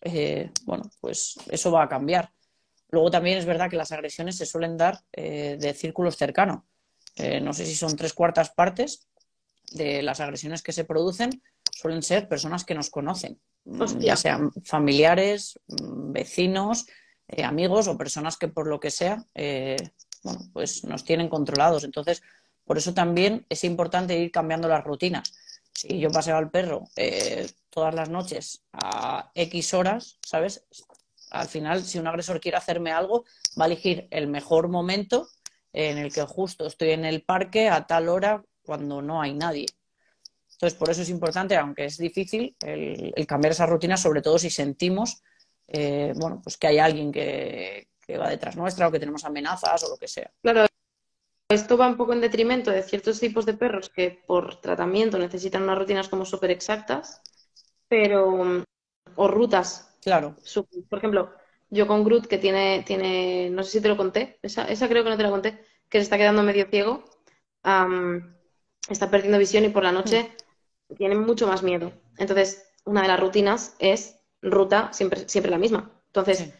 eh, 0.00 0.50
bueno, 0.64 0.84
pues 1.00 1.34
eso 1.50 1.72
va 1.72 1.82
a 1.82 1.88
cambiar. 1.88 2.32
Luego 2.88 3.10
también 3.10 3.38
es 3.38 3.44
verdad 3.44 3.68
que 3.68 3.76
las 3.76 3.92
agresiones 3.92 4.36
se 4.36 4.46
suelen 4.46 4.76
dar 4.76 5.00
eh, 5.12 5.56
de 5.58 5.74
círculos 5.74 6.16
cercanos. 6.16 6.62
No 7.42 7.52
sé 7.52 7.66
si 7.66 7.74
son 7.74 7.94
tres 7.94 8.14
cuartas 8.14 8.48
partes 8.50 9.06
de 9.72 10.02
las 10.02 10.20
agresiones 10.20 10.62
que 10.62 10.72
se 10.72 10.84
producen 10.84 11.42
suelen 11.70 12.02
ser 12.02 12.28
personas 12.28 12.64
que 12.64 12.74
nos 12.74 12.90
conocen, 12.90 13.40
Hostia. 13.64 14.00
ya 14.00 14.16
sean 14.16 14.50
familiares, 14.64 15.58
mm, 15.68 16.12
vecinos, 16.12 16.86
eh, 17.28 17.44
amigos 17.44 17.88
o 17.88 17.96
personas 17.96 18.36
que 18.36 18.48
por 18.48 18.66
lo 18.66 18.80
que 18.80 18.90
sea, 18.90 19.24
eh, 19.34 19.76
bueno, 20.22 20.40
pues 20.52 20.84
nos 20.84 21.04
tienen 21.04 21.28
controlados. 21.28 21.84
Entonces, 21.84 22.22
por 22.64 22.78
eso 22.78 22.94
también 22.94 23.46
es 23.48 23.64
importante 23.64 24.18
ir 24.18 24.30
cambiando 24.30 24.68
las 24.68 24.84
rutinas. 24.84 25.32
Si 25.72 25.98
yo 25.98 26.10
paseo 26.10 26.36
al 26.36 26.50
perro 26.50 26.84
eh, 26.96 27.48
todas 27.70 27.94
las 27.94 28.08
noches 28.10 28.64
a 28.72 29.30
X 29.34 29.74
horas, 29.74 30.18
¿sabes? 30.24 30.64
Al 31.30 31.48
final, 31.48 31.82
si 31.82 31.98
un 31.98 32.06
agresor 32.06 32.40
quiere 32.40 32.58
hacerme 32.58 32.92
algo, 32.92 33.24
va 33.58 33.64
a 33.64 33.66
elegir 33.66 34.06
el 34.10 34.26
mejor 34.26 34.68
momento 34.68 35.28
en 35.72 35.96
el 35.96 36.12
que 36.12 36.22
justo 36.22 36.66
estoy 36.66 36.90
en 36.90 37.06
el 37.06 37.22
parque 37.22 37.70
a 37.70 37.86
tal 37.86 38.08
hora 38.08 38.44
cuando 38.62 39.00
no 39.00 39.22
hay 39.22 39.32
nadie. 39.32 39.66
Entonces, 40.62 40.78
por 40.78 40.90
eso 40.90 41.02
es 41.02 41.08
importante, 41.08 41.56
aunque 41.56 41.86
es 41.86 41.98
difícil, 41.98 42.54
el, 42.60 43.12
el 43.16 43.26
cambiar 43.26 43.50
esa 43.50 43.66
rutina, 43.66 43.96
sobre 43.96 44.22
todo 44.22 44.38
si 44.38 44.48
sentimos 44.48 45.20
eh, 45.66 46.12
bueno, 46.16 46.40
pues 46.42 46.56
que 46.56 46.66
hay 46.66 46.78
alguien 46.78 47.10
que, 47.10 47.88
que 48.06 48.18
va 48.18 48.28
detrás 48.28 48.56
nuestra 48.56 48.88
o 48.88 48.92
que 48.92 49.00
tenemos 49.00 49.24
amenazas 49.24 49.82
o 49.84 49.88
lo 49.88 49.96
que 49.96 50.06
sea. 50.06 50.30
Claro, 50.42 50.66
esto 51.48 51.76
va 51.76 51.88
un 51.88 51.96
poco 51.96 52.12
en 52.12 52.20
detrimento 52.20 52.70
de 52.70 52.82
ciertos 52.82 53.20
tipos 53.20 53.46
de 53.46 53.54
perros 53.54 53.88
que 53.90 54.22
por 54.26 54.60
tratamiento 54.60 55.18
necesitan 55.18 55.62
unas 55.62 55.78
rutinas 55.78 56.08
como 56.08 56.24
súper 56.24 56.50
exactas, 56.50 57.22
pero 57.88 58.64
o 59.16 59.28
rutas. 59.28 59.88
Claro, 60.02 60.36
Por 60.88 60.98
ejemplo, 60.98 61.32
yo 61.70 61.86
con 61.86 62.04
Groot, 62.04 62.26
que 62.26 62.38
tiene, 62.38 62.82
tiene, 62.86 63.50
no 63.50 63.62
sé 63.62 63.70
si 63.70 63.80
te 63.80 63.88
lo 63.88 63.96
conté, 63.96 64.38
esa, 64.42 64.64
esa 64.64 64.88
creo 64.88 65.04
que 65.04 65.10
no 65.10 65.16
te 65.16 65.22
la 65.22 65.30
conté, 65.30 65.64
que 65.88 65.98
se 65.98 66.04
está 66.04 66.18
quedando 66.18 66.42
medio 66.42 66.66
ciego, 66.68 67.04
am, 67.62 68.36
está 68.88 69.10
perdiendo 69.10 69.38
visión 69.38 69.64
y 69.64 69.68
por 69.68 69.84
la 69.84 69.92
noche 69.92 70.30
tiene 70.96 71.14
mucho 71.16 71.46
más 71.46 71.62
miedo. 71.62 71.92
Entonces, 72.18 72.64
una 72.84 73.02
de 73.02 73.08
las 73.08 73.20
rutinas 73.20 73.74
es 73.78 74.20
ruta 74.42 74.90
siempre, 74.92 75.28
siempre 75.28 75.50
la 75.50 75.58
misma. 75.58 75.90
Entonces, 76.06 76.38
Sí. 76.38 76.52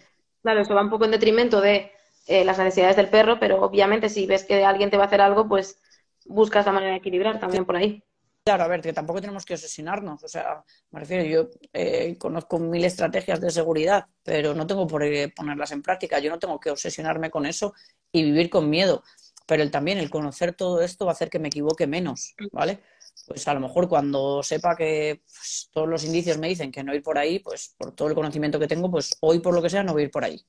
claro, 0.43 0.61
eso 0.61 0.75
va 0.75 0.83
un 0.83 0.91
poco 0.91 1.05
en 1.05 1.11
detrimento 1.13 1.61
de 1.61 1.93
eh, 2.27 2.45
las 2.45 2.59
necesidades 2.59 2.97
del 2.97 3.11
perro, 3.11 3.39
pero 3.41 3.63
obviamente 3.63 4.09
si 4.09 4.27
ves 4.27 4.45
que 4.45 4.65
alguien 4.65 4.91
te 4.91 4.97
va 4.97 5.05
a 5.05 5.07
hacer 5.07 5.21
algo, 5.21 5.49
pues 5.49 5.81
buscas 6.25 6.67
la 6.67 6.73
manera 6.73 6.93
de 6.93 6.99
equilibrar 6.99 7.39
también 7.41 7.65
por 7.67 7.77
ahí. 7.77 8.03
Claro, 8.45 8.65
a 8.65 8.69
ver, 8.69 8.81
que 8.83 8.93
tampoco 8.93 9.21
tenemos 9.21 9.45
que 9.45 9.55
obsesionarnos. 9.55 10.23
O 10.25 10.29
sea, 10.29 10.65
me 10.91 10.99
refiero, 11.01 11.25
yo 11.25 11.49
eh, 11.73 12.19
conozco 12.19 12.59
mil 12.59 12.85
estrategias 12.85 13.41
de 13.41 13.51
seguridad, 13.53 14.07
pero 14.25 14.53
no 14.53 14.67
tengo 14.67 14.87
por 14.89 15.03
qué 15.03 15.29
ponerlas 15.35 15.71
en 15.71 15.81
práctica. 15.83 16.19
Yo 16.19 16.29
no 16.31 16.41
tengo 16.41 16.59
que 16.59 16.71
obsesionarme 16.71 17.31
con 17.31 17.47
eso 17.47 17.73
y 18.11 18.25
vivir 18.25 18.51
con 18.51 18.69
miedo. 18.69 19.05
Pero 19.47 19.63
el, 19.63 19.71
también 19.71 19.99
el 19.99 20.11
conocer 20.11 20.55
todo 20.55 20.83
esto 20.83 21.05
va 21.07 21.13
a 21.13 21.15
hacer 21.15 21.31
que 21.31 21.39
me 21.39 21.49
equivoque 21.49 21.87
menos, 21.87 22.35
¿vale? 22.51 22.83
Pues 23.27 23.47
a 23.47 23.55
lo 23.55 23.61
mejor 23.61 23.89
cuando 23.89 24.43
sepa 24.43 24.77
que 24.77 25.23
pues, 25.25 25.69
todos 25.73 25.89
los 25.89 26.05
indicios 26.05 26.39
me 26.39 26.49
dicen 26.49 26.73
que 26.73 26.83
no 26.83 26.95
ir 26.95 27.03
por 27.03 27.19
ahí, 27.19 27.39
pues 27.39 27.75
por 27.79 27.95
todo 27.95 28.09
el 28.09 28.15
conocimiento 28.15 28.59
que 28.59 28.67
tengo, 28.67 28.91
pues 28.91 29.17
hoy 29.21 29.39
por 29.41 29.55
lo 29.55 29.63
que 29.63 29.71
sea 29.71 29.83
no 29.83 29.93
voy 29.93 30.03
a 30.03 30.05
ir 30.07 30.11
por 30.11 30.25
ahí. 30.25 30.45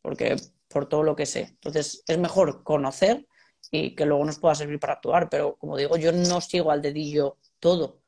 Porque 0.00 0.36
por 0.68 0.88
todo 0.88 1.02
lo 1.02 1.16
que 1.16 1.26
sé. 1.26 1.40
Entonces 1.50 2.02
es 2.06 2.18
mejor 2.18 2.62
conocer 2.62 3.26
y 3.70 3.94
que 3.94 4.06
luego 4.06 4.24
nos 4.24 4.38
pueda 4.38 4.54
servir 4.54 4.78
para 4.78 4.94
actuar. 4.94 5.28
Pero 5.28 5.56
como 5.56 5.76
digo, 5.76 5.96
yo 5.96 6.12
no 6.12 6.40
sigo 6.40 6.70
al 6.70 6.82
dedillo 6.82 7.36
todo, 7.58 8.00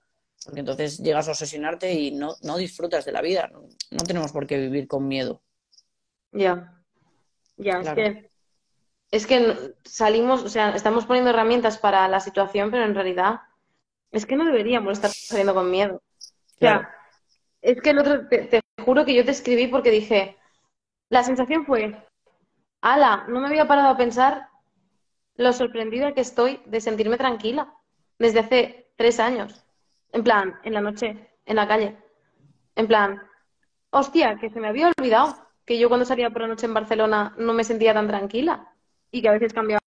porque 0.44 0.60
entonces 0.60 0.98
llegas 0.98 1.28
a 1.28 1.32
obsesionarte 1.32 1.92
y 1.92 2.12
no, 2.12 2.36
no 2.42 2.56
disfrutas 2.56 3.04
de 3.04 3.12
la 3.12 3.20
vida. 3.20 3.48
No, 3.52 3.62
no 3.90 4.04
tenemos 4.04 4.32
por 4.32 4.46
qué 4.46 4.58
vivir 4.58 4.86
con 4.88 5.06
miedo. 5.08 5.42
Ya, 6.32 6.82
ya, 7.56 7.80
Claro. 7.80 8.02
es 8.02 8.14
que 8.14 8.30
es 9.10 9.26
que 9.26 9.74
salimos, 9.84 10.42
o 10.44 10.48
sea, 10.48 10.74
estamos 10.76 11.04
poniendo 11.04 11.30
herramientas 11.30 11.78
para 11.78 12.06
la 12.06 12.20
situación, 12.20 12.70
pero 12.70 12.84
en 12.84 12.94
realidad 12.94 13.40
es 14.12 14.26
que 14.26 14.36
no 14.36 14.44
deberíamos 14.44 14.92
estar 14.92 15.10
saliendo 15.10 15.54
con 15.54 15.70
miedo. 15.70 15.96
O 15.96 16.58
sea, 16.58 16.90
es 17.62 17.80
que 17.80 17.90
el 17.90 17.98
otro, 17.98 18.28
te, 18.28 18.38
te 18.44 18.60
juro 18.84 19.04
que 19.04 19.14
yo 19.14 19.24
te 19.24 19.30
escribí 19.30 19.66
porque 19.68 19.90
dije, 19.90 20.36
la 21.08 21.22
sensación 21.22 21.64
fue, 21.64 21.96
ala, 22.80 23.24
no 23.28 23.40
me 23.40 23.48
había 23.48 23.68
parado 23.68 23.88
a 23.88 23.96
pensar 23.96 24.48
lo 25.36 25.52
sorprendida 25.52 26.12
que 26.12 26.20
estoy 26.20 26.60
de 26.66 26.80
sentirme 26.80 27.16
tranquila 27.16 27.72
desde 28.18 28.40
hace 28.40 28.90
tres 28.96 29.20
años. 29.20 29.64
En 30.12 30.22
plan, 30.22 30.58
en 30.64 30.74
la 30.74 30.80
noche, 30.80 31.30
en 31.46 31.56
la 31.56 31.66
calle. 31.66 31.96
En 32.76 32.86
plan, 32.86 33.22
hostia, 33.90 34.38
que 34.38 34.50
se 34.50 34.60
me 34.60 34.68
había 34.68 34.90
olvidado 34.96 35.36
que 35.64 35.78
yo 35.78 35.88
cuando 35.88 36.04
salía 36.04 36.30
por 36.30 36.42
la 36.42 36.48
noche 36.48 36.66
en 36.66 36.74
Barcelona 36.74 37.34
no 37.38 37.52
me 37.52 37.64
sentía 37.64 37.94
tan 37.94 38.08
tranquila 38.08 38.72
y 39.10 39.22
que 39.22 39.28
a 39.28 39.32
veces 39.32 39.52
cambiaba 39.52 39.80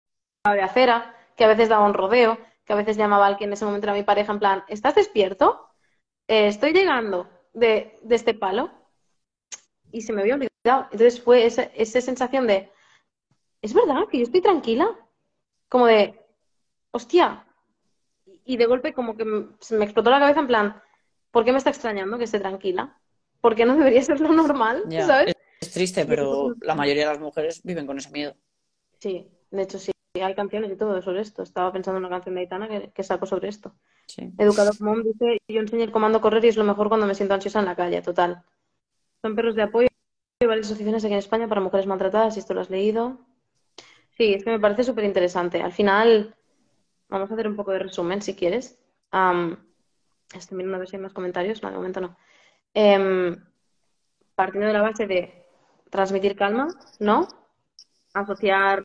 de 0.46 0.62
acera, 0.62 1.16
que 1.36 1.44
a 1.44 1.48
veces 1.48 1.70
daba 1.70 1.86
un 1.86 1.94
rodeo, 1.94 2.38
que 2.66 2.74
a 2.74 2.76
veces 2.76 2.98
llamaba 2.98 3.26
a 3.26 3.28
alguien 3.30 3.50
en 3.50 3.54
ese 3.54 3.66
momento 3.66 3.86
era 3.88 3.94
mi 3.94 4.04
pareja 4.04 4.32
en 4.32 4.40
plan, 4.40 4.64
¿estás 4.68 4.96
despierto? 4.96 5.68
Eh, 6.28 6.48
estoy 6.48 6.74
llegando 6.74 7.30
de, 7.54 8.00
de 8.02 8.16
este 8.16 8.34
palo 8.34 8.72
y 9.92 10.02
se 10.02 10.14
me 10.14 10.22
había 10.22 10.36
olvidado. 10.36 10.84
Entonces 10.92 11.22
fue 11.22 11.46
esa, 11.46 11.64
esa 11.64 12.02
sensación 12.02 12.48
de, 12.48 12.72
es 13.62 13.74
verdad 13.74 14.08
que 14.10 14.18
yo 14.18 14.24
estoy 14.24 14.42
tranquila, 14.42 14.88
como 15.70 15.88
de, 15.88 16.20
hostia, 16.92 17.46
y 18.46 18.58
de 18.58 18.66
golpe 18.66 18.94
como 18.94 19.16
que 19.16 19.26
se 19.60 19.78
me 19.78 19.86
explotó 19.86 20.10
la 20.10 20.20
cabeza 20.20 20.40
en 20.42 20.48
plan, 20.48 20.82
¿por 21.32 21.46
qué 21.46 21.52
me 21.52 21.58
está 21.58 21.70
extrañando 21.70 22.18
que 22.18 22.26
esté 22.26 22.40
tranquila? 22.40 23.00
¿Por 23.42 23.56
qué 23.56 23.66
no 23.66 23.76
debería 23.76 24.02
ser 24.02 24.20
lo 24.20 24.32
normal? 24.32 24.84
Ya, 24.90 25.06
¿Sabes? 25.06 25.28
es, 25.30 25.36
es 25.62 25.72
triste, 25.74 26.06
pero 26.06 26.56
la 26.62 26.76
mayoría 26.76 27.04
de 27.04 27.14
las 27.14 27.20
mujeres 27.20 27.62
viven 27.64 27.86
con 27.86 27.98
ese 27.98 28.12
miedo. 28.12 28.36
Sí, 29.00 29.30
de 29.52 29.62
hecho 29.62 29.80
sí, 29.80 29.93
hay 30.22 30.36
canciones 30.36 30.72
y 30.72 30.76
todo 30.76 31.02
sobre 31.02 31.22
esto. 31.22 31.42
Estaba 31.42 31.72
pensando 31.72 31.98
en 31.98 32.06
una 32.06 32.16
canción 32.16 32.36
de 32.36 32.42
Aitana 32.42 32.68
que, 32.68 32.92
que 32.92 33.04
sacó 33.04 33.26
sobre 33.26 33.50
esto. 33.50 33.74
Sí. 34.06 34.32
Educador 34.38 34.80
Mom 34.80 35.02
dice, 35.02 35.40
yo 35.48 35.62
enseño 35.62 35.84
el 35.84 35.92
comando 35.92 36.22
correr 36.22 36.46
y 36.46 36.50
es 36.50 36.58
lo 36.58 36.64
mejor 36.64 36.88
cuando 36.88 37.08
me 37.08 37.16
siento 37.16 37.34
ansiosa 37.34 37.60
en 37.60 37.66
la 37.66 37.76
calle, 37.76 38.02
total. 38.02 38.44
Son 39.22 39.36
perros 39.36 39.56
de 39.56 39.64
apoyo. 39.64 39.88
Hay 40.40 40.48
varias 40.48 40.68
asociaciones 40.68 41.04
aquí 41.04 41.14
en 41.14 41.20
España 41.20 41.48
para 41.48 41.62
mujeres 41.62 41.88
maltratadas, 41.88 42.36
si 42.36 42.42
esto 42.42 42.54
lo 42.54 42.62
has 42.62 42.70
leído. 42.70 43.18
Sí, 44.16 44.36
es 44.36 44.44
que 44.44 44.52
me 44.52 44.60
parece 44.60 44.84
súper 44.84 45.06
interesante. 45.06 45.64
Al 45.64 45.72
final, 45.72 46.36
vamos 47.10 47.32
a 47.32 47.34
hacer 47.34 47.48
un 47.48 47.56
poco 47.56 47.72
de 47.72 47.80
resumen, 47.80 48.22
si 48.22 48.36
quieres. 48.36 48.80
Am, 49.10 49.58
estoy 50.36 50.58
mirando 50.58 50.76
a 50.76 50.80
ver 50.80 50.90
si 50.90 50.98
hay 50.98 51.02
más 51.02 51.14
comentarios. 51.14 51.64
No, 51.64 51.72
de 51.72 51.76
momento 51.76 52.02
no. 52.02 52.16
Em, 52.76 53.36
partiendo 54.36 54.68
de 54.68 54.74
la 54.74 54.82
base 54.84 55.08
de 55.08 55.48
transmitir 55.90 56.36
calma, 56.36 56.68
¿no? 57.00 57.28
Asociar 58.14 58.84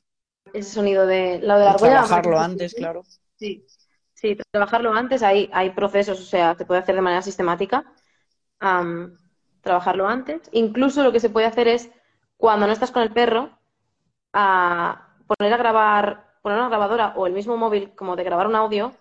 ese 0.54 0.70
sonido 0.70 1.06
de 1.06 1.38
lo 1.40 1.58
de 1.58 1.64
la 1.64 1.70
argolla. 1.72 1.92
Trabajarlo 1.92 2.38
antes, 2.38 2.74
claro. 2.74 3.02
Sí, 3.36 3.66
sí, 4.14 4.36
trabajarlo 4.50 4.92
antes, 4.92 5.22
hay, 5.22 5.48
hay 5.52 5.70
procesos, 5.70 6.20
o 6.20 6.24
sea, 6.24 6.54
se 6.56 6.64
puede 6.64 6.80
hacer 6.80 6.94
de 6.94 7.02
manera 7.02 7.22
sistemática. 7.22 7.84
Am, 8.60 9.16
trabajarlo 9.60 10.08
antes. 10.08 10.42
Incluso 10.52 11.02
lo 11.02 11.12
que 11.12 11.20
se 11.20 11.30
puede 11.30 11.46
hacer 11.46 11.68
es, 11.68 11.90
cuando 12.36 12.66
no 12.66 12.72
estás 12.72 12.90
con 12.90 13.02
el 13.02 13.12
perro, 13.12 13.58
a 14.32 15.16
poner 15.26 15.52
a 15.52 15.56
grabar, 15.56 16.34
poner 16.42 16.58
una 16.58 16.68
grabadora 16.68 17.12
o 17.16 17.26
el 17.26 17.32
mismo 17.32 17.56
móvil 17.56 17.94
como 17.94 18.16
de 18.16 18.24
grabar 18.24 18.46
un 18.46 18.56
audio, 18.56 18.92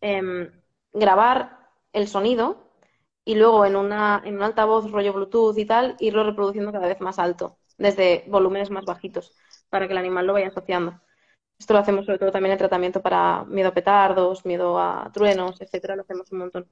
em, 0.00 0.50
grabar 0.92 1.58
el 1.92 2.08
sonido 2.08 2.70
y 3.24 3.34
luego 3.34 3.66
en 3.66 3.76
una, 3.76 4.22
en 4.24 4.36
un 4.36 4.42
altavoz 4.42 4.90
rollo 4.90 5.12
Bluetooth 5.12 5.58
y 5.58 5.66
tal, 5.66 5.96
irlo 6.00 6.24
reproduciendo 6.24 6.72
cada 6.72 6.88
vez 6.88 7.00
más 7.00 7.18
alto, 7.18 7.58
desde 7.76 8.24
volúmenes 8.28 8.70
más 8.70 8.84
bajitos, 8.84 9.34
para 9.70 9.86
que 9.86 9.92
el 9.92 9.98
animal 9.98 10.26
lo 10.26 10.32
vaya 10.32 10.48
asociando. 10.48 11.00
Esto 11.58 11.74
lo 11.74 11.80
hacemos 11.80 12.06
sobre 12.06 12.18
todo 12.18 12.30
también 12.30 12.52
en 12.52 12.58
tratamiento 12.58 13.02
para 13.02 13.44
miedo 13.44 13.68
a 13.68 13.74
petardos, 13.74 14.44
miedo 14.44 14.78
a 14.78 15.10
truenos, 15.12 15.60
etcétera, 15.60 15.96
lo 15.96 16.02
hacemos 16.02 16.30
un 16.30 16.38
montón. 16.38 16.68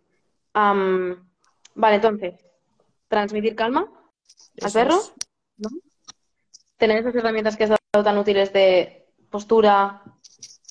Am, 0.53 1.29
vale, 1.75 1.97
entonces, 1.97 2.35
transmitir 3.09 3.57
calma 3.57 3.91
al 4.63 4.73
perro. 4.73 4.97
¿no? 5.59 5.69
Tener 6.77 6.99
esas 6.99 7.15
herramientas 7.15 7.57
que 7.57 7.65
has 7.65 7.71
dado 7.71 8.05
tan 8.05 8.19
útiles 8.19 8.53
de 8.53 9.09
postura, 9.29 10.03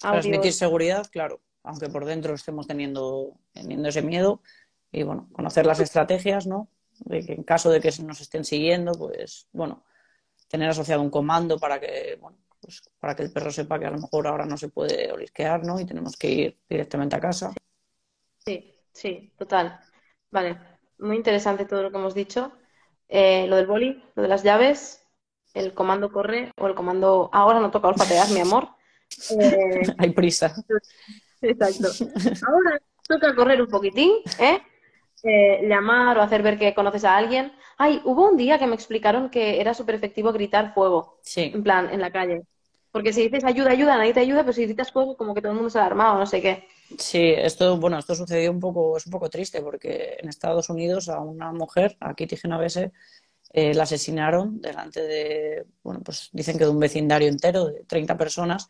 audio. 0.02 0.22
Transmitir 0.22 0.54
seguridad, 0.54 1.06
claro, 1.12 1.42
aunque 1.64 1.90
por 1.90 2.06
dentro 2.06 2.34
estemos 2.34 2.68
teniendo, 2.68 3.34
teniendo 3.52 3.90
ese 3.90 4.02
miedo. 4.02 4.42
Y 4.92 5.04
bueno, 5.04 5.28
conocer 5.34 5.66
las 5.66 5.82
estrategias, 5.82 6.48
¿no? 6.48 6.70
De 7.00 7.26
que 7.26 7.34
en 7.34 7.44
caso 7.44 7.70
de 7.70 7.82
que 7.82 7.92
nos 8.04 8.22
estén 8.22 8.46
siguiendo, 8.46 8.94
pues 8.94 9.48
bueno, 9.52 9.84
tener 10.48 10.70
asociado 10.70 11.02
un 11.02 11.10
comando 11.10 11.58
para 11.58 11.80
que, 11.80 12.18
bueno, 12.20 12.38
pues 12.60 12.82
para 13.00 13.16
que 13.16 13.24
el 13.24 13.32
perro 13.32 13.52
sepa 13.52 13.80
que 13.80 13.86
a 13.86 13.92
lo 13.92 14.00
mejor 14.00 14.28
ahora 14.28 14.46
no 14.46 14.58
se 14.58 14.70
puede 14.70 15.12
olisquear, 15.12 15.64
¿no? 15.64 15.80
Y 15.80 15.86
tenemos 15.86 16.16
que 16.18 16.30
ir 16.30 16.60
directamente 16.68 17.16
a 17.16 17.20
casa. 17.20 17.54
Sí, 18.46 18.74
sí, 18.92 19.34
total. 19.38 19.80
Vale, 20.32 20.60
muy 21.00 21.16
interesante 21.16 21.66
todo 21.66 21.84
lo 21.84 21.92
que 21.92 21.98
hemos 21.98 22.14
dicho. 22.14 22.52
Eh, 23.08 23.46
lo 23.48 23.56
del 23.56 23.68
boli, 23.68 24.04
lo 24.16 24.24
de 24.24 24.30
las 24.30 24.44
llaves, 24.44 25.06
el 25.54 25.74
comando 25.74 26.12
corre 26.12 26.52
o 26.58 26.68
el 26.68 26.76
comando 26.76 27.30
ahora 27.34 27.60
no 27.60 27.72
toca 27.72 27.88
olfatear, 27.88 28.30
mi 28.32 28.40
amor. 28.42 28.70
Eh, 29.30 29.84
Hay 30.00 30.10
prisa. 30.10 30.54
exacto. 31.42 31.88
Ahora 32.48 32.82
toca 33.08 33.36
correr 33.36 33.62
un 33.62 33.68
poquitín, 33.68 34.12
¿eh? 34.40 34.60
Eh, 35.24 35.68
llamar 35.68 36.18
o 36.18 36.22
hacer 36.22 36.42
ver 36.42 36.58
que 36.58 36.74
conoces 36.74 37.06
a 37.06 37.16
alguien. 37.16 37.54
Ay, 37.78 38.02
hubo 38.06 38.30
un 38.30 38.38
día 38.38 38.58
que 38.60 38.68
me 38.68 38.76
explicaron 38.76 39.30
que 39.30 39.60
era 39.62 39.74
súper 39.74 39.96
efectivo 39.96 40.32
gritar 40.34 40.74
fuego, 40.74 41.22
Sí, 41.22 41.42
en 41.52 41.64
plan, 41.64 41.90
en 41.92 42.02
la 42.02 42.12
calle. 42.12 42.44
Porque 42.92 43.14
si 43.14 43.24
dices 43.24 43.44
ayuda, 43.44 43.72
ayuda, 43.72 43.98
nadie 43.98 44.14
te 44.14 44.22
ayuda, 44.22 44.42
pero 44.44 44.54
si 44.54 44.64
gritas 44.66 44.92
fuego, 44.92 45.18
como 45.18 45.34
que 45.34 45.42
todo 45.42 45.52
el 45.52 45.58
mundo 45.58 45.70
se 45.70 45.80
ha 45.80 45.82
alarmado, 45.82 46.18
no 46.20 46.26
sé 46.26 46.42
qué. 46.42 46.68
sí, 47.00 47.20
esto, 47.36 47.78
bueno, 47.78 47.98
esto 48.00 48.16
sucedió 48.16 48.52
un 48.52 48.60
poco, 48.60 48.98
es 48.98 49.06
un 49.06 49.12
poco 49.12 49.30
triste 49.30 49.62
porque 49.62 50.18
en 50.20 50.30
Estados 50.30 50.70
Unidos 50.70 51.10
a 51.10 51.20
una 51.20 51.52
mujer, 51.52 51.98
a 52.00 52.14
Kitty 52.16 52.38
Genovese, 52.38 52.92
eh, 53.54 53.74
la 53.74 53.84
asesinaron 53.84 54.62
delante 54.62 55.02
de, 55.04 55.66
bueno, 55.84 56.02
pues 56.04 56.30
dicen 56.34 56.58
que 56.58 56.66
de 56.66 56.72
un 56.72 56.80
vecindario 56.80 57.30
entero 57.30 57.68
de 57.68 57.86
30 57.86 58.18
personas 58.18 58.68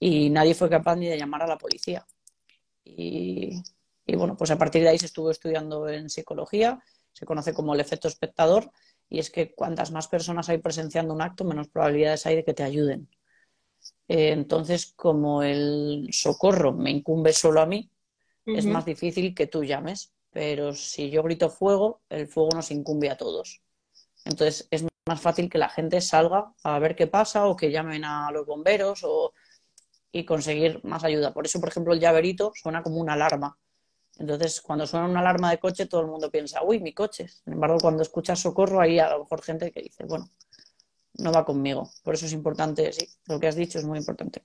y 0.00 0.30
nadie 0.30 0.54
fue 0.54 0.70
capaz 0.70 0.96
ni 0.96 1.08
de 1.08 1.18
llamar 1.18 1.42
a 1.42 1.46
la 1.48 1.58
policía. 1.58 2.06
Y, 2.84 3.50
y 4.06 4.16
bueno, 4.16 4.36
pues 4.36 4.50
a 4.50 4.58
partir 4.58 4.82
de 4.82 4.90
ahí 4.90 4.98
se 4.98 5.06
estuvo 5.06 5.30
estudiando 5.30 5.88
en 5.88 6.10
psicología, 6.10 6.82
se 7.14 7.24
conoce 7.24 7.54
como 7.54 7.72
el 7.72 7.80
efecto 7.80 8.08
espectador, 8.08 8.70
y 9.08 9.18
es 9.18 9.30
que 9.30 9.54
cuantas 9.54 9.90
más 9.90 10.08
personas 10.08 10.50
hay 10.50 10.58
presenciando 10.58 11.14
un 11.14 11.22
acto, 11.22 11.44
menos 11.44 11.68
probabilidades 11.68 12.26
hay 12.26 12.36
de 12.36 12.44
que 12.44 12.52
te 12.52 12.62
ayuden. 12.62 13.08
Eh, 14.08 14.32
entonces, 14.32 14.92
como 14.94 15.42
el 15.42 16.08
socorro 16.12 16.72
me 16.74 16.90
incumbe 16.90 17.32
solo 17.32 17.62
a 17.62 17.66
mí, 17.66 17.90
es 18.46 18.66
más 18.66 18.84
difícil 18.84 19.34
que 19.34 19.46
tú 19.46 19.64
llames, 19.64 20.12
pero 20.30 20.74
si 20.74 21.08
yo 21.08 21.22
grito 21.22 21.48
fuego, 21.48 22.02
el 22.10 22.26
fuego 22.26 22.50
nos 22.54 22.70
incumbe 22.70 23.08
a 23.08 23.16
todos. 23.16 23.62
Entonces 24.26 24.68
es 24.70 24.84
más 25.06 25.20
fácil 25.20 25.48
que 25.48 25.58
la 25.58 25.70
gente 25.70 26.00
salga 26.00 26.52
a 26.62 26.78
ver 26.78 26.94
qué 26.94 27.06
pasa 27.06 27.46
o 27.46 27.56
que 27.56 27.70
llamen 27.70 28.04
a 28.04 28.30
los 28.32 28.44
bomberos 28.44 29.00
o... 29.04 29.32
y 30.12 30.24
conseguir 30.24 30.80
más 30.84 31.04
ayuda. 31.04 31.32
Por 31.32 31.46
eso, 31.46 31.60
por 31.60 31.70
ejemplo, 31.70 31.94
el 31.94 32.00
llaverito 32.00 32.52
suena 32.54 32.82
como 32.82 32.96
una 33.00 33.14
alarma. 33.14 33.56
Entonces, 34.18 34.60
cuando 34.60 34.86
suena 34.86 35.06
una 35.06 35.20
alarma 35.20 35.50
de 35.50 35.58
coche, 35.58 35.86
todo 35.86 36.00
el 36.02 36.06
mundo 36.06 36.30
piensa, 36.30 36.62
uy, 36.62 36.78
mi 36.80 36.92
coche. 36.92 37.26
Sin 37.28 37.54
embargo, 37.54 37.78
cuando 37.80 38.02
escuchas 38.02 38.38
socorro, 38.38 38.80
hay 38.80 38.98
a 38.98 39.10
lo 39.10 39.20
mejor 39.20 39.42
gente 39.42 39.72
que 39.72 39.82
dice, 39.82 40.04
bueno, 40.04 40.30
no 41.14 41.32
va 41.32 41.44
conmigo. 41.44 41.90
Por 42.02 42.14
eso 42.14 42.26
es 42.26 42.32
importante, 42.32 42.92
sí, 42.92 43.08
lo 43.26 43.40
que 43.40 43.48
has 43.48 43.56
dicho 43.56 43.78
es 43.78 43.84
muy 43.84 43.98
importante. 43.98 44.42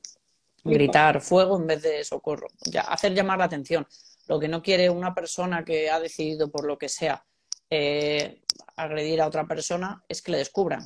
Gritar 0.64 1.22
fuego 1.22 1.58
en 1.58 1.68
vez 1.68 1.82
de 1.84 2.04
socorro. 2.04 2.48
Ya, 2.66 2.82
hacer 2.82 3.14
llamar 3.14 3.38
la 3.38 3.46
atención. 3.46 3.88
Lo 4.28 4.40
que 4.40 4.48
no 4.48 4.62
quiere 4.62 4.90
una 4.90 5.14
persona 5.14 5.64
que 5.64 5.90
ha 5.90 6.00
decidido, 6.00 6.52
por 6.52 6.66
lo 6.66 6.78
que 6.78 6.90
sea, 6.90 7.26
eh, 7.70 8.42
agredir 8.76 9.22
a 9.22 9.28
otra 9.28 9.48
persona 9.48 10.04
es 10.08 10.22
que 10.22 10.32
le 10.32 10.40
descubran. 10.40 10.86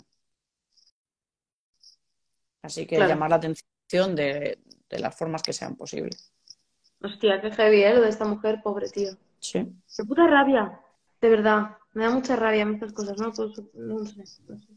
Así 2.62 2.86
que 2.86 2.96
Claro. 2.98 3.10
llamar 3.12 3.30
la 3.30 3.38
atención 3.38 4.16
de, 4.16 4.60
de 4.90 5.00
las 5.00 5.16
formas 5.16 5.42
que 5.42 5.54
sean 5.54 5.76
posibles. 5.76 6.33
Hostia, 7.04 7.42
qué 7.42 7.52
heavy, 7.52 7.84
¿eh? 7.84 7.94
Lo 7.94 8.02
de 8.02 8.10
esta 8.10 8.24
mujer, 8.24 8.62
pobre 8.64 8.90
tío. 8.90 9.12
Sí. 9.40 9.68
Qué 9.96 10.04
puta 10.06 10.26
rabia, 10.26 10.80
de 11.20 11.30
verdad. 11.30 11.78
Me 11.94 12.06
da 12.06 12.12
mucha 12.12 12.38
rabia 12.38 12.66
estas 12.74 12.94
cosas, 12.94 13.20
¿no? 13.20 13.34
Pues, 13.34 13.62
no 13.74 14.06
sé, 14.06 14.24
no 14.48 14.58
sé. 14.58 14.68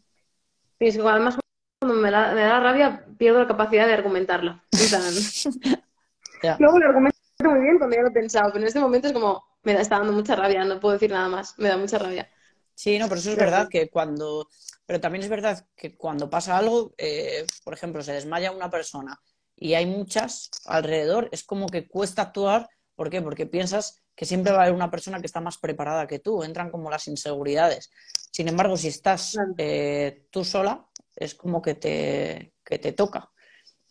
Y 0.81 0.89
es 0.89 0.97
que 0.97 1.03
además, 1.03 1.39
cuando 1.81 2.01
me 2.01 2.11
da, 2.11 2.35
me 2.35 2.41
da 2.43 2.59
rabia, 2.59 3.07
pierdo 3.17 3.39
la 3.39 3.47
capacidad 3.47 3.87
de 3.87 3.95
argumentarla. 3.95 4.63
Luego 6.59 6.79
lo 6.79 6.87
argumento 6.87 7.17
muy 7.45 7.61
bien 7.61 7.79
cuando 7.79 7.97
ya 7.97 8.03
lo 8.03 8.09
he 8.09 8.13
pensado, 8.13 8.49
pero 8.49 8.61
en 8.61 8.67
este 8.67 8.81
momento 8.81 9.07
es 9.07 9.13
como, 9.13 9.45
me 9.63 9.75
da, 9.75 9.81
está 9.81 9.99
dando 9.99 10.13
mucha 10.13 10.35
rabia, 10.35 10.65
no 10.65 10.81
puedo 10.81 10.95
decir 10.95 11.11
nada 11.11 11.29
más, 11.29 11.57
me 11.59 11.69
da 11.69 11.77
mucha 11.77 11.99
rabia. 11.99 12.29
Sí, 12.75 12.99
no, 12.99 13.09
pero 13.09 13.21
eso 13.21 13.31
es 13.31 13.37
verdad 13.37 13.69
que 13.71 13.89
cuando, 13.89 14.49
pero 14.85 15.01
también 15.01 15.23
es 15.23 15.31
verdad 15.31 15.67
que 15.77 15.97
cuando 15.97 16.29
pasa 16.29 16.59
algo, 16.59 16.93
eh, 16.99 17.47
por 17.65 17.73
ejemplo, 17.73 18.03
se 18.03 18.13
desmaya 18.13 18.51
una 18.51 18.69
persona 18.69 19.19
y 19.57 19.75
hay 19.75 19.87
muchas 19.87 20.51
alrededor, 20.67 21.29
es 21.33 21.43
como 21.43 21.67
que 21.67 21.89
cuesta 21.89 22.23
actuar. 22.23 22.69
¿Por 22.95 23.11
qué? 23.11 23.23
Porque 23.23 23.47
piensas 23.47 24.03
que 24.15 24.25
siempre 24.25 24.53
va 24.53 24.59
a 24.59 24.63
haber 24.63 24.75
una 24.75 24.91
persona 24.91 25.21
que 25.21 25.27
está 25.27 25.41
más 25.41 25.59
preparada 25.59 26.07
que 26.07 26.19
tú, 26.19 26.43
entran 26.43 26.71
como 26.71 26.91
las 26.91 27.07
inseguridades. 27.09 27.91
Sin 28.31 28.49
embargo, 28.49 28.77
si 28.77 28.89
estás 28.89 29.37
eh, 29.59 30.27
tú 30.31 30.45
sola, 30.45 30.87
es 31.15 31.35
como 31.35 31.61
que 31.61 31.75
te, 31.75 32.55
que 32.65 32.79
te 32.79 32.93
toca. 32.93 33.31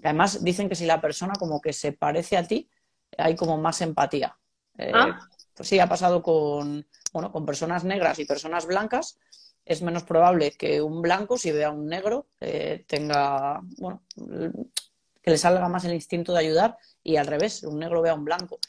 Además, 0.03 0.43
dicen 0.43 0.69
que 0.69 0.75
si 0.75 0.85
la 0.85 1.01
persona 1.01 1.33
como 1.37 1.61
que 1.61 1.73
se 1.73 1.91
parece 1.91 2.37
a 2.37 2.47
ti, 2.47 2.69
hay 3.17 3.35
como 3.35 3.57
más 3.57 3.81
empatía. 3.81 4.37
Eh, 4.77 4.91
Ah. 4.93 5.19
Pues 5.55 5.69
sí, 5.69 5.79
ha 5.79 5.87
pasado 5.87 6.21
con, 6.21 6.85
bueno, 7.13 7.31
con 7.31 7.45
personas 7.45 7.85
negras 7.85 8.19
y 8.19 8.25
personas 8.25 8.65
blancas. 8.65 9.17
Es 9.63 9.81
menos 9.81 10.03
probable 10.03 10.51
que 10.51 10.81
un 10.81 11.01
blanco, 11.01 11.37
si 11.37 11.51
ve 11.51 11.63
a 11.63 11.71
un 11.71 11.87
negro, 11.87 12.27
eh, 12.41 12.83
tenga, 12.87 13.61
bueno, 13.77 14.03
que 15.25 15.31
le 15.31 15.39
salga 15.39 15.67
más 15.69 15.85
el 15.85 15.95
instinto 15.95 16.33
de 16.33 16.39
ayudar 16.39 16.77
y 17.03 17.17
al 17.17 17.27
revés, 17.27 17.63
un 17.63 17.79
negro 17.79 18.03
ve 18.03 18.11
a 18.11 18.15
un 18.15 18.25
blanco, 18.25 18.59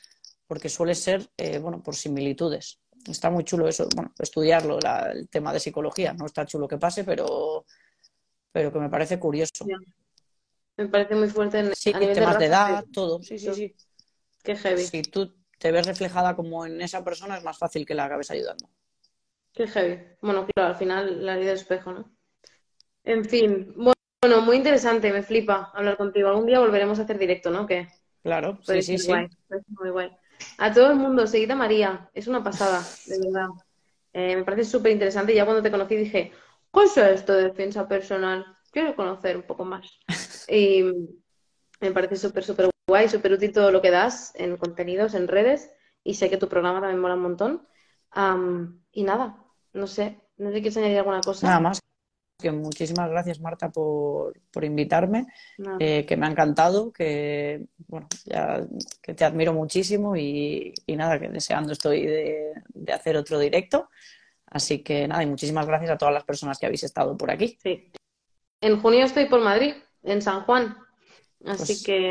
porque 0.49 0.71
suele 0.71 0.95
ser, 0.95 1.29
eh, 1.37 1.59
bueno, 1.59 1.83
por 1.83 1.97
similitudes. 1.97 2.81
Está 3.09 3.31
muy 3.31 3.45
chulo 3.45 3.69
eso, 3.69 3.89
bueno, 3.95 4.13
estudiarlo, 4.19 4.81
la- 4.81 5.13
el 5.13 5.29
tema 5.29 5.53
de 5.53 5.61
psicología. 5.61 6.15
No 6.15 6.27
está 6.27 6.47
chulo 6.47 6.69
que 6.69 6.79
pase, 6.79 7.05
pero, 7.05 7.67
pero 8.53 8.73
que 8.73 8.79
me 8.81 8.91
parece 8.91 9.19
curioso. 9.19 9.67
Me 10.77 10.89
parece 10.89 11.15
muy 11.15 11.29
fuerte 11.29 11.59
en, 11.61 11.73
Sí, 11.73 11.93
a 11.93 12.01
nivel 12.01 12.15
temas 12.15 12.39
de 12.39 12.47
edad, 12.47 12.85
todo. 12.93 13.23
Sí, 13.23 13.39
sí, 13.39 13.53
sí. 13.55 13.75
Qué 14.45 14.57
heavy, 14.57 14.87
Si 14.87 15.03
tú 15.03 15.35
te 15.59 15.73
ves 15.73 15.87
reflejada 15.87 16.35
como 16.37 16.67
en 16.67 16.81
esa 16.81 17.05
persona, 17.05 17.37
es 17.37 17.45
más 17.45 17.59
fácil 17.59 17.85
que 17.87 17.95
la 17.95 18.05
acabes 18.07 18.31
ayudando. 18.31 18.69
qué 19.53 19.67
heavy. 19.67 19.99
Bueno, 20.23 20.47
claro, 20.55 20.71
al 20.73 20.79
final 20.79 21.25
la 21.25 21.35
ley 21.37 21.47
del 21.47 21.57
espejo, 21.57 21.93
¿no? 21.93 22.13
En 23.05 23.25
fin, 23.27 23.73
bueno, 23.77 23.95
muy 24.43 24.57
interesante, 24.57 25.13
me 25.13 25.23
flipa 25.23 25.71
hablar 25.75 25.97
contigo. 25.97 26.29
Algún 26.29 26.47
día 26.47 26.61
volveremos 26.61 26.99
a 26.99 27.03
hacer 27.03 27.19
directo, 27.19 27.51
¿no? 27.51 27.67
¿Qué? 27.67 27.89
Claro, 28.23 28.59
sí, 28.63 28.83
sí, 28.83 28.99
sí. 28.99 29.09
guay, 29.09 29.29
muy 29.69 29.91
guay. 29.91 30.11
A 30.59 30.73
todo 30.73 30.91
el 30.91 30.97
mundo, 30.97 31.27
seguid 31.27 31.51
a 31.51 31.55
María, 31.55 32.11
es 32.13 32.27
una 32.27 32.43
pasada, 32.43 32.83
de 33.07 33.19
verdad. 33.19 33.49
Eh, 34.13 34.37
me 34.37 34.45
parece 34.45 34.65
súper 34.65 34.93
interesante. 34.93 35.35
Ya 35.35 35.45
cuando 35.45 35.63
te 35.63 35.71
conocí 35.71 35.97
dije, 35.97 36.33
¿qué 36.73 36.83
es 36.83 36.97
esto 36.97 37.33
de 37.33 37.45
defensa 37.45 37.87
personal? 37.87 38.45
Quiero 38.71 38.97
conocer 38.97 39.37
un 39.37 39.45
poco 39.45 39.65
más. 39.65 39.99
Y 40.49 40.85
me 41.81 41.91
parece 41.91 42.15
súper, 42.15 42.45
súper 42.45 42.71
guay, 42.87 43.09
súper 43.09 43.33
útil 43.33 43.53
todo 43.53 43.73
lo 43.73 43.83
que 43.83 43.91
das 43.91 44.33
en 44.37 44.57
contenidos, 44.57 45.15
en 45.15 45.27
redes. 45.27 45.71
Y 46.05 46.15
sé 46.15 46.31
que 46.31 46.37
tu 46.37 46.49
programa 46.49 46.81
también 46.81 47.01
mola 47.01 47.15
un 47.15 47.23
montón. 47.23 47.67
Am, 48.13 48.81
y 48.93 49.03
nada, 49.03 49.45
no 49.73 49.89
sé, 49.89 50.21
no 50.37 50.51
sé 50.51 50.57
si 50.57 50.61
quieres 50.63 50.77
añadir 50.77 50.99
alguna 50.99 51.21
cosa. 51.21 51.49
Nada 51.49 51.61
más. 51.61 51.81
Que 52.39 52.51
muchísimas 52.53 53.09
gracias, 53.09 53.41
Marta, 53.41 53.71
por, 53.71 54.39
por 54.51 54.63
invitarme, 54.63 55.27
eh, 55.81 56.05
que 56.05 56.17
me 56.19 56.27
ha 56.27 56.31
encantado, 56.31 56.93
que, 56.93 57.65
bueno, 57.89 58.09
ya, 58.27 58.63
que 59.01 59.15
te 59.15 59.25
admiro 59.25 59.55
muchísimo 59.55 60.15
y, 60.17 60.75
y 60.87 60.97
nada, 60.97 61.19
que 61.19 61.29
deseando 61.31 61.73
estoy 61.73 62.05
de, 62.05 62.53
de 62.69 62.93
hacer 62.93 63.17
otro 63.17 63.39
directo. 63.39 63.89
Así 64.49 64.83
que 64.83 65.09
nada, 65.09 65.23
y 65.23 65.27
muchísimas 65.27 65.67
gracias 65.67 65.91
a 65.93 65.97
todas 65.99 66.13
las 66.13 66.25
personas 66.25 66.59
que 66.59 66.67
habéis 66.67 66.85
estado 66.85 67.17
por 67.17 67.31
aquí. 67.31 67.59
Sí. 67.63 67.91
En 68.61 68.81
junio 68.81 69.05
estoy 69.07 69.27
por 69.27 69.41
Madrid, 69.41 69.75
en 70.03 70.21
San 70.21 70.43
Juan. 70.45 70.77
Así 71.47 71.73
Pues, 71.73 71.83
que 71.85 72.11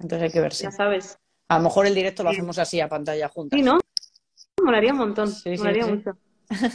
Entonces 0.00 0.22
hay 0.22 0.30
que 0.30 0.40
verse. 0.40 0.64
ya 0.64 0.70
sabes. 0.72 1.18
A 1.48 1.58
lo 1.58 1.64
mejor 1.64 1.86
el 1.86 1.94
directo 1.94 2.22
lo 2.22 2.30
hacemos 2.30 2.58
así 2.58 2.80
a 2.80 2.88
pantalla 2.88 3.28
juntas. 3.28 3.58
Sí, 3.58 3.62
¿no? 3.64 3.78
Molaría 4.62 4.92
un 4.92 4.98
montón, 4.98 5.28
Sí, 5.28 5.56
sí, 5.56 5.58
molaría 5.58 5.84
sí. 5.84 5.92
mucho. 5.92 6.16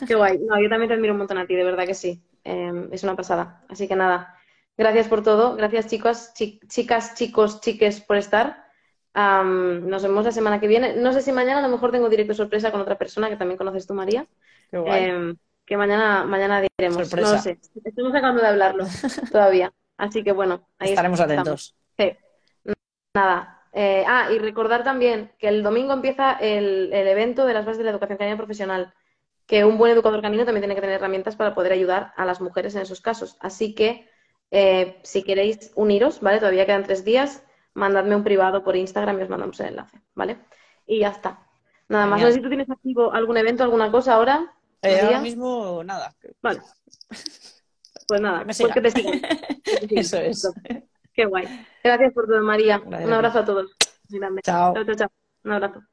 Qué 0.07 0.13
guay. 0.15 0.37
No, 0.39 0.61
yo 0.61 0.69
también 0.69 0.87
te 0.89 0.93
admiro 0.93 1.13
un 1.13 1.19
montón 1.19 1.37
a 1.39 1.45
ti, 1.47 1.55
de 1.55 1.63
verdad 1.63 1.85
que 1.85 1.95
sí. 1.95 2.21
Eh, 2.43 2.89
es 2.91 3.03
una 3.03 3.15
pasada. 3.15 3.63
Así 3.69 3.87
que 3.87 3.95
nada, 3.95 4.35
gracias 4.77 5.07
por 5.07 5.23
todo. 5.23 5.55
Gracias, 5.55 5.87
chicos, 5.87 6.33
chi- 6.33 6.59
chicas, 6.67 7.15
chicos, 7.15 7.61
chiques, 7.61 8.01
por 8.01 8.17
estar. 8.17 8.63
Nos 9.15 10.01
vemos 10.03 10.25
la 10.25 10.31
semana 10.31 10.59
que 10.59 10.67
viene. 10.67 10.95
No 10.95 11.13
sé 11.13 11.21
si 11.21 11.31
mañana 11.31 11.59
a 11.59 11.61
lo 11.61 11.69
mejor 11.69 11.91
tengo 11.91 12.09
directo 12.09 12.33
sorpresa 12.33 12.71
con 12.71 12.81
otra 12.81 12.97
persona 12.97 13.29
que 13.29 13.37
también 13.37 13.57
conoces 13.57 13.85
tú, 13.85 13.93
María. 13.93 14.25
Qué 14.71 14.77
guay. 14.77 15.03
Em, 15.05 15.35
que 15.65 15.77
mañana, 15.77 16.25
mañana 16.25 16.61
diremos. 16.77 17.07
Sorpresa. 17.07 17.29
No 17.29 17.35
lo 17.35 17.41
sé. 17.41 17.59
Estamos 17.83 18.13
acabando 18.15 18.41
de 18.41 18.47
hablarlo 18.47 18.85
todavía. 19.31 19.71
Así 19.97 20.23
que 20.23 20.31
bueno, 20.31 20.67
ahí 20.79 20.89
Estaremos 20.89 21.19
estamos. 21.19 21.39
atentos. 21.41 21.75
Sí. 21.97 22.73
Nada. 23.13 23.61
Eh, 23.71 24.03
ah, 24.07 24.29
y 24.31 24.39
recordar 24.39 24.83
también 24.83 25.31
que 25.39 25.47
el 25.47 25.63
domingo 25.63 25.93
empieza 25.93 26.33
el, 26.33 26.91
el 26.93 27.07
evento 27.07 27.45
de 27.45 27.53
las 27.53 27.65
bases 27.65 27.79
de 27.79 27.85
la 27.85 27.91
educación 27.91 28.17
canina 28.17 28.37
profesional, 28.37 28.93
que 29.45 29.65
un 29.65 29.77
buen 29.77 29.91
educador 29.91 30.21
canino 30.21 30.45
también 30.45 30.61
tiene 30.61 30.75
que 30.75 30.81
tener 30.81 30.95
herramientas 30.95 31.35
para 31.35 31.53
poder 31.53 31.73
ayudar 31.73 32.13
a 32.15 32.25
las 32.25 32.41
mujeres 32.41 32.75
en 32.75 32.81
esos 32.81 33.01
casos. 33.01 33.37
Así 33.39 33.75
que, 33.75 34.09
eh, 34.51 34.99
si 35.03 35.23
queréis 35.23 35.71
uniros, 35.75 36.21
¿vale? 36.21 36.39
Todavía 36.39 36.65
quedan 36.65 36.83
tres 36.83 37.03
días, 37.03 37.43
mandadme 37.73 38.15
un 38.15 38.23
privado 38.23 38.63
por 38.63 38.75
Instagram 38.75 39.19
y 39.19 39.23
os 39.23 39.29
mandamos 39.29 39.59
el 39.59 39.67
enlace, 39.67 40.01
¿vale? 40.15 40.37
Y 40.85 40.99
ya 40.99 41.09
está. 41.09 41.47
Nada 41.89 42.05
más. 42.05 42.21
No 42.21 42.27
sé 42.27 42.33
si 42.33 42.41
tú 42.41 42.49
tienes 42.49 42.69
activo 42.69 43.13
algún 43.13 43.37
evento, 43.37 43.63
alguna 43.63 43.91
cosa 43.91 44.15
ahora. 44.15 44.53
Eh, 44.81 45.01
ahora 45.01 45.19
mismo, 45.19 45.83
nada. 45.83 46.13
Vale. 46.41 46.61
Pues 48.07 48.21
nada, 48.21 48.43
pues 48.43 48.57
que 48.57 48.81
te 48.81 48.91
sigan. 48.91 49.21
Eso 49.89 50.17
es. 50.17 50.51
Qué 51.13 51.25
guay. 51.25 51.45
Gracias 51.83 52.13
por 52.13 52.27
todo, 52.27 52.41
María. 52.41 52.79
Gracias 52.79 53.07
Un 53.07 53.13
abrazo 53.13 53.39
a 53.39 53.45
todos. 53.45 53.75
Grande. 54.09 54.41
Chao. 54.41 54.73
Chao, 54.73 54.83
chao, 54.83 54.95
chao. 54.95 55.11
Un 55.43 55.51
abrazo. 55.51 55.92